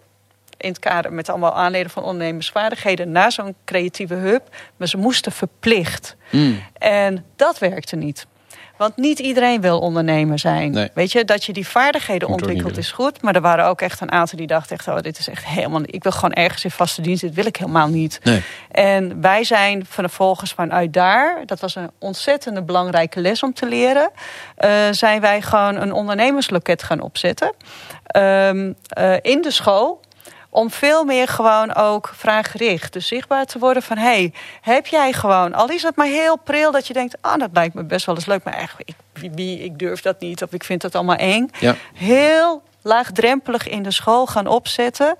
in 0.57 0.68
het 0.68 0.79
kader 0.79 1.12
met 1.12 1.29
allemaal 1.29 1.55
aanleden 1.55 1.90
van 1.90 2.03
ondernemersvaardigheden 2.03 3.12
naar 3.12 3.33
zo'n 3.33 3.55
creatieve 3.64 4.14
hub. 4.14 4.42
Maar 4.77 4.88
ze 4.88 4.97
moesten 4.97 5.33
verplicht. 5.33 6.16
Mm. 6.31 6.62
En 6.79 7.25
dat 7.37 7.59
werkte 7.59 7.97
niet. 7.97 8.27
Want 8.76 8.96
niet 8.96 9.18
iedereen 9.18 9.61
wil 9.61 9.78
ondernemer 9.78 10.38
zijn. 10.38 10.90
Weet 10.94 11.12
je, 11.12 11.24
dat 11.24 11.44
je 11.44 11.52
die 11.52 11.68
vaardigheden 11.68 12.28
ontwikkelt 12.28 12.76
is 12.76 12.92
goed. 12.92 13.22
Maar 13.22 13.35
er 13.35 13.40
waren 13.40 13.64
ook 13.64 13.80
echt 13.80 14.00
een 14.00 14.12
aantal 14.12 14.38
die 14.38 14.46
dachten 14.46 14.76
echt... 14.76 14.88
oh, 14.88 14.98
dit 14.98 15.18
is 15.18 15.28
echt 15.28 15.46
helemaal... 15.46 15.80
Ik 15.85 16.02
wil 16.02 16.12
gewoon 16.12 16.32
ergens 16.32 16.64
in 16.64 16.70
vaste 16.70 17.02
dienst. 17.02 17.22
Dit 17.22 17.35
wil 17.35 17.46
ik 17.46 17.56
helemaal 17.56 17.88
niet. 17.88 18.20
Nee. 18.22 18.42
En 18.70 19.20
wij 19.20 19.44
zijn 19.44 19.87
vervolgens 19.88 20.52
vanuit 20.52 20.92
daar... 20.92 21.42
dat 21.46 21.61
was 21.61 21.74
een 21.74 21.90
ontzettende 21.98 22.62
belangrijke 22.62 23.20
les 23.20 23.42
om 23.42 23.54
te 23.54 23.66
leren... 23.66 24.11
Uh, 24.64 24.70
zijn 24.90 25.20
wij 25.20 25.42
gewoon 25.42 25.76
een 25.76 25.92
ondernemersloket 25.92 26.82
gaan 26.82 27.00
opzetten. 27.00 27.54
Um, 28.16 28.74
uh, 28.98 29.14
in 29.20 29.42
de 29.42 29.50
school 29.50 30.00
om 30.55 30.71
veel 30.71 31.05
meer 31.05 31.29
gewoon 31.29 31.75
ook 31.75 32.11
vraaggericht. 32.15 32.93
Dus 32.93 33.07
zichtbaar 33.07 33.45
te 33.45 33.59
worden 33.59 33.83
van... 33.83 33.97
hey, 33.97 34.33
heb 34.61 34.87
jij 34.87 35.12
gewoon, 35.12 35.55
al 35.55 35.69
is 35.69 35.83
het 35.83 35.97
maar 35.97 36.07
heel 36.07 36.37
pril... 36.37 36.73
dat 36.73 36.87
je 36.87 36.93
denkt, 36.93 37.17
ah, 37.21 37.33
oh, 37.33 37.38
dat 37.38 37.51
lijkt 37.53 37.75
me 37.75 37.85
best 37.85 38.07
wel 38.07 38.15
eens 38.15 38.27
leuk... 38.27 38.45
maar 38.45 38.55
eigenlijk, 38.55 38.88
ik, 38.88 39.31
wie, 39.35 39.59
ik 39.59 39.79
durf 39.79 40.01
dat 40.01 40.21
niet 40.21 40.43
of 40.43 40.53
ik 40.53 40.65
vind 40.65 40.83
het 40.83 40.95
allemaal 40.95 41.17
eng. 41.17 41.51
Ja. 41.59 41.75
Heel 41.95 42.62
laagdrempelig 42.83 43.69
in 43.69 43.83
de 43.83 43.91
school 43.91 44.27
gaan 44.27 44.47
opzetten. 44.47 45.17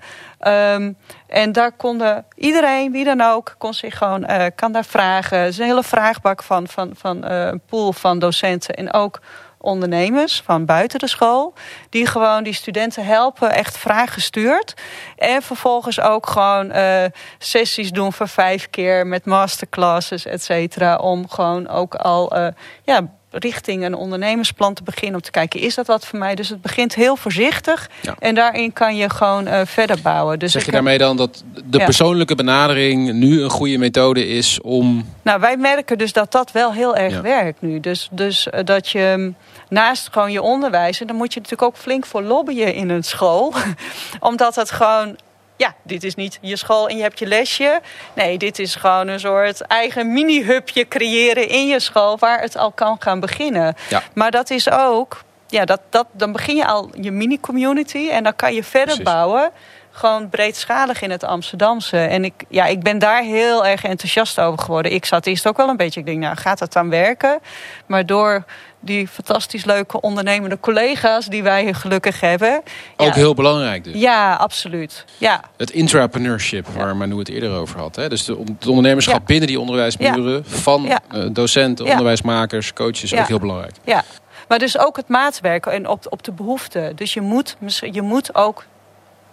Um, 0.47 0.97
en 1.27 1.51
daar 1.51 1.71
konden 1.71 2.25
iedereen, 2.35 2.91
wie 2.91 3.05
dan 3.05 3.21
ook, 3.21 3.55
kon 3.57 3.73
zich 3.73 3.97
gewoon, 3.97 4.31
uh, 4.31 4.45
kan 4.55 4.71
daar 4.71 4.85
vragen. 4.85 5.39
Het 5.39 5.49
is 5.49 5.57
een 5.57 5.65
hele 5.65 5.83
vraagbak 5.83 6.43
van, 6.43 6.67
van, 6.67 6.91
van 6.95 7.31
uh, 7.31 7.45
een 7.45 7.61
pool 7.69 7.93
van 7.93 8.19
docenten 8.19 8.75
en 8.75 8.93
ook 8.93 9.19
ondernemers 9.63 10.41
van 10.45 10.65
buiten 10.65 10.99
de 10.99 11.07
school. 11.07 11.53
Die 11.89 12.05
gewoon 12.05 12.43
die 12.43 12.53
studenten 12.53 13.05
helpen, 13.05 13.51
echt 13.51 13.77
vraaggestuurd. 13.77 14.73
En 15.15 15.41
vervolgens 15.41 15.99
ook 15.99 16.27
gewoon 16.27 16.75
uh, 16.75 17.03
sessies 17.37 17.91
doen 17.91 18.13
voor 18.13 18.27
vijf 18.27 18.69
keer 18.69 19.07
met 19.07 19.25
masterclasses, 19.25 20.25
et 20.25 20.43
cetera. 20.43 20.95
Om 20.95 21.29
gewoon 21.29 21.67
ook 21.67 21.95
al 21.95 22.37
uh, 22.37 22.47
ja, 22.83 23.07
richting 23.33 23.83
een 23.83 23.95
ondernemersplan 23.95 24.73
te 24.73 24.83
beginnen. 24.83 25.15
Om 25.15 25.21
te 25.21 25.31
kijken, 25.31 25.59
is 25.59 25.75
dat 25.75 25.87
wat 25.87 26.07
voor 26.07 26.19
mij? 26.19 26.35
Dus 26.35 26.49
het 26.49 26.61
begint 26.61 26.95
heel 26.95 27.15
voorzichtig. 27.15 27.89
En 28.19 28.35
daarin 28.35 28.73
kan 28.73 28.95
je 28.95 29.09
gewoon 29.09 29.47
uh, 29.47 29.61
verder 29.65 30.01
bouwen. 30.01 30.39
Dus 30.39 30.51
zeg 30.51 30.65
je 30.65 30.71
daarmee 30.71 30.97
dan 30.97 31.17
dat 31.17 31.43
de 31.65 31.77
persoonlijke 31.77 32.35
benadering 32.35 33.13
nu 33.13 33.41
een 33.41 33.49
goede 33.49 33.77
methode 33.77 34.27
is 34.27 34.61
om... 34.61 35.05
Nou, 35.21 35.39
wij 35.39 35.57
merken 35.57 35.97
dus 35.97 36.13
dat 36.13 36.31
dat 36.31 36.51
wel 36.51 36.73
heel 36.73 36.95
erg 36.95 37.21
werkt 37.21 37.61
nu. 37.61 37.79
Dus, 37.79 38.07
dus 38.11 38.47
uh, 38.47 38.59
dat 38.63 38.89
je 38.89 39.33
naast 39.69 40.09
gewoon 40.11 40.31
je 40.31 40.41
onderwijs... 40.41 41.01
en 41.01 41.07
dan 41.07 41.15
moet 41.15 41.33
je 41.33 41.39
natuurlijk 41.39 41.69
ook 41.69 41.77
flink 41.77 42.05
voor 42.05 42.21
lobbyen 42.21 42.73
in 42.73 42.89
een 42.89 43.03
school. 43.03 43.53
Omdat 44.19 44.55
het 44.55 44.71
gewoon 44.71 45.15
ja, 45.57 45.75
dit 45.83 46.03
is 46.03 46.15
niet 46.15 46.37
je 46.41 46.55
school 46.55 46.89
en 46.89 46.95
je 46.95 47.01
hebt 47.01 47.19
je 47.19 47.25
lesje. 47.25 47.81
Nee, 48.13 48.37
dit 48.37 48.59
is 48.59 48.75
gewoon 48.75 49.07
een 49.07 49.19
soort 49.19 49.61
eigen 49.61 50.13
mini-hubje 50.13 50.87
creëren 50.87 51.49
in 51.49 51.67
je 51.67 51.79
school... 51.79 52.17
waar 52.17 52.41
het 52.41 52.57
al 52.57 52.71
kan 52.71 52.95
gaan 52.99 53.19
beginnen. 53.19 53.75
Ja. 53.89 54.03
Maar 54.13 54.31
dat 54.31 54.49
is 54.49 54.71
ook... 54.71 55.21
Ja, 55.47 55.65
dat, 55.65 55.81
dat, 55.89 56.07
dan 56.11 56.31
begin 56.31 56.55
je 56.55 56.65
al 56.65 56.89
je 57.01 57.11
mini-community 57.11 58.09
en 58.09 58.23
dan 58.23 58.35
kan 58.35 58.53
je 58.53 58.63
verder 58.63 59.03
bouwen 59.03 59.51
gewoon 59.93 60.29
breedschalig 60.29 61.01
in 61.01 61.11
het 61.11 61.23
Amsterdamse. 61.23 61.97
En 61.97 62.25
ik, 62.25 62.33
ja, 62.47 62.65
ik 62.65 62.83
ben 62.83 62.99
daar 62.99 63.21
heel 63.21 63.65
erg 63.65 63.83
enthousiast 63.83 64.39
over 64.39 64.63
geworden. 64.63 64.91
Ik 64.91 65.05
zat 65.05 65.25
eerst 65.25 65.47
ook 65.47 65.57
wel 65.57 65.69
een 65.69 65.77
beetje, 65.77 65.99
ik 65.99 66.05
denk, 66.05 66.19
nou, 66.19 66.35
gaat 66.35 66.59
dat 66.59 66.73
dan 66.73 66.89
werken? 66.89 67.39
Maar 67.85 68.05
door 68.05 68.43
die 68.83 69.07
fantastisch 69.07 69.65
leuke 69.65 70.01
ondernemende 70.01 70.59
collega's 70.59 71.25
die 71.25 71.43
wij 71.43 71.73
gelukkig 71.73 72.19
hebben. 72.19 72.61
Ook 72.97 73.13
heel 73.13 73.33
belangrijk 73.33 73.83
dus. 73.83 73.93
Ja, 73.93 74.35
absoluut. 74.35 75.05
Ja. 75.17 75.41
Het 75.57 75.71
intrapreneurship, 75.71 76.67
waar 76.67 76.95
Manu 76.95 77.17
het 77.17 77.29
eerder 77.29 77.51
over 77.51 77.79
had. 77.79 77.95
Hè? 77.95 78.09
Dus 78.09 78.25
de, 78.25 78.37
het 78.59 78.67
ondernemerschap 78.67 79.25
binnen 79.25 79.47
die 79.47 79.59
onderwijsmuren... 79.59 80.45
van 80.45 80.85
uh, 80.85 80.97
docenten, 81.31 81.85
onderwijsmakers, 81.85 82.73
coaches, 82.73 83.15
ook 83.15 83.27
heel 83.27 83.39
belangrijk. 83.39 83.75
Ja, 83.83 84.03
maar 84.47 84.59
dus 84.59 84.77
ook 84.77 84.95
het 84.95 85.07
maatwerken 85.07 85.71
en 85.71 85.87
op, 85.87 86.05
op 86.09 86.23
de 86.23 86.31
behoeften. 86.31 86.95
Dus 86.95 87.13
je 87.13 87.21
moet, 87.21 87.55
je 87.91 88.01
moet 88.01 88.35
ook 88.35 88.65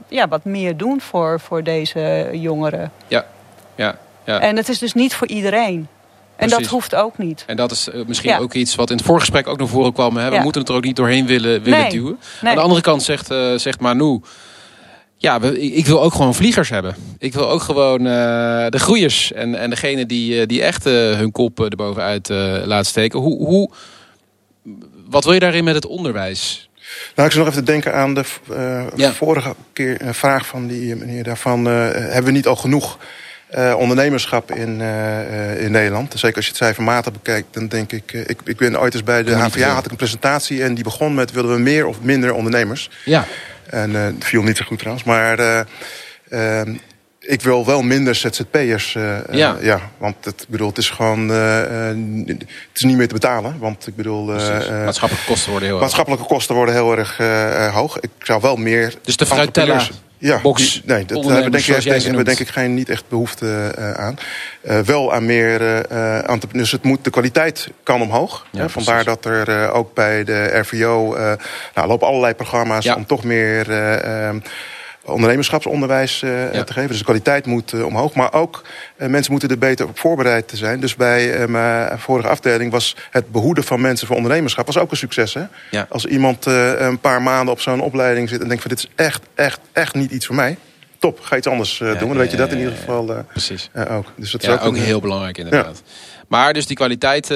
ja, 0.08 0.28
wat 0.28 0.44
meer 0.44 0.76
doen 0.76 1.00
voor, 1.00 1.40
voor 1.40 1.62
deze 1.62 2.28
jongeren. 2.32 2.92
Ja, 3.06 3.26
ja, 3.74 3.98
ja. 4.24 4.40
En 4.40 4.56
het 4.56 4.68
is 4.68 4.78
dus 4.78 4.94
niet 4.94 5.14
voor 5.14 5.26
iedereen. 5.26 5.88
En 6.40 6.48
dat 6.48 6.66
hoeft 6.66 6.94
ook 6.94 7.18
niet. 7.18 7.44
En 7.46 7.56
dat 7.56 7.70
is 7.70 7.88
eh, 7.88 8.00
misschien 8.06 8.38
ook 8.38 8.54
iets 8.54 8.74
wat 8.74 8.90
in 8.90 8.96
het 8.96 9.06
voorgesprek 9.06 9.46
ook 9.46 9.58
naar 9.58 9.68
voren 9.68 9.92
kwam. 9.92 10.16
Hè? 10.16 10.30
We 10.30 10.38
moeten 10.38 10.60
het 10.60 10.70
er 10.70 10.76
ook 10.76 10.84
niet 10.84 10.96
doorheen 10.96 11.26
willen, 11.26 11.62
willen 11.62 11.90
duwen. 11.90 12.18
Aan 12.42 12.54
de 12.54 12.60
andere 12.60 12.80
kant 12.80 13.02
zegt, 13.02 13.30
uh, 13.30 13.54
zegt 13.54 13.80
Manu... 13.80 14.20
Ja, 15.16 15.40
ik 15.54 15.86
wil 15.86 16.02
ook 16.02 16.14
gewoon 16.14 16.34
vliegers 16.34 16.68
hebben. 16.68 16.96
Ik 17.18 17.34
wil 17.34 17.50
ook 17.50 17.62
gewoon 17.62 18.00
uh, 18.00 18.12
de 18.68 18.78
groeiers. 18.78 19.32
En, 19.32 19.54
en 19.54 19.70
degene 19.70 20.06
die, 20.06 20.46
die 20.46 20.62
echt 20.62 20.84
hun 20.84 21.32
kop 21.32 21.60
erbovenuit 21.60 22.28
laat 22.64 22.86
steken. 22.86 23.18
Hoe, 23.18 23.46
hoe, 23.46 23.70
wat 25.08 25.24
wil 25.24 25.32
je 25.32 25.40
daarin 25.40 25.64
met 25.64 25.74
het 25.74 25.86
onderwijs? 25.86 26.70
Nou, 27.14 27.28
ik 27.28 27.34
zou 27.34 27.44
nog 27.44 27.54
even 27.54 27.64
denken 27.64 27.94
aan 27.94 28.14
de 28.14 28.24
vorige 29.12 29.54
keer 29.72 29.98
vraag 30.14 30.46
van 30.46 30.66
die 30.66 30.96
meneer 30.96 31.24
daarvan. 31.24 31.64
hebben 31.64 32.24
we 32.24 32.30
niet 32.30 32.46
al 32.46 32.56
genoeg 32.56 32.98
uh, 33.54 33.74
ondernemerschap 33.78 34.50
in, 34.52 34.80
uh, 34.80 35.62
in 35.62 35.70
Nederland. 35.70 36.12
Zeker 36.16 36.36
als 36.36 36.44
je 36.44 36.50
het 36.50 36.60
cijfermatig 36.60 37.12
bekijkt, 37.12 37.54
dan 37.54 37.68
denk 37.68 37.92
ik... 37.92 38.12
ik, 38.12 38.40
ik 38.44 38.56
ben 38.56 38.80
ooit 38.80 38.94
eens 38.94 39.02
bij 39.02 39.22
de 39.22 39.34
HVA, 39.34 39.68
had 39.68 39.84
ik 39.84 39.90
een 39.90 39.96
presentatie... 39.96 40.62
en 40.62 40.74
die 40.74 40.84
begon 40.84 41.14
met, 41.14 41.32
willen 41.32 41.54
we 41.54 41.60
meer 41.60 41.86
of 41.86 42.00
minder 42.00 42.32
ondernemers? 42.32 42.90
Ja. 43.04 43.24
En 43.66 43.94
het 43.94 44.24
viel 44.24 44.42
niet 44.42 44.56
zo 44.56 44.64
goed 44.64 44.78
trouwens, 44.78 45.04
maar... 45.04 45.66
Ehm, 46.28 46.74
ik 47.20 47.42
wil 47.42 47.66
wel 47.66 47.82
minder 47.82 48.14
ZZP'ers. 48.14 48.92
Ja. 49.30 49.56
ja. 49.60 49.80
Want 49.98 50.24
het, 50.24 50.46
bedoel, 50.48 50.68
het 50.68 50.78
is 50.78 50.90
gewoon. 50.90 51.28
Het 51.28 52.46
is 52.74 52.82
niet 52.82 52.96
meer 52.96 53.08
te 53.08 53.14
betalen. 53.14 53.58
Want 53.58 53.86
ik 53.86 53.96
bedoel. 53.96 54.24
maatschappelijke 54.24 55.26
kosten 55.26 55.50
worden 55.50 55.68
heel 55.68 55.76
erg 55.76 55.84
Maatschappelijke 55.84 56.26
kosten 56.26 56.54
worden 56.54 56.74
heel 56.74 56.96
erg 56.96 57.16
hoog. 57.72 58.00
Ik 58.00 58.10
zou 58.18 58.40
wel 58.40 58.56
meer. 58.56 58.94
Dus 59.02 59.16
de 59.16 59.26
fruitella 59.26 59.82
ja, 60.20 60.40
box. 60.40 60.82
nee, 60.84 61.04
dat 61.04 61.24
hebben 61.24 61.52
denk, 61.52 61.66
ik, 61.66 61.82
denk, 61.82 62.24
denk 62.24 62.38
ik 62.38 62.48
geen, 62.48 62.74
niet 62.74 62.88
echt 62.88 63.04
behoefte 63.08 63.74
uh, 63.78 63.92
aan. 63.92 64.18
Uh, 64.62 64.78
wel 64.78 65.12
aan 65.12 65.26
meer 65.26 65.60
uh, 65.60 66.28
entrepreneurs. 66.28 66.72
Het 66.72 66.82
moet, 66.82 67.04
de 67.04 67.10
kwaliteit 67.10 67.68
kan 67.82 68.00
omhoog. 68.02 68.46
Ja, 68.50 68.68
vandaar 68.68 69.04
dat 69.04 69.24
er 69.24 69.70
ook 69.70 69.94
bij 69.94 70.24
de 70.24 70.58
RVO 70.58 71.16
nou, 71.74 71.88
lopen 71.88 72.06
allerlei 72.06 72.34
programma's 72.34 72.86
om 72.86 73.06
toch 73.06 73.24
meer 73.24 73.66
ondernemerschapsonderwijs 75.04 76.22
uh, 76.22 76.30
te 76.30 76.72
geven. 76.72 76.88
Dus 76.88 76.98
de 76.98 77.04
kwaliteit 77.04 77.46
moet 77.46 77.72
uh, 77.72 77.84
omhoog. 77.84 78.14
Maar 78.14 78.32
ook 78.32 78.62
uh, 78.96 79.08
mensen 79.08 79.32
moeten 79.32 79.50
er 79.50 79.58
beter 79.58 79.86
op 79.86 79.98
voorbereid 79.98 80.48
te 80.48 80.56
zijn. 80.56 80.80
Dus 80.80 80.94
bij 80.94 81.48
mijn 81.48 81.98
vorige 81.98 82.28
afdeling 82.28 82.72
was 82.72 82.96
het 83.10 83.32
behoeden 83.32 83.64
van 83.64 83.80
mensen 83.80 84.06
voor 84.06 84.16
ondernemerschap 84.16 84.66
was 84.66 84.78
ook 84.78 84.90
een 84.90 84.96
succes. 84.96 85.34
Hè? 85.34 85.44
Ja. 85.70 85.86
Als 85.88 86.06
iemand 86.06 86.46
een 86.46 86.98
paar 86.98 87.22
maanden 87.22 87.54
op 87.54 87.60
zo'n 87.60 87.80
opleiding 87.80 88.28
zit 88.28 88.40
en 88.40 88.48
denkt 88.48 88.62
van 88.62 88.70
dit 88.70 88.78
is 88.78 88.90
echt, 88.94 89.22
echt, 89.34 89.60
echt 89.72 89.94
niet 89.94 90.10
iets 90.10 90.26
voor 90.26 90.34
mij. 90.34 90.56
Top, 90.98 91.20
ga 91.20 91.36
iets 91.36 91.46
anders 91.46 91.78
doen. 91.78 91.98
Dan 91.98 92.16
weet 92.16 92.30
je 92.30 92.36
dat 92.36 92.52
in 92.52 92.58
ieder 92.58 92.74
geval 92.74 93.24
Precies. 93.28 93.70
ook. 93.88 94.06
Dus 94.16 94.30
dat 94.30 94.42
is 94.42 94.48
ook, 94.48 94.64
ook 94.64 94.76
heel 94.76 95.00
belangrijk 95.00 95.38
inderdaad. 95.38 95.82
Maar 96.28 96.52
dus 96.52 96.66
die 96.66 96.76
kwaliteit 96.76 97.26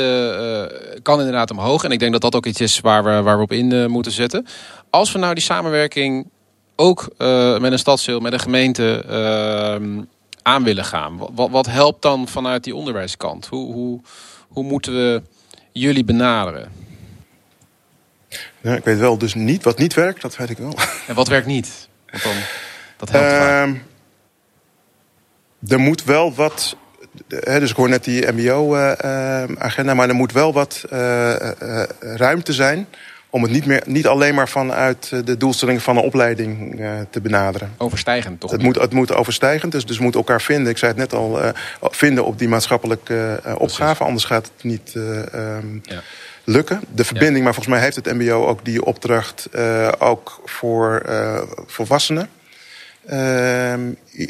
kan 1.03 1.19
inderdaad 1.19 1.51
omhoog. 1.51 1.85
En 1.85 1.91
ik 1.91 1.99
denk 1.99 2.13
dat 2.13 2.21
dat 2.21 2.35
ook 2.35 2.47
iets 2.47 2.61
is 2.61 2.81
waar 2.81 3.05
we, 3.05 3.23
waar 3.23 3.37
we 3.37 3.43
op 3.43 3.53
in 3.53 3.91
moeten 3.91 4.13
zetten. 4.13 4.47
Als 4.91 5.13
we 5.13 5.19
nou 5.19 5.35
die 5.35 5.43
samenwerking 5.43 6.27
ook 6.77 7.09
uh, 7.19 7.59
met 7.59 7.73
een 7.73 7.79
stadsdeel, 7.79 8.21
met 8.21 8.33
een 8.33 8.41
gemeente 8.41 9.05
uh, 9.09 10.03
aan 10.43 10.65
willen 10.65 10.85
gaan. 10.85 11.19
Wat, 11.35 11.51
wat, 11.51 11.67
helpt 11.67 12.03
dan 12.03 12.29
vanuit 12.29 12.65
die 12.65 12.75
onderwijskant? 12.75 13.47
Hoe, 13.47 13.73
hoe, 13.73 14.01
hoe 14.49 14.65
moeten 14.65 14.93
we 14.93 15.23
jullie 15.73 16.05
benaderen? 16.05 16.73
Ja, 18.61 18.75
ik 18.75 18.85
weet 18.85 18.99
wel 18.99 19.19
dus 19.19 19.35
niet 19.35 19.65
wat 19.65 19.79
niet 19.79 19.95
werkt, 19.95 20.23
dat 20.23 20.37
weet 20.37 20.51
ik 20.51 20.59
wel. 20.59 20.75
En 21.09 21.15
wat 21.15 21.29
werkt 21.29 21.47
niet? 21.47 21.89
Want 22.11 22.23
dan, 22.23 22.33
dat 22.97 23.11
helpt 23.11 23.77
uh, 25.61 25.73
Er 25.73 25.81
moet 25.81 26.05
wel 26.05 26.35
wat... 26.35 26.77
Dus 27.27 27.71
ik 27.71 27.77
hoor 27.77 27.89
net 27.89 28.05
die 28.05 28.33
mbo-agenda... 28.33 29.93
Eh, 29.93 29.97
maar 29.97 30.09
er 30.09 30.15
moet 30.15 30.33
wel 30.33 30.53
wat 30.53 30.85
ruimte 32.01 32.53
zijn 32.53 32.87
om 33.35 33.43
het 33.43 33.53
niet, 33.53 33.67
meer, 33.67 33.83
niet 33.87 34.07
alleen 34.07 34.35
maar 34.35 34.49
vanuit 34.49 35.27
de 35.27 35.37
doelstelling 35.37 35.83
van 35.83 35.97
een 35.97 36.03
opleiding 36.03 36.81
te 37.11 37.21
benaderen. 37.21 37.75
Overstijgend 37.77 38.41
toch? 38.41 38.51
Het 38.51 38.63
moet, 38.63 38.75
het 38.75 38.93
moet 38.93 39.15
overstijgend, 39.15 39.73
dus, 39.73 39.87
dus 39.87 39.99
moet 39.99 40.15
elkaar 40.15 40.43
vinden. 40.43 40.71
Ik 40.71 40.79
zei 40.79 40.91
het 40.91 41.01
net 41.01 41.15
al, 41.15 41.39
vinden 41.81 42.25
op 42.25 42.39
die 42.39 42.49
maatschappelijke 42.49 43.41
opgave. 43.59 44.05
Anders 44.05 44.25
gaat 44.25 44.51
het 44.55 44.65
niet 44.65 44.95
um, 44.95 45.81
ja 45.83 46.03
lukken. 46.45 46.81
De 46.95 47.05
verbinding, 47.05 47.45
maar 47.45 47.55
volgens 47.55 47.75
mij 47.75 47.85
heeft 47.85 47.97
het 47.97 48.13
mbo 48.13 48.47
ook 48.47 48.65
die 48.65 48.85
opdracht 48.85 49.49
uh, 49.55 49.93
ook 49.99 50.41
voor 50.45 51.03
uh, 51.09 51.41
volwassenen. 51.67 52.29
Uh, 53.11 53.75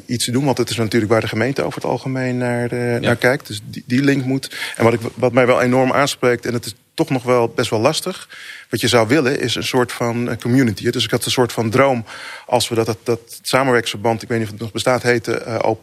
iets 0.07 0.25
te 0.25 0.31
doen, 0.31 0.45
want 0.45 0.59
het 0.59 0.71
is 0.71 0.77
natuurlijk 0.77 1.13
waar 1.13 1.21
de 1.21 1.29
gemeente 1.29 1.63
over 1.63 1.83
het 1.83 1.91
algemeen 1.91 2.39
naar, 2.39 2.75
ja. 2.75 2.99
naar 2.99 3.17
kijkt. 3.17 3.47
Dus 3.47 3.61
die, 3.65 3.85
die, 3.87 4.03
link 4.03 4.25
moet. 4.25 4.57
En 4.77 4.85
wat, 4.85 4.93
ik, 4.93 5.01
wat 5.15 5.33
mij 5.33 5.47
wel 5.47 5.63
enorm 5.63 5.93
aanspreekt, 5.93 6.47
en 6.47 6.53
het 6.53 6.67
is 6.67 6.75
toch 6.95 7.11
nog 7.11 7.23
wel 7.23 7.49
best 7.49 7.71
wel 7.71 7.81
lastig. 7.81 8.29
Wat 8.71 8.81
je 8.81 8.89
zou 8.89 9.09
willen 9.09 9.41
is 9.41 9.55
een 9.55 9.65
soort 9.65 9.93
van 9.93 10.39
community. 10.41 10.91
Dus 10.91 11.05
ik 11.05 11.11
had 11.11 11.25
een 11.25 11.31
soort 11.31 11.53
van 11.53 11.71
droom 11.71 12.05
als 12.47 12.69
we 12.69 12.75
dat, 12.75 12.87
dat, 12.87 12.99
dat 13.03 13.39
samenwerksverband, 13.43 14.23
ik 14.23 14.29
weet 14.29 14.39
niet 14.39 14.47
of 14.47 14.53
het 14.53 14.63
nog 14.63 14.73
bestaat, 14.73 15.03
heette 15.03 15.45
uh, 15.47 15.59
O+. 15.63 15.79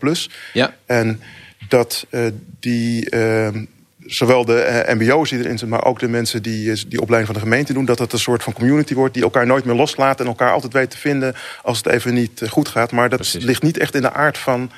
Ja. 0.54 0.76
En 0.86 1.22
dat 1.68 2.06
uh, 2.10 2.26
die 2.60 3.10
ehm, 3.10 3.66
zowel 4.14 4.46
de 4.46 4.86
uh, 4.88 4.94
mbo's 4.96 5.30
die 5.30 5.40
erin 5.40 5.50
zitten, 5.50 5.70
maar 5.70 5.86
ook 5.86 6.00
de 6.00 6.08
mensen 6.08 6.42
die 6.42 6.66
uh, 6.66 6.82
die 6.88 7.02
opleiding 7.02 7.34
van 7.34 7.42
de 7.42 7.50
gemeente 7.50 7.74
doen, 7.74 7.86
dat 7.86 8.00
het 8.00 8.14
een 8.14 8.20
soort 8.20 8.44
van 8.44 8.54
community 8.54 8.94
wordt 8.94 9.14
die 9.14 9.24
elkaar 9.24 9.46
nooit 9.46 9.66
meer 9.66 9.76
loslaat 9.76 10.20
en 10.20 10.26
elkaar 10.26 10.52
altijd 10.52 10.74
weet 10.74 10.90
te 10.90 10.98
vinden 10.98 11.36
als 11.64 11.78
het 11.78 11.88
even 11.88 12.14
niet 12.14 12.42
uh, 12.42 12.50
goed 12.50 12.68
gaat. 12.68 12.92
Maar 12.92 13.10
dat 13.10 13.20
Precies. 13.20 13.44
ligt 13.44 13.64
niet 13.64 13.78
echt 13.78 13.96
in 13.96 14.02
de 14.02 14.14
aard 14.14 14.38
van, 14.38 14.72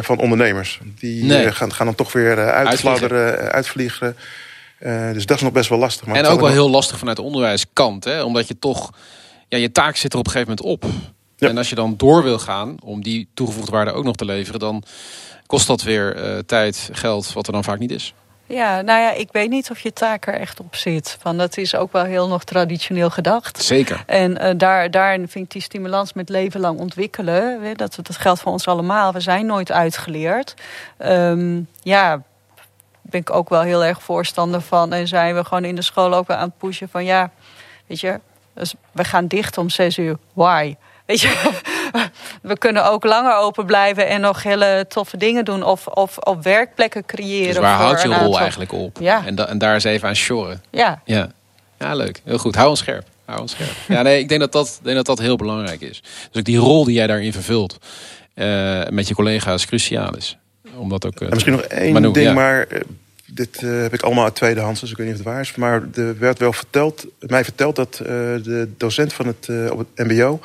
van 0.00 0.18
ondernemers. 0.18 0.80
Die 0.98 1.24
nee. 1.24 1.52
gaan, 1.52 1.72
gaan 1.72 1.86
dan 1.86 1.94
toch 1.94 2.12
weer 2.12 2.38
uitvliegen. 3.50 4.16
dus 5.12 5.26
dat 5.26 5.36
is 5.36 5.42
nog 5.42 5.52
best 5.52 5.68
wel 5.68 5.78
lastig. 5.78 6.06
Maar 6.06 6.16
en 6.16 6.26
ook 6.26 6.40
wel 6.40 6.50
heel 6.50 6.70
lastig 6.70 6.98
vanuit 6.98 7.16
de 7.16 7.22
onderwijskant, 7.22 8.04
hè? 8.04 8.22
omdat 8.22 8.48
je 8.48 8.58
toch, 8.58 8.90
ja, 9.48 9.58
je 9.58 9.72
taak 9.72 9.96
zit 9.96 10.12
er 10.12 10.18
op 10.18 10.26
een 10.26 10.32
gegeven 10.32 10.56
moment 10.56 10.82
op. 10.82 10.90
Ja. 11.36 11.48
En 11.48 11.58
als 11.58 11.68
je 11.68 11.74
dan 11.74 11.94
door 11.96 12.22
wil 12.22 12.38
gaan 12.38 12.76
om 12.84 13.02
die 13.02 13.28
toegevoegde 13.34 13.70
waarde 13.70 13.92
ook 13.92 14.04
nog 14.04 14.16
te 14.16 14.24
leveren, 14.24 14.60
dan 14.60 14.82
kost 15.46 15.66
dat 15.66 15.82
weer 15.82 16.42
tijd, 16.46 16.88
geld, 16.92 17.32
wat 17.32 17.46
er 17.46 17.52
dan 17.52 17.64
vaak 17.64 17.78
niet 17.78 17.90
is. 17.90 18.14
Ja, 18.48 18.80
nou 18.80 19.00
ja, 19.00 19.12
ik 19.12 19.28
weet 19.32 19.50
niet 19.50 19.70
of 19.70 19.80
je 19.80 19.92
taak 19.92 20.26
er 20.26 20.34
echt 20.34 20.60
op 20.60 20.76
zit. 20.76 21.16
Van, 21.20 21.38
dat 21.38 21.56
is 21.56 21.74
ook 21.74 21.92
wel 21.92 22.04
heel 22.04 22.28
nog 22.28 22.44
traditioneel 22.44 23.10
gedacht. 23.10 23.62
Zeker. 23.62 24.02
En 24.06 24.44
uh, 24.44 24.50
daar, 24.56 24.90
daarin 24.90 25.28
vind 25.28 25.44
ik 25.44 25.50
die 25.50 25.62
stimulans 25.62 26.12
met 26.12 26.28
leven 26.28 26.60
lang 26.60 26.78
ontwikkelen. 26.78 27.62
Hè, 27.62 27.74
dat, 27.74 27.98
dat 28.02 28.16
geldt 28.16 28.40
voor 28.40 28.52
ons 28.52 28.66
allemaal. 28.66 29.12
We 29.12 29.20
zijn 29.20 29.46
nooit 29.46 29.72
uitgeleerd. 29.72 30.54
Um, 30.98 31.68
ja, 31.82 32.22
ben 33.02 33.20
ik 33.20 33.30
ook 33.30 33.48
wel 33.48 33.62
heel 33.62 33.84
erg 33.84 34.02
voorstander 34.02 34.60
van. 34.60 34.92
En 34.92 35.08
zijn 35.08 35.34
we 35.34 35.44
gewoon 35.44 35.64
in 35.64 35.74
de 35.74 35.82
school 35.82 36.14
ook 36.14 36.26
wel 36.26 36.36
aan 36.36 36.48
het 36.48 36.58
pushen 36.58 36.88
van... 36.88 37.04
ja, 37.04 37.30
weet 37.86 38.00
je, 38.00 38.20
dus 38.54 38.74
we 38.92 39.04
gaan 39.04 39.26
dicht 39.26 39.58
om 39.58 39.70
zes 39.70 39.98
uur. 39.98 40.18
Why? 40.32 40.74
Weet 41.06 41.20
je, 41.20 41.60
we 42.42 42.58
kunnen 42.58 42.90
ook 42.90 43.04
langer 43.04 43.36
open 43.36 43.66
blijven 43.66 44.08
en 44.08 44.20
nog 44.20 44.42
hele 44.42 44.84
toffe 44.88 45.16
dingen 45.16 45.44
doen. 45.44 45.62
Of, 45.62 45.86
of, 45.86 46.18
of 46.18 46.42
werkplekken 46.42 47.06
creëren. 47.06 47.54
Dus 47.54 47.58
waar 47.58 47.76
houdt 47.76 48.02
je 48.02 48.14
rol 48.14 48.38
eigenlijk 48.38 48.72
op? 48.72 48.96
Ja. 49.00 49.26
En, 49.26 49.34
da 49.34 49.46
en 49.46 49.58
daar 49.58 49.74
eens 49.74 49.84
even 49.84 50.08
aan 50.08 50.16
shoren. 50.16 50.62
Ja. 50.70 51.02
ja. 51.04 51.30
Ja, 51.78 51.94
leuk. 51.94 52.20
Heel 52.24 52.38
goed. 52.38 52.54
Hou 52.54 52.68
ons 52.68 52.78
scherp. 52.78 53.06
Hou 53.24 53.40
ons 53.40 53.52
scherp. 53.52 53.70
Ja, 53.88 54.02
nee, 54.02 54.18
ik 54.20 54.28
denk 54.28 54.40
dat 54.40 54.52
dat, 54.52 54.80
denk 54.82 54.96
dat 54.96 55.06
dat 55.06 55.18
heel 55.18 55.36
belangrijk 55.36 55.80
is. 55.80 56.02
Dus 56.02 56.38
ook 56.38 56.44
die 56.44 56.58
rol 56.58 56.84
die 56.84 56.94
jij 56.94 57.06
daarin 57.06 57.32
vervult 57.32 57.78
uh, 58.34 58.82
met 58.90 59.08
je 59.08 59.14
collega's 59.14 59.66
cruciaal 59.66 60.16
is. 60.16 60.38
Omdat 60.76 61.06
ook, 61.06 61.20
uh, 61.20 61.28
misschien 61.28 61.52
nog 61.52 61.62
één 61.62 62.12
ding, 62.12 62.34
maar 62.34 62.66
uh, 62.72 62.80
dit 63.26 63.60
heb 63.60 63.94
ik 63.94 64.02
allemaal 64.02 64.24
uit 64.24 64.34
tweedehands, 64.34 64.80
dus 64.80 64.90
ik 64.90 64.96
weet 64.96 65.06
niet 65.06 65.18
of 65.18 65.24
het 65.24 65.32
waar 65.32 65.40
is. 65.40 65.54
Maar 65.54 65.82
er 65.94 66.18
werd 66.18 66.38
wel 66.38 66.52
verteld, 66.52 67.06
mij 67.18 67.44
verteld 67.44 67.76
dat 67.76 67.94
de 67.94 68.70
docent 68.76 69.12
van 69.12 69.26
het, 69.26 69.70
op 69.70 69.78
het 69.78 70.08
mbo 70.08 70.40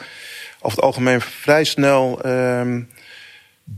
over 0.63 0.77
het 0.77 0.85
algemeen 0.85 1.21
vrij 1.21 1.63
snel 1.63 2.25
um, 2.25 2.89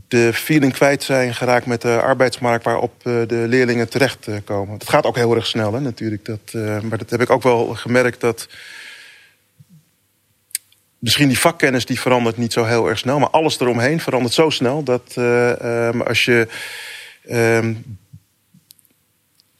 de 0.08 0.32
feeling 0.32 0.72
kwijt 0.72 1.02
zijn 1.02 1.34
geraakt 1.34 1.66
met 1.66 1.82
de 1.82 2.00
arbeidsmarkt 2.00 2.64
waarop 2.64 2.92
uh, 3.04 3.26
de 3.26 3.44
leerlingen 3.48 3.88
terechtkomen. 3.88 4.72
Uh, 4.72 4.78
dat 4.78 4.88
gaat 4.88 5.04
ook 5.04 5.16
heel 5.16 5.34
erg 5.34 5.46
snel, 5.46 5.72
hè, 5.72 5.80
natuurlijk. 5.80 6.24
Dat, 6.24 6.52
uh, 6.52 6.80
maar 6.80 6.98
dat 6.98 7.10
heb 7.10 7.20
ik 7.20 7.30
ook 7.30 7.42
wel 7.42 7.66
gemerkt 7.66 8.20
dat. 8.20 8.48
Misschien 10.98 11.28
die 11.28 11.38
vakkennis 11.38 11.86
die 11.86 12.00
verandert 12.00 12.36
niet 12.36 12.52
zo 12.52 12.64
heel 12.64 12.88
erg 12.88 12.98
snel, 12.98 13.18
maar 13.18 13.30
alles 13.30 13.60
eromheen 13.60 14.00
verandert 14.00 14.34
zo 14.34 14.50
snel 14.50 14.82
dat 14.82 15.14
um, 15.16 16.02
als 16.02 16.24
je 16.24 16.48
um, 17.30 17.98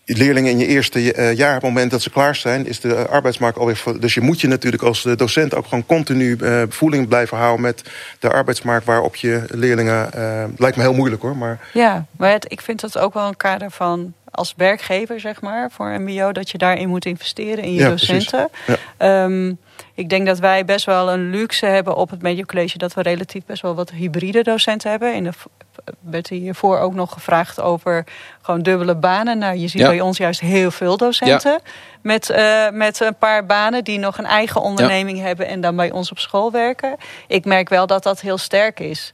leerlingen 0.07 0.51
in 0.51 0.59
je 0.59 0.67
eerste 0.67 1.13
eh, 1.13 1.37
jaar, 1.37 1.57
op 1.57 1.63
het 1.63 1.71
moment 1.71 1.91
dat 1.91 2.03
ze 2.03 2.11
klaar 2.11 2.35
zijn, 2.35 2.67
is 2.67 2.81
de 2.81 3.09
arbeidsmarkt 3.09 3.59
alweer. 3.59 3.83
Dus 4.01 4.15
je 4.15 4.21
moet 4.21 4.41
je 4.41 4.49
natuurlijk 4.49 4.83
als 4.83 5.03
docent 5.03 5.55
ook 5.55 5.67
gewoon 5.67 5.87
continu 5.87 6.37
uh, 6.41 6.63
voeling 6.69 7.09
blijven 7.09 7.37
houden 7.37 7.61
met 7.61 7.83
de 8.19 8.31
arbeidsmarkt 8.31 8.87
waarop 8.87 9.17
je 9.17 9.43
leerlingen. 9.49 10.11
Uh, 10.17 10.45
lijkt 10.57 10.77
me 10.77 10.83
heel 10.83 10.95
moeilijk 10.95 11.23
hoor. 11.23 11.37
Maar... 11.37 11.61
Ja, 11.73 12.07
maar 12.17 12.33
het, 12.33 12.53
ik 12.53 12.61
vind 12.61 12.81
dat 12.81 12.99
ook 12.99 13.15
wel 13.15 13.27
een 13.29 13.37
kader 13.37 13.71
van 13.71 14.15
als 14.31 14.55
werkgever, 14.57 15.21
zeg 15.21 15.41
maar, 15.41 15.71
voor 15.71 16.01
MBO, 16.01 16.33
dat 16.33 16.51
je 16.51 16.59
daarin 16.59 16.89
moet 16.89 17.05
investeren 17.05 17.65
in 17.65 17.73
je 17.73 17.81
ja, 17.81 17.89
docenten. 17.89 18.49
Ja. 18.99 19.25
Um, 19.25 19.59
ik 19.95 20.09
denk 20.09 20.27
dat 20.27 20.39
wij 20.39 20.65
best 20.65 20.87
wel 20.87 21.13
een 21.13 21.31
luxe 21.31 21.67
hebben 21.67 21.97
op 21.97 22.11
het 22.11 22.23
Media 22.23 22.45
College 22.45 22.79
dat 22.79 22.95
we 22.95 23.03
relatief 23.03 23.45
best 23.45 23.63
wel 23.63 23.75
wat 23.75 23.91
hybride 23.91 24.43
docenten 24.43 24.91
hebben. 24.91 25.15
In 25.15 25.25
de 25.25 25.33
werd 26.01 26.29
hiervoor 26.29 26.79
ook 26.79 26.95
nog 26.95 27.13
gevraagd 27.13 27.61
over 27.61 28.05
gewoon 28.43 28.63
dubbele 28.63 28.95
banen. 28.95 29.39
Nou, 29.39 29.57
je 29.57 29.69
ziet 29.69 29.83
bij 29.83 30.01
ons 30.01 30.17
juist 30.17 30.41
heel 30.41 30.71
veel 30.71 30.97
docenten 30.97 31.61
met, 32.03 32.31
uh, 32.31 32.71
met 32.71 33.01
een 33.01 33.17
paar 33.17 33.47
banen 33.47 33.85
die 33.85 33.99
nog 33.99 34.19
een 34.19 34.27
eigen 34.27 34.61
onderneming 34.61 35.21
hebben 35.21 35.47
en 35.47 35.61
dan 35.61 35.77
bij 35.77 35.91
ons 35.91 36.11
op 36.11 36.19
school 36.19 36.53
werken. 36.53 36.97
Ik 37.27 37.45
merk 37.45 37.69
wel 37.69 37.87
dat 37.87 38.03
dat 38.03 38.21
heel 38.21 38.39
sterk 38.39 38.81
is. 38.81 39.13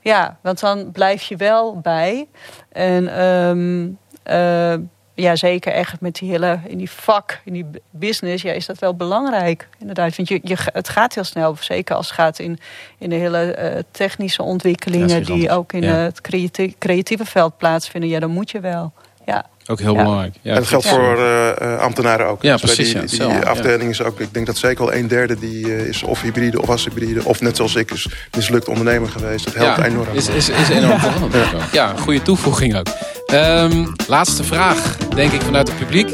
Ja, 0.00 0.38
want 0.42 0.60
dan 0.60 0.90
blijf 0.92 1.22
je 1.22 1.36
wel 1.36 1.80
bij. 1.80 2.28
En 2.72 3.24
um, 3.24 3.98
uh, 4.30 4.74
ja, 5.16 5.36
zeker 5.36 5.72
echt 5.72 6.00
met 6.00 6.14
die 6.14 6.30
hele 6.30 6.60
in 6.66 6.78
die 6.78 6.90
vak, 6.90 7.40
in 7.44 7.52
die 7.52 7.66
business, 7.90 8.42
ja, 8.42 8.52
is 8.52 8.66
dat 8.66 8.78
wel 8.78 8.94
belangrijk. 8.94 9.68
Inderdaad, 9.78 10.16
want 10.16 10.28
je, 10.28 10.40
je, 10.42 10.56
het 10.72 10.88
gaat 10.88 11.14
heel 11.14 11.24
snel, 11.24 11.56
zeker 11.60 11.94
als 11.94 12.06
het 12.06 12.14
gaat 12.14 12.38
in, 12.38 12.58
in 12.98 13.10
de 13.10 13.16
hele 13.16 13.58
uh, 13.58 13.82
technische 13.90 14.42
ontwikkelingen 14.42 15.24
die 15.24 15.50
ook 15.50 15.72
in 15.72 15.82
ja. 15.82 15.94
het 15.94 16.20
creatieve, 16.20 16.74
creatieve 16.78 17.24
veld 17.24 17.56
plaatsvinden. 17.56 18.10
Ja, 18.10 18.20
dan 18.20 18.30
moet 18.30 18.50
je 18.50 18.60
wel. 18.60 18.92
Ja. 19.26 19.46
Ook 19.66 19.80
heel 19.80 19.94
belangrijk. 19.94 20.34
Ja, 20.42 20.50
en 20.50 20.58
dat 20.58 20.66
geldt 20.66 20.86
voor 20.86 21.18
uh, 21.18 21.78
ambtenaren 21.78 22.26
ook. 22.26 22.42
Ja, 22.42 22.56
dus 22.56 22.60
precies. 22.60 22.92
Die, 22.92 23.18
die, 23.18 23.18
die 23.18 23.46
afdeling 23.46 23.90
is 23.90 24.02
ook, 24.02 24.20
ik 24.20 24.34
denk 24.34 24.46
dat 24.46 24.56
zeker 24.56 24.84
al 24.84 24.92
een 24.92 25.08
derde 25.08 25.38
die 25.38 25.66
uh, 25.66 25.86
is 25.86 26.02
of 26.02 26.22
hybride 26.22 26.62
of 26.62 26.68
ashybride. 26.68 27.24
Of 27.24 27.40
net 27.40 27.56
zoals 27.56 27.74
ik 27.74 27.90
is 27.90 28.08
mislukt 28.36 28.68
ondernemer 28.68 29.08
geweest. 29.08 29.44
Dat 29.44 29.54
helpt 29.54 29.82
enorm. 29.82 30.14
Is, 30.14 30.28
is, 30.28 30.48
is 30.48 30.68
enorm 30.68 31.00
veranderd. 31.10 31.72
Ja, 31.72 31.94
goede 31.96 32.22
toevoeging 32.22 32.76
ook. 32.76 32.86
Um, 33.32 33.92
laatste 34.08 34.44
vraag, 34.44 34.96
denk 34.96 35.32
ik, 35.32 35.40
vanuit 35.40 35.68
het 35.68 35.78
publiek. 35.78 36.08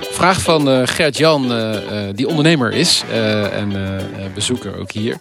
Vraag 0.00 0.42
van 0.42 0.68
uh, 0.68 0.80
Gert-Jan, 0.84 1.52
uh, 1.52 1.72
uh, 1.72 2.14
die 2.14 2.28
ondernemer 2.28 2.72
is 2.72 3.02
en 3.52 3.72
bezoeker 4.34 4.78
ook 4.78 4.92
hier. 4.92 5.16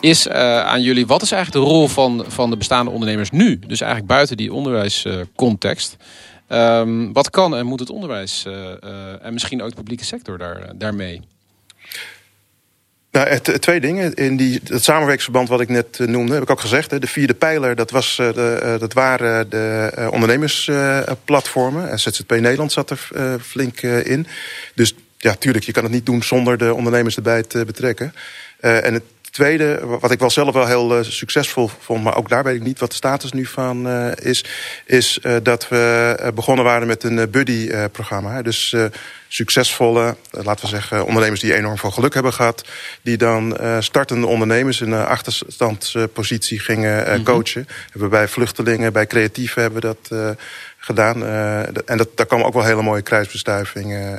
Is 0.00 0.28
aan 0.28 0.82
jullie, 0.82 1.06
wat 1.06 1.22
is 1.22 1.32
eigenlijk 1.32 1.64
de 1.64 1.70
rol 1.72 1.88
van, 1.88 2.24
van 2.28 2.50
de 2.50 2.56
bestaande 2.56 2.90
ondernemers 2.90 3.30
nu? 3.30 3.58
Dus 3.58 3.80
eigenlijk 3.80 4.12
buiten 4.12 4.36
die 4.36 4.52
onderwijscontext. 4.52 5.96
Um, 6.48 7.12
wat 7.12 7.30
kan 7.30 7.56
en 7.56 7.66
moet 7.66 7.80
het 7.80 7.90
onderwijs 7.90 8.46
en 9.22 9.32
misschien 9.32 9.62
ook 9.62 9.68
de 9.68 9.76
publieke 9.76 10.04
sector 10.04 10.38
daar, 10.38 10.72
daarmee? 10.74 11.22
Nou, 13.12 13.28
het, 13.28 13.62
twee 13.62 13.80
dingen. 13.80 14.14
In 14.14 14.36
die, 14.36 14.60
het 14.64 14.84
samenwerksverband 14.84 15.48
wat 15.48 15.60
ik 15.60 15.68
net 15.68 15.98
uh, 15.98 16.08
noemde, 16.08 16.32
heb 16.32 16.42
ik 16.42 16.50
ook 16.50 16.60
gezegd. 16.60 16.90
Hè, 16.90 16.98
de 16.98 17.06
vierde 17.06 17.34
pijler, 17.34 17.76
dat, 17.76 17.90
was, 17.90 18.18
uh, 18.20 18.32
de, 18.32 18.76
dat 18.78 18.92
waren 18.92 19.50
de 19.50 20.08
ondernemersplatformen. 20.10 21.98
ZZP 21.98 22.30
Nederland 22.30 22.72
zat 22.72 22.90
er 22.90 23.08
flink 23.40 23.80
in. 23.82 24.26
Dus 24.74 24.94
ja, 25.16 25.34
tuurlijk, 25.34 25.64
je 25.64 25.72
kan 25.72 25.82
het 25.82 25.92
niet 25.92 26.06
doen 26.06 26.22
zonder 26.22 26.58
de 26.58 26.74
ondernemers 26.74 27.16
erbij 27.16 27.42
te 27.42 27.64
betrekken. 27.64 28.14
en 28.60 28.94
het 28.94 29.02
tweede, 29.32 29.80
wat 30.00 30.10
ik 30.10 30.18
wel 30.18 30.30
zelf 30.30 30.54
wel 30.54 30.66
heel 30.66 30.98
uh, 30.98 31.04
succesvol 31.04 31.70
vond, 31.80 32.02
maar 32.04 32.16
ook 32.16 32.28
daar 32.28 32.44
weet 32.44 32.56
ik 32.56 32.62
niet 32.62 32.78
wat 32.78 32.90
de 32.90 32.96
status 32.96 33.32
nu 33.32 33.46
van 33.46 33.86
uh, 33.86 34.10
is, 34.16 34.44
is 34.86 35.18
uh, 35.22 35.36
dat 35.42 35.68
we 35.68 36.32
begonnen 36.34 36.64
waren 36.64 36.86
met 36.86 37.04
een 37.04 37.30
buddy-programma. 37.30 38.42
Dus 38.42 38.76
succesvolle, 39.28 40.16
laten 40.30 40.64
we 40.64 40.70
zeggen, 40.70 41.04
ondernemers 41.04 41.40
die 41.40 41.54
enorm 41.54 41.78
veel 41.78 41.90
geluk 41.90 42.14
hebben 42.14 42.32
gehad, 42.32 42.68
die 43.02 43.16
dan 43.16 43.58
startende 43.78 44.26
ondernemers 44.26 44.80
in 44.80 44.92
een 44.92 45.06
achterstandspositie 45.06 46.60
gingen 46.60 46.98
mm 46.98 47.14
-hmm. 47.14 47.24
coachen. 47.24 47.68
Hebben 47.90 48.10
bij 48.10 48.28
vluchtelingen, 48.28 48.92
bij 48.92 49.06
creatieven 49.06 49.62
hebben 49.62 49.80
we 49.80 49.96
dat 50.08 50.36
gedaan. 50.78 51.24
en 51.86 51.96
dat, 51.96 52.08
daar 52.14 52.26
komen 52.26 52.46
ook 52.46 52.54
wel 52.54 52.64
hele 52.64 52.82
mooie 52.82 53.02
kruisbestuivingen 53.02 54.18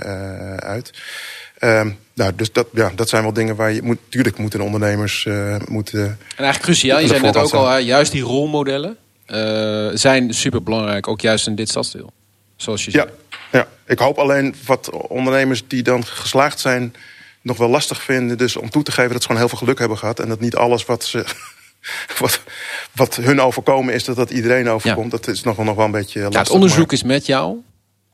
uit. 0.59 0.91
Uh, 1.63 1.81
nou, 2.13 2.35
dus 2.35 2.51
dat, 2.51 2.67
ja, 2.73 2.91
dat 2.95 3.09
zijn 3.09 3.23
wel 3.23 3.33
dingen 3.33 3.55
waar 3.55 3.71
je 3.71 3.81
moet. 3.81 3.97
Tuurlijk 4.09 4.37
moeten 4.37 4.61
ondernemers 4.61 5.25
uh, 5.25 5.55
moeten. 5.67 6.01
En 6.01 6.17
eigenlijk 6.27 6.63
cruciaal, 6.63 6.99
je 6.99 7.07
zei 7.07 7.21
net 7.21 7.37
ook 7.37 7.53
al, 7.53 7.77
juist 7.77 8.11
die 8.11 8.21
rolmodellen 8.21 8.97
uh, 9.27 9.89
zijn 9.93 10.33
super 10.33 10.63
belangrijk, 10.63 11.07
ook 11.07 11.21
juist 11.21 11.47
in 11.47 11.55
dit 11.55 11.69
stadsdeel. 11.69 12.11
zoals 12.55 12.85
je 12.85 12.91
ja, 12.91 13.07
Ja, 13.51 13.67
ik 13.85 13.99
hoop 13.99 14.17
alleen 14.17 14.55
wat 14.65 14.89
ondernemers 14.89 15.63
die 15.67 15.83
dan 15.83 16.05
geslaagd 16.05 16.59
zijn... 16.59 16.95
nog 17.41 17.57
wel 17.57 17.69
lastig 17.69 18.01
vinden 18.01 18.37
dus 18.37 18.55
om 18.55 18.69
toe 18.69 18.83
te 18.83 18.91
geven 18.91 19.11
dat 19.11 19.21
ze 19.21 19.27
gewoon 19.27 19.41
heel 19.41 19.49
veel 19.49 19.57
geluk 19.57 19.79
hebben 19.79 19.97
gehad... 19.97 20.19
en 20.19 20.29
dat 20.29 20.39
niet 20.39 20.55
alles 20.55 20.85
wat, 20.85 21.03
ze, 21.03 21.25
wat, 22.19 22.41
wat 22.91 23.15
hun 23.15 23.41
overkomen 23.41 23.93
is, 23.93 24.03
dat 24.03 24.15
dat 24.15 24.31
iedereen 24.31 24.69
overkomt. 24.69 25.11
Dat 25.11 25.27
is 25.27 25.43
nog 25.43 25.55
wel, 25.55 25.65
nog 25.65 25.75
wel 25.75 25.85
een 25.85 25.91
beetje 25.91 26.19
lastig. 26.19 26.39
Ja, 26.39 26.43
het 26.43 26.53
onderzoek 26.53 26.91
is 26.91 27.03
met 27.03 27.25
jou. 27.25 27.57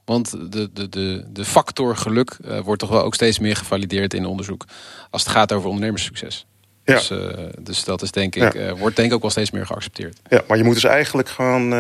Want 0.09 0.51
de, 0.51 0.69
de, 0.73 0.89
de, 0.89 1.25
de 1.33 1.45
factor 1.45 1.97
geluk 1.97 2.37
uh, 2.45 2.59
wordt 2.59 2.81
toch 2.81 2.89
wel 2.89 3.03
ook 3.03 3.13
steeds 3.13 3.39
meer 3.39 3.55
gevalideerd 3.55 4.13
in 4.13 4.25
onderzoek. 4.25 4.65
Als 5.09 5.23
het 5.23 5.31
gaat 5.31 5.51
over 5.53 5.69
ondernemerssucces. 5.69 6.45
Ja. 6.83 6.93
Dus, 6.93 7.11
uh, 7.11 7.19
dus 7.59 7.83
dat 7.83 8.01
is 8.01 8.11
denk 8.11 8.35
ik, 8.35 8.53
uh, 8.53 8.71
wordt 8.71 8.95
denk 8.95 9.07
ik 9.07 9.15
ook 9.15 9.21
wel 9.21 9.31
steeds 9.31 9.51
meer 9.51 9.65
geaccepteerd. 9.65 10.19
Ja, 10.29 10.43
maar 10.47 10.57
je 10.57 10.63
moet 10.63 10.73
dus 10.73 10.83
eigenlijk 10.83 11.29
gewoon 11.29 11.73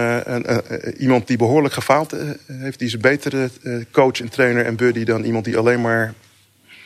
iemand 0.97 1.27
die 1.27 1.37
behoorlijk 1.37 1.73
gefaald 1.73 2.15
heeft, 2.47 2.79
die 2.79 2.87
is 2.87 2.93
een 2.93 3.01
betere 3.01 3.49
coach 3.91 4.19
en 4.19 4.29
trainer 4.29 4.65
en 4.65 4.75
buddy 4.75 5.03
dan 5.03 5.23
iemand 5.23 5.45
die 5.45 5.57
alleen 5.57 5.81
maar 5.81 6.13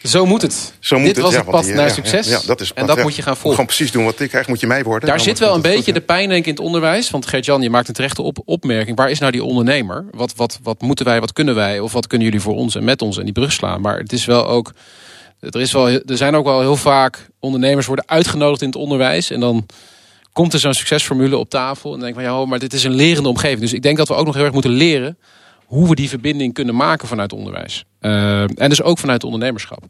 zo 0.03 0.25
moet 0.25 0.41
het. 0.41 0.73
Zo 0.79 0.97
moet 0.97 1.05
Dit 1.05 1.15
het, 1.15 1.25
was 1.25 1.35
het 1.35 1.45
pad 1.45 1.65
naar 1.65 1.89
succes. 1.89 2.27
Ja, 2.27 2.39
dat 2.45 2.61
is 2.61 2.73
en 2.73 2.85
dat 2.85 3.01
moet 3.01 3.15
je 3.15 3.21
gaan 3.21 3.33
volgen. 3.33 3.51
Gewoon 3.51 3.65
precies 3.65 3.91
doen 3.91 4.03
wat 4.03 4.19
ik 4.19 4.29
krijg, 4.29 4.47
moet 4.47 4.59
je 4.59 4.67
mij 4.67 4.83
worden. 4.83 5.09
Daar 5.09 5.19
zit 5.19 5.39
wel 5.39 5.55
een 5.55 5.61
beetje 5.61 5.93
de 5.93 6.01
pijn 6.01 6.29
denk 6.29 6.39
ik 6.39 6.45
in 6.45 6.53
het 6.53 6.63
onderwijs. 6.63 7.09
Want 7.09 7.25
Gert-Jan, 7.25 7.61
je 7.61 7.69
maakt 7.69 7.87
een 7.87 7.93
terechte 7.93 8.21
op 8.21 8.41
opmerking. 8.45 8.97
Waar 8.97 9.09
is 9.09 9.19
nou 9.19 9.31
die 9.31 9.43
ondernemer? 9.43 10.05
Wat, 10.11 10.33
wat, 10.35 10.59
wat 10.63 10.81
moeten 10.81 11.05
wij, 11.05 11.19
wat 11.19 11.33
kunnen 11.33 11.55
wij? 11.55 11.79
Of 11.79 11.93
wat 11.93 12.07
kunnen 12.07 12.27
jullie 12.27 12.41
voor 12.41 12.55
ons 12.55 12.75
en 12.75 12.83
met 12.83 13.01
ons 13.01 13.17
en 13.17 13.23
die 13.23 13.33
brug 13.33 13.51
slaan? 13.51 13.81
Maar 13.81 13.97
het 13.97 14.13
is 14.13 14.25
wel 14.25 14.47
ook... 14.47 14.73
Er, 15.39 15.61
is 15.61 15.71
wel, 15.71 15.89
er 15.89 16.17
zijn 16.17 16.35
ook 16.35 16.45
wel 16.45 16.59
heel 16.59 16.75
vaak 16.75 17.27
ondernemers 17.39 17.85
worden 17.85 18.07
uitgenodigd 18.07 18.61
in 18.61 18.67
het 18.67 18.77
onderwijs. 18.77 19.31
En 19.31 19.39
dan 19.39 19.65
komt 20.33 20.53
er 20.53 20.59
zo'n 20.59 20.73
succesformule 20.73 21.37
op 21.37 21.49
tafel. 21.49 21.93
En 21.93 21.99
dan 21.99 22.05
denk 22.05 22.19
ik 22.19 22.25
van 22.25 22.39
ja, 22.39 22.45
maar 22.45 22.59
dit 22.59 22.73
is 22.73 22.83
een 22.83 22.95
lerende 22.95 23.29
omgeving. 23.29 23.59
Dus 23.59 23.73
ik 23.73 23.81
denk 23.81 23.97
dat 23.97 24.07
we 24.07 24.13
ook 24.13 24.25
nog 24.25 24.35
heel 24.35 24.43
erg 24.43 24.53
moeten 24.53 24.71
leren 24.71 25.17
hoe 25.65 25.89
we 25.89 25.95
die 25.95 26.09
verbinding 26.09 26.53
kunnen 26.53 26.75
maken 26.75 27.07
vanuit 27.07 27.33
onderwijs. 27.33 27.85
Uh, 28.01 28.41
en 28.41 28.69
dus 28.69 28.81
ook 28.81 28.97
vanuit 28.97 29.23
ondernemerschap. 29.23 29.83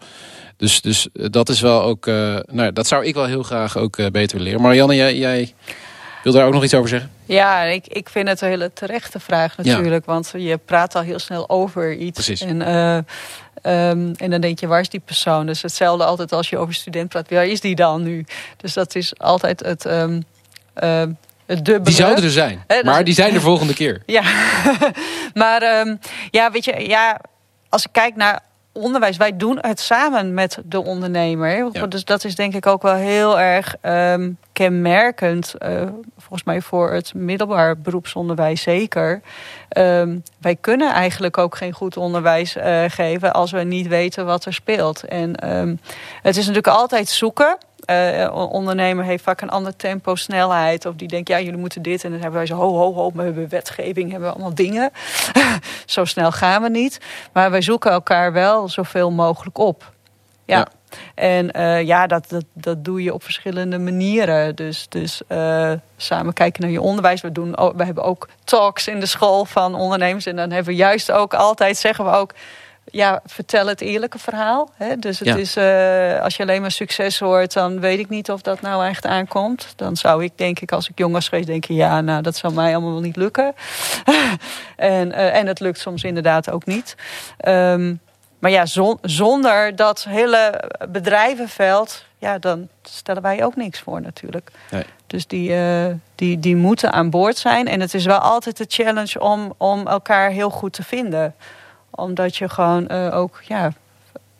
Dus, 0.57 0.81
dus 0.81 1.07
eh, 1.13 1.25
dat 1.29 1.49
is 1.49 1.61
wel 1.61 1.81
ook. 1.81 2.05
Uh, 2.05 2.39
nou, 2.51 2.73
dat 2.73 2.87
zou 2.87 3.05
ik 3.05 3.13
wel 3.13 3.25
heel 3.25 3.43
graag 3.43 3.77
ook 3.77 3.97
uh, 3.97 4.07
beter 4.07 4.39
leren. 4.39 4.61
Marianne, 4.61 4.95
jij, 4.95 5.17
jij 5.17 5.53
wil 6.23 6.33
daar 6.33 6.45
ook 6.45 6.53
nog 6.53 6.63
iets 6.63 6.73
over 6.73 6.89
zeggen? 6.89 7.11
Ja, 7.25 7.63
ik, 7.63 7.87
ik 7.87 8.09
vind 8.09 8.27
het 8.27 8.41
een 8.41 8.49
hele 8.49 8.73
terechte 8.73 9.19
vraag 9.19 9.57
natuurlijk. 9.57 10.05
Want 10.05 10.33
je 10.37 10.59
praat 10.65 10.95
al 10.95 11.01
heel 11.01 11.19
snel 11.19 11.49
over 11.49 11.95
iets. 11.95 12.25
Precies. 12.25 12.41
En, 12.41 12.61
um, 12.61 14.13
en 14.15 14.29
dan 14.29 14.41
denk 14.41 14.59
je, 14.59 14.67
waar 14.67 14.79
is 14.79 14.89
die 14.89 15.01
persoon? 15.05 15.45
Dus 15.45 15.61
hetzelfde 15.61 16.03
altijd 16.03 16.31
als 16.31 16.49
je 16.49 16.57
over 16.57 16.73
student 16.73 17.09
praat. 17.09 17.29
Waar 17.29 17.47
is 17.47 17.61
die 17.61 17.75
dan 17.75 18.03
nu? 18.03 18.25
Dus 18.57 18.73
dat 18.73 18.95
is 18.95 19.19
altijd 19.19 19.59
het. 19.59 19.85
Um, 19.85 20.23
die 21.45 21.93
zouden 21.93 22.23
er 22.23 22.29
zijn, 22.29 22.63
maar 22.83 23.03
die 23.03 23.13
zijn 23.13 23.33
de 23.33 23.41
volgende 23.41 23.73
keer. 23.73 24.01
Ja, 24.05 24.23
maar 25.33 25.79
um, 25.79 25.99
ja, 26.31 26.51
weet 26.51 26.65
je, 26.65 26.87
ja, 26.87 27.19
als 27.69 27.83
ik 27.83 27.89
kijk 27.91 28.15
naar 28.15 28.39
onderwijs, 28.71 29.17
wij 29.17 29.37
doen 29.37 29.57
het 29.61 29.79
samen 29.79 30.33
met 30.33 30.57
de 30.65 30.83
ondernemer. 30.83 31.71
Dus 31.89 32.05
dat 32.05 32.23
is 32.23 32.35
denk 32.35 32.53
ik 32.53 32.65
ook 32.65 32.81
wel 32.81 32.95
heel 32.95 33.39
erg 33.39 33.75
um, 33.81 34.37
kenmerkend. 34.53 35.53
Uh, 35.59 35.81
volgens 36.17 36.43
mij 36.43 36.61
voor 36.61 36.91
het 36.91 37.13
middelbaar 37.13 37.77
beroepsonderwijs 37.77 38.61
zeker. 38.61 39.21
Um, 39.77 40.23
wij 40.41 40.55
kunnen 40.55 40.93
eigenlijk 40.93 41.37
ook 41.37 41.55
geen 41.55 41.73
goed 41.73 41.97
onderwijs 41.97 42.57
uh, 42.57 42.83
geven 42.87 43.33
als 43.33 43.51
we 43.51 43.63
niet 43.63 43.87
weten 43.87 44.25
wat 44.25 44.45
er 44.45 44.53
speelt. 44.53 45.03
En 45.03 45.35
het 46.21 46.37
is 46.37 46.47
natuurlijk 46.47 46.75
altijd 46.77 47.09
zoeken. 47.09 47.57
Uh, 47.89 48.49
ondernemer 48.51 49.05
heeft 49.05 49.23
vaak 49.23 49.41
een 49.41 49.49
ander 49.49 49.75
tempo, 49.75 50.15
snelheid. 50.15 50.85
Of 50.85 50.95
die 50.95 51.07
denkt, 51.07 51.27
ja, 51.27 51.39
jullie 51.39 51.59
moeten 51.59 51.81
dit. 51.81 52.03
En 52.03 52.11
dan 52.11 52.19
hebben 52.19 52.37
wij 52.37 52.47
zo, 52.47 52.55
ho, 52.55 52.73
ho, 52.77 52.93
ho, 52.93 53.11
we 53.13 53.23
hebben 53.23 53.49
wetgeving, 53.49 54.11
hebben 54.11 54.29
we 54.29 54.35
allemaal 54.35 54.55
dingen. 54.55 54.91
zo 55.85 56.05
snel 56.05 56.31
gaan 56.31 56.61
we 56.61 56.69
niet. 56.69 56.99
Maar 57.33 57.51
wij 57.51 57.61
zoeken 57.61 57.91
elkaar 57.91 58.33
wel 58.33 58.69
zoveel 58.69 59.11
mogelijk 59.11 59.57
op. 59.57 59.91
Ja. 60.45 60.57
ja. 60.57 60.67
En 61.15 61.57
uh, 61.57 61.81
ja, 61.81 62.07
dat, 62.07 62.29
dat, 62.29 62.45
dat 62.53 62.85
doe 62.85 63.03
je 63.03 63.13
op 63.13 63.23
verschillende 63.23 63.79
manieren. 63.79 64.55
Dus, 64.55 64.85
dus 64.89 65.21
uh, 65.29 65.71
samen 65.97 66.33
kijken 66.33 66.61
naar 66.61 66.71
je 66.71 66.81
onderwijs. 66.81 67.21
We, 67.21 67.31
doen, 67.31 67.51
we 67.51 67.85
hebben 67.85 68.03
ook 68.03 68.29
talks 68.43 68.87
in 68.87 68.99
de 68.99 69.05
school 69.05 69.45
van 69.45 69.75
ondernemers. 69.75 70.25
En 70.25 70.35
dan 70.35 70.51
hebben 70.51 70.73
we 70.73 70.79
juist 70.79 71.11
ook 71.11 71.33
altijd, 71.33 71.77
zeggen 71.77 72.05
we 72.05 72.11
ook 72.11 72.33
ja, 72.85 73.21
vertel 73.25 73.67
het 73.67 73.81
eerlijke 73.81 74.19
verhaal. 74.19 74.69
Hè? 74.75 74.97
Dus 74.97 75.19
het 75.19 75.35
is, 75.35 75.57
uh, 75.57 76.21
als 76.21 76.35
je 76.35 76.43
alleen 76.43 76.61
maar 76.61 76.71
succes 76.71 77.19
hoort, 77.19 77.53
dan 77.53 77.79
weet 77.79 77.99
ik 77.99 78.09
niet 78.09 78.31
of 78.31 78.41
dat 78.41 78.61
nou 78.61 78.85
echt 78.85 79.05
aankomt. 79.05 79.73
Dan 79.75 79.95
zou 79.95 80.23
ik 80.23 80.31
denk 80.35 80.59
ik, 80.59 80.71
als 80.71 80.89
ik 80.89 80.97
jong 80.97 81.13
was 81.13 81.27
geweest, 81.27 81.47
denken... 81.47 81.75
ja, 81.75 82.01
nou, 82.01 82.21
dat 82.21 82.35
zal 82.35 82.51
mij 82.51 82.71
allemaal 82.71 82.91
wel 82.91 83.01
niet 83.01 83.15
lukken. 83.15 83.53
en, 84.75 85.07
uh, 85.07 85.35
en 85.35 85.47
het 85.47 85.59
lukt 85.59 85.79
soms 85.79 86.03
inderdaad 86.03 86.51
ook 86.51 86.65
niet. 86.65 86.95
Um, 87.47 87.99
maar 88.39 88.51
ja, 88.51 88.65
zon, 88.65 88.97
zonder 89.01 89.75
dat 89.75 90.05
hele 90.09 90.69
bedrijvenveld... 90.89 92.05
ja, 92.17 92.37
dan 92.37 92.67
stellen 92.81 93.21
wij 93.21 93.43
ook 93.45 93.55
niks 93.55 93.79
voor 93.79 94.01
natuurlijk. 94.01 94.51
Nee. 94.71 94.83
Dus 95.07 95.27
die, 95.27 95.49
uh, 95.49 95.85
die, 96.15 96.39
die 96.39 96.55
moeten 96.55 96.91
aan 96.91 97.09
boord 97.09 97.37
zijn. 97.37 97.67
En 97.67 97.79
het 97.81 97.93
is 97.93 98.05
wel 98.05 98.17
altijd 98.17 98.57
de 98.57 98.65
challenge 98.67 99.19
om, 99.19 99.53
om 99.57 99.87
elkaar 99.87 100.29
heel 100.29 100.49
goed 100.49 100.73
te 100.73 100.83
vinden 100.83 101.35
omdat 101.95 102.35
je 102.35 102.49
gewoon 102.49 102.87
uh, 102.91 103.17
ook, 103.17 103.39
ja, 103.41 103.71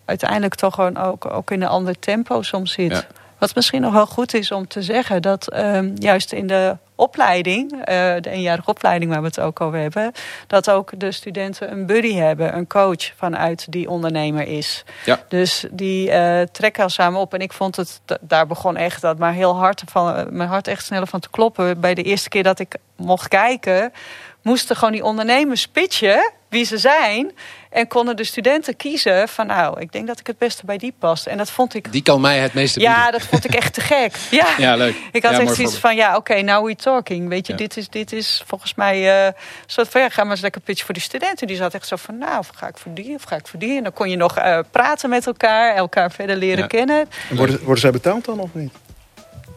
uiteindelijk 0.06 0.56
toch 0.56 0.74
gewoon 0.74 0.97
ook, 0.97 1.26
ook 1.26 1.51
in 1.51 1.62
een 1.62 1.68
ander 1.68 1.99
tempo 1.99 2.41
soms 2.41 2.72
zit. 2.72 3.08
Wat 3.38 3.56
misschien 3.56 3.82
nog 3.82 3.93
wel 3.93 4.06
goed 4.06 4.34
is 4.34 4.51
om 4.51 4.68
te 4.68 4.82
zeggen, 4.82 5.22
dat 5.22 5.58
um, 5.58 5.93
juist 5.95 6.34
in 6.34 6.47
de 6.47 6.78
opleiding, 6.95 7.72
uh, 7.72 7.86
de 8.20 8.30
eenjarige 8.30 8.70
opleiding 8.70 9.12
waar 9.12 9.22
we 9.22 9.28
het 9.28 9.39
ook 9.39 9.62
over 9.62 9.80
hebben, 9.80 10.12
dat 10.47 10.70
ook 10.70 10.91
de 10.97 11.12
studenten 11.12 11.72
een 11.72 11.86
buddy 11.86 12.14
hebben, 12.14 12.56
een 12.56 12.68
coach 12.68 13.12
vanuit 13.16 13.72
die 13.72 13.89
ondernemer 13.89 14.47
is. 14.47 14.84
Ja. 15.06 15.20
Dus 15.28 15.66
die 15.72 16.10
uh, 16.10 16.41
trekken 16.41 16.84
al 16.84 16.89
samen 16.89 17.20
op. 17.20 17.34
En 17.34 17.39
ik 17.39 17.54
vond 17.54 17.76
het, 17.76 18.01
daar 18.22 18.47
begon 18.47 18.78
echt 18.78 19.01
dat 19.01 19.18
maar 19.18 19.34
heel 19.34 19.56
hard 19.56 19.84
van, 19.86 20.28
mijn 20.30 20.49
hart 20.49 20.68
echt 20.68 20.86
sneller 20.86 21.08
van 21.08 21.20
te 21.20 21.30
kloppen. 21.30 21.80
Bij 21.80 21.93
de 21.93 22.04
eerste 22.04 22.30
keer 22.30 22.43
dat 22.43 22.60
ik 22.60 22.76
mocht 22.95 23.28
kijken, 23.28 23.93
moesten 24.41 24.76
gewoon 24.76 24.93
die 24.93 25.04
ondernemers 25.04 25.68
pitchen 25.68 26.32
wie 26.54 26.66
ze 26.66 26.78
zijn. 26.78 27.32
En 27.70 27.88
konden 27.88 28.16
de 28.16 28.24
studenten 28.24 28.76
kiezen 28.76 29.28
van 29.28 29.47
nou, 29.47 29.80
ik 29.80 29.91
denk 29.91 30.08
dat 30.08 30.20
ik 30.20 30.28
het 30.28 30.38
beste 30.38 30.66
bij 30.66 30.78
die 30.78 30.93
past. 30.99 31.28
En 31.28 31.38
dat 31.38 31.51
vond 31.51 31.74
ik... 31.74 31.91
Die 31.91 32.04
kan 32.04 32.22
mij 32.22 32.39
het 32.39 32.54
meeste 32.54 32.80
bieden. 32.80 32.97
Ja, 32.97 33.12
dat 33.12 33.22
vond 33.22 33.45
ik 33.45 33.54
echt 33.54 33.74
te 33.74 33.82
gek. 33.82 34.16
Ja, 34.32 34.47
ja 34.58 34.76
leuk. 34.76 34.95
Ik 35.12 35.24
had 35.24 35.32
ja, 35.32 35.39
echt 35.39 35.56
zoiets 35.56 35.78
van, 35.78 35.95
ja, 35.95 36.08
oké, 36.08 36.18
okay, 36.18 36.41
now 36.41 36.66
we 36.66 36.76
talking. 36.76 37.30
Weet 37.30 37.47
je, 37.47 37.56
dit, 37.56 37.78
is, 37.78 37.89
dit 37.89 38.12
is 38.12 38.43
volgens 38.45 38.74
mij... 38.76 39.26
Uh, 39.26 39.32
soort 39.66 39.89
van, 39.89 40.01
ja, 40.01 40.10
ga 40.10 40.24
maar 40.24 40.32
eens 40.32 40.41
lekker 40.41 40.62
pitchen 40.62 40.86
voor 40.86 40.93
die 40.93 41.04
studenten. 41.04 41.47
Die 41.47 41.56
zat 41.56 41.74
echt 41.74 41.88
zo 41.88 41.95
van, 41.95 42.18
nou, 42.18 42.38
of 42.38 42.49
ga 42.56 42.68
ik 42.68 42.78
voor 42.78 42.93
die, 42.93 43.16
of 43.16 43.24
ga 43.24 43.36
ik 43.36 43.47
voor 43.47 43.60
die. 43.60 43.78
En 43.78 43.84
dan 43.84 43.93
kon 43.93 44.10
je 44.10 44.16
nog 44.16 44.38
uh, 44.38 44.60
praten 44.72 45.10
met 45.10 45.28
elkaar, 45.28 45.76
elkaar 45.76 46.12
verder 46.12 46.36
leren 46.36 46.68
kennen. 46.68 47.10
En 47.30 47.36
worden, 47.36 47.60
worden 47.60 47.80
zij 47.80 47.91
betaald 47.91 48.26
dan 48.26 48.39
of 48.39 48.49
niet? 48.54 48.72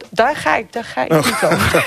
Daar 0.09 0.35
ga 0.35 0.55
ik, 0.55 0.73
daar 0.73 0.83
ga 0.83 1.03
ik 1.03 1.11
oh. 1.11 1.25
niet 1.25 1.43
over. 1.43 1.83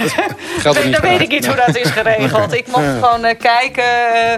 dan 0.92 1.00
weet 1.00 1.20
ik 1.20 1.28
niet 1.28 1.46
hoe 1.46 1.56
dat 1.66 1.76
is 1.76 1.90
geregeld. 1.90 2.52
Ik 2.52 2.66
mocht 2.66 2.84
gewoon 2.84 3.24
uh, 3.24 3.30
kijken, 3.38 3.84
uh, 4.14 4.34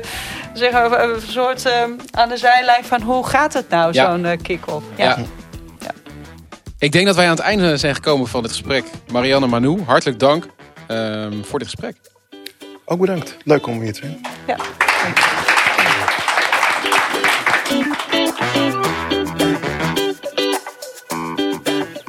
zeggen, 0.52 1.02
een 1.02 1.20
soort 1.20 1.66
uh, 1.66 1.72
aan 2.10 2.28
de 2.28 2.36
zijlijn 2.36 2.84
van 2.84 3.02
hoe 3.02 3.26
gaat 3.26 3.52
het 3.52 3.68
nou, 3.68 3.92
ja. 3.92 4.10
zo'n 4.10 4.36
kick-off. 4.42 4.86
Ja. 4.96 5.04
ja. 5.04 5.90
Ik 6.78 6.92
denk 6.92 7.06
dat 7.06 7.16
wij 7.16 7.24
aan 7.24 7.36
het 7.36 7.40
einde 7.40 7.76
zijn 7.76 7.94
gekomen 7.94 8.26
van 8.26 8.42
dit 8.42 8.50
gesprek. 8.50 8.84
Marianne 9.12 9.46
Manu, 9.46 9.82
hartelijk 9.86 10.18
dank 10.18 10.46
um, 10.88 11.44
voor 11.44 11.58
dit 11.58 11.68
gesprek. 11.68 11.96
Ook 12.84 13.00
bedankt. 13.00 13.36
Leuk 13.44 13.66
om 13.66 13.80
hier 13.80 13.92
te 13.92 14.00
zijn. 14.00 14.20
Ja. 14.46 14.56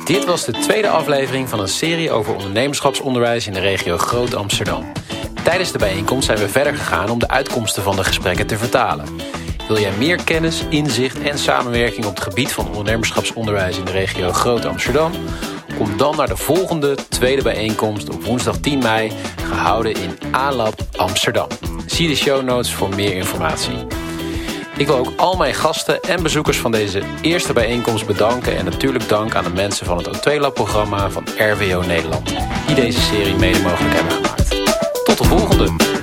Dit 0.05 0.25
was 0.25 0.45
de 0.45 0.51
tweede 0.51 0.89
aflevering 0.89 1.49
van 1.49 1.59
een 1.59 1.67
serie 1.67 2.11
over 2.11 2.35
ondernemerschapsonderwijs 2.35 3.47
in 3.47 3.53
de 3.53 3.59
regio 3.59 3.97
Groot 3.97 4.35
Amsterdam. 4.35 4.91
Tijdens 5.43 5.71
de 5.71 5.77
bijeenkomst 5.77 6.25
zijn 6.25 6.37
we 6.37 6.49
verder 6.49 6.75
gegaan 6.75 7.09
om 7.09 7.19
de 7.19 7.27
uitkomsten 7.27 7.83
van 7.83 7.95
de 7.95 8.03
gesprekken 8.03 8.47
te 8.47 8.57
vertalen. 8.57 9.05
Wil 9.67 9.79
jij 9.79 9.91
meer 9.97 10.23
kennis, 10.23 10.65
inzicht 10.69 11.21
en 11.21 11.37
samenwerking 11.37 12.05
op 12.05 12.15
het 12.15 12.23
gebied 12.23 12.51
van 12.51 12.67
ondernemerschapsonderwijs 12.67 13.77
in 13.77 13.85
de 13.85 13.91
regio 13.91 14.31
Groot 14.31 14.65
Amsterdam? 14.65 15.11
Kom 15.77 15.97
dan 15.97 16.15
naar 16.15 16.27
de 16.27 16.37
volgende 16.37 16.95
tweede 17.09 17.41
bijeenkomst 17.41 18.09
op 18.09 18.23
woensdag 18.23 18.57
10 18.57 18.79
mei, 18.79 19.11
gehouden 19.47 19.93
in 19.93 20.17
ALAB 20.31 20.79
Amsterdam. 20.95 21.47
Zie 21.85 22.07
de 22.07 22.15
show 22.15 22.43
notes 22.43 22.73
voor 22.73 22.89
meer 22.95 23.13
informatie. 23.13 23.85
Ik 24.77 24.87
wil 24.87 24.97
ook 24.97 25.11
al 25.15 25.37
mijn 25.37 25.53
gasten 25.53 26.01
en 26.01 26.23
bezoekers 26.23 26.57
van 26.57 26.71
deze 26.71 27.01
eerste 27.21 27.53
bijeenkomst 27.53 28.05
bedanken. 28.05 28.57
En 28.57 28.65
natuurlijk 28.65 29.09
dank 29.09 29.35
aan 29.35 29.43
de 29.43 29.49
mensen 29.49 29.85
van 29.85 29.97
het 29.97 30.07
O2-lab-programma 30.07 31.09
van 31.09 31.23
RWO 31.37 31.81
Nederland. 31.81 32.33
Die 32.65 32.75
deze 32.75 33.01
serie 33.01 33.35
mede 33.35 33.59
mogelijk 33.59 33.93
hebben 33.93 34.11
gemaakt. 34.11 34.32
Tot 35.15 35.29
de 35.29 35.37
volgende! 35.37 36.02